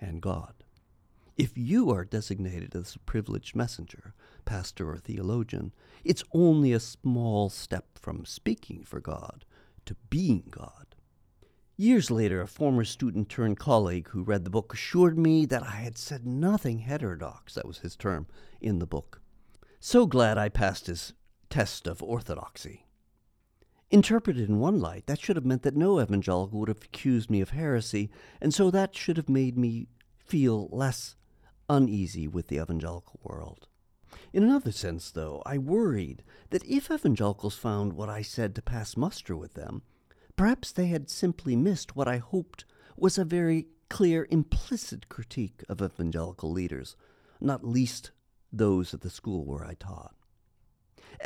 and 0.00 0.20
God. 0.20 0.64
If 1.36 1.56
you 1.56 1.90
are 1.90 2.04
designated 2.04 2.74
as 2.74 2.96
a 2.96 2.98
privileged 2.98 3.54
messenger, 3.54 4.14
pastor, 4.44 4.90
or 4.90 4.96
theologian, 4.96 5.72
it's 6.02 6.24
only 6.32 6.72
a 6.72 6.80
small 6.80 7.48
step 7.48 8.00
from 8.00 8.24
speaking 8.24 8.82
for 8.82 8.98
God 8.98 9.44
to 9.86 9.94
being 10.10 10.48
God. 10.50 10.96
Years 11.76 12.10
later, 12.10 12.40
a 12.40 12.48
former 12.48 12.84
student 12.84 13.28
turned 13.28 13.60
colleague 13.60 14.08
who 14.08 14.24
read 14.24 14.42
the 14.42 14.50
book 14.50 14.74
assured 14.74 15.16
me 15.16 15.46
that 15.46 15.62
I 15.62 15.76
had 15.76 15.96
said 15.96 16.26
nothing 16.26 16.80
heterodox, 16.80 17.54
that 17.54 17.68
was 17.68 17.78
his 17.78 17.94
term, 17.94 18.26
in 18.60 18.80
the 18.80 18.84
book. 18.84 19.20
So 19.80 20.06
glad 20.06 20.38
I 20.38 20.48
passed 20.48 20.88
his 20.88 21.12
test 21.50 21.86
of 21.86 22.02
orthodoxy. 22.02 22.86
Interpreted 23.90 24.48
in 24.48 24.58
one 24.58 24.80
light, 24.80 25.06
that 25.06 25.20
should 25.20 25.36
have 25.36 25.46
meant 25.46 25.62
that 25.62 25.76
no 25.76 26.00
evangelical 26.00 26.58
would 26.58 26.68
have 26.68 26.82
accused 26.82 27.30
me 27.30 27.40
of 27.40 27.50
heresy, 27.50 28.10
and 28.40 28.52
so 28.52 28.70
that 28.70 28.96
should 28.96 29.16
have 29.16 29.28
made 29.28 29.56
me 29.56 29.86
feel 30.18 30.68
less 30.72 31.16
uneasy 31.70 32.26
with 32.26 32.48
the 32.48 32.60
evangelical 32.60 33.20
world. 33.22 33.68
In 34.32 34.42
another 34.42 34.72
sense, 34.72 35.10
though, 35.10 35.42
I 35.46 35.58
worried 35.58 36.22
that 36.50 36.64
if 36.64 36.90
evangelicals 36.90 37.56
found 37.56 37.92
what 37.92 38.08
I 38.08 38.20
said 38.20 38.54
to 38.56 38.62
pass 38.62 38.96
muster 38.96 39.36
with 39.36 39.54
them, 39.54 39.82
perhaps 40.36 40.72
they 40.72 40.88
had 40.88 41.08
simply 41.08 41.56
missed 41.56 41.96
what 41.96 42.08
I 42.08 42.18
hoped 42.18 42.64
was 42.96 43.16
a 43.16 43.24
very 43.24 43.68
clear 43.88 44.26
implicit 44.30 45.08
critique 45.08 45.62
of 45.68 45.80
evangelical 45.80 46.50
leaders, 46.50 46.96
not 47.40 47.64
least 47.64 48.10
those 48.52 48.94
at 48.94 49.00
the 49.00 49.10
school 49.10 49.44
where 49.44 49.64
I 49.64 49.74
taught. 49.74 50.14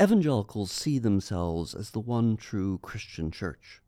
Evangelicals 0.00 0.72
see 0.72 0.98
themselves 0.98 1.74
as 1.74 1.90
the 1.90 2.00
one 2.00 2.36
true 2.36 2.78
Christian 2.78 3.30
church. 3.30 3.82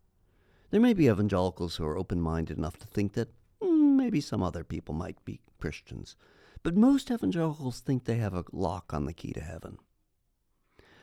There 0.71 0.81
may 0.81 0.93
be 0.93 1.07
evangelicals 1.09 1.77
who 1.77 1.85
are 1.85 1.97
open 1.97 2.21
minded 2.21 2.59
enough 2.59 2.77
to 2.79 2.87
think 2.87 3.15
that 3.15 3.33
mm, 3.63 3.97
maybe 3.97 4.21
some 4.21 4.43
other 4.43 4.65
people 4.65 4.95
might 4.95 5.25
be 5.25 5.41
Christians, 5.59 6.17
but 6.63 6.77
most 6.77 7.11
evangelicals 7.11 7.81
think 7.81 8.05
they 8.05 8.17
have 8.17 8.35
a 8.35 8.45
lock 8.53 8.93
on 8.93 9.05
the 9.05 9.13
key 9.13 9.33
to 9.33 9.41
heaven. 9.41 9.79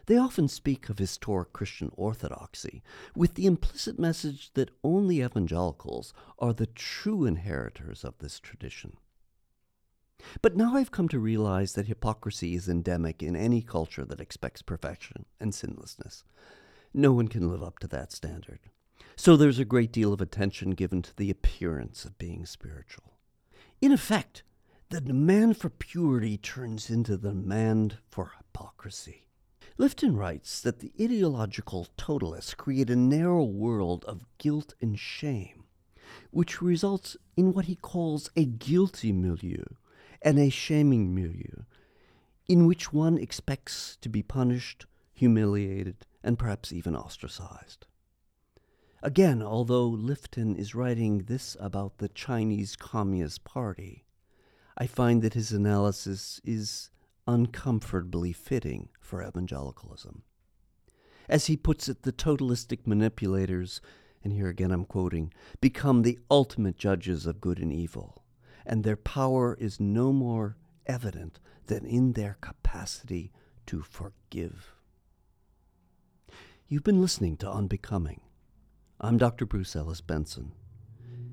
They 0.08 0.18
often 0.18 0.48
speak 0.48 0.90
of 0.90 1.00
historic 1.00 1.54
Christian 1.54 1.92
orthodoxy 1.96 2.84
with 3.16 3.36
the 3.36 3.46
implicit 3.46 4.00
message 4.00 4.52
that 4.54 4.72
only 4.84 5.22
evangelicals 5.22 6.14
are 6.40 6.54
the 6.54 6.66
true 6.68 7.26
inheritors 7.26 8.04
of 8.04 8.18
this 8.18 8.40
tradition. 8.40 8.98
But 10.42 10.56
now 10.56 10.76
I've 10.76 10.92
come 10.92 11.08
to 11.10 11.20
realize 11.20 11.74
that 11.74 11.88
hypocrisy 11.88 12.56
is 12.56 12.70
endemic 12.70 13.24
in 13.24 13.36
any 13.36 13.62
culture 13.62 14.06
that 14.06 14.22
expects 14.22 14.62
perfection 14.62 15.26
and 15.40 15.54
sinlessness. 15.54 16.24
No 16.94 17.14
one 17.14 17.28
can 17.28 17.50
live 17.50 17.64
up 17.64 17.80
to 17.80 17.88
that 17.88 18.12
standard. 18.12 18.60
So 19.16 19.38
there's 19.38 19.60
a 19.60 19.66
great 19.66 19.92
deal 19.92 20.14
of 20.14 20.22
attention 20.22 20.72
given 20.72 21.02
to 21.04 21.16
the 21.16 21.30
appearance 21.30 22.06
of 22.06 22.18
being 22.18 22.46
spiritual. 22.46 23.18
In 23.82 23.92
effect, 23.92 24.44
the 24.90 25.02
demand 25.02 25.58
for 25.58 25.70
purity 25.70 26.38
turns 26.38 26.90
into 26.90 27.18
the 27.18 27.30
demand 27.30 27.98
for 28.10 28.34
hypocrisy. 28.38 29.28
Lifton 29.80 30.18
writes 30.18 30.60
that 30.62 30.80
the 30.80 30.92
ideological 31.02 31.88
totalists 31.98 32.56
create 32.56 32.90
a 32.90 32.96
narrow 32.96 33.44
world 33.44 34.04
of 34.06 34.26
guilt 34.38 34.74
and 34.82 35.00
shame, 35.00 35.64
which 36.30 36.62
results 36.62 37.16
in 37.38 37.54
what 37.54 37.66
he 37.66 37.76
calls 37.76 38.30
a 38.36 38.46
guilty 38.46 39.12
milieu 39.12 39.64
and 40.22 40.38
a 40.38 40.50
shaming 40.50 41.14
milieu, 41.16 41.64
in 42.48 42.66
which 42.66 42.94
one 42.94 43.18
expects 43.18 43.98
to 44.02 44.10
be 44.10 44.22
punished, 44.22 44.86
humiliated, 45.14 46.06
and 46.24 46.38
perhaps 46.38 46.72
even 46.72 46.96
ostracized. 46.96 47.88
Again, 49.04 49.42
although 49.42 49.90
Lifton 49.90 50.56
is 50.56 50.76
writing 50.76 51.24
this 51.24 51.58
about 51.60 51.98
the 51.98 52.10
Chinese 52.10 52.76
Communist 52.76 53.44
Party, 53.44 54.06
I 54.78 54.86
find 54.86 55.22
that 55.22 55.34
his 55.34 55.52
analysis 55.52 56.40
is 56.44 56.92
uncomfortably 57.28 58.32
fitting 58.32 58.90
for 59.00 59.24
evangelicalism. 59.24 60.24
As 61.28 61.48
he 61.48 61.58
puts 61.58 61.88
it, 61.88 62.04
the 62.04 62.12
totalistic 62.12 62.86
manipulators, 62.86 63.82
and 64.24 64.34
here 64.34 64.50
again 64.50 64.72
I'm 64.72 64.86
quoting, 64.86 65.34
become 65.62 66.02
the 66.02 66.20
ultimate 66.30 66.78
judges 66.78 67.26
of 67.26 67.42
good 67.42 67.60
and 67.60 67.72
evil, 67.74 68.21
and 68.66 68.84
their 68.84 68.96
power 68.96 69.58
is 69.60 69.80
no 69.80 70.12
more 70.12 70.58
evident 70.86 71.40
than 71.68 71.86
in 71.86 72.14
their 72.14 72.38
capacity 72.42 73.32
to 73.66 73.82
forgive. 73.82 74.74
You've 76.68 76.84
been 76.84 77.02
listening 77.02 77.38
to 77.38 77.52
Unbecoming. 77.52 78.22
I'm 79.00 79.18
Dr. 79.18 79.46
Bruce 79.46 79.76
Ellis 79.76 80.02
Benson. 80.02 80.54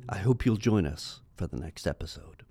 I 0.09 0.19
hope 0.19 0.45
you'll 0.45 0.57
join 0.57 0.87
us 0.87 1.21
for 1.37 1.47
the 1.47 1.59
next 1.59 1.87
episode. 1.87 2.45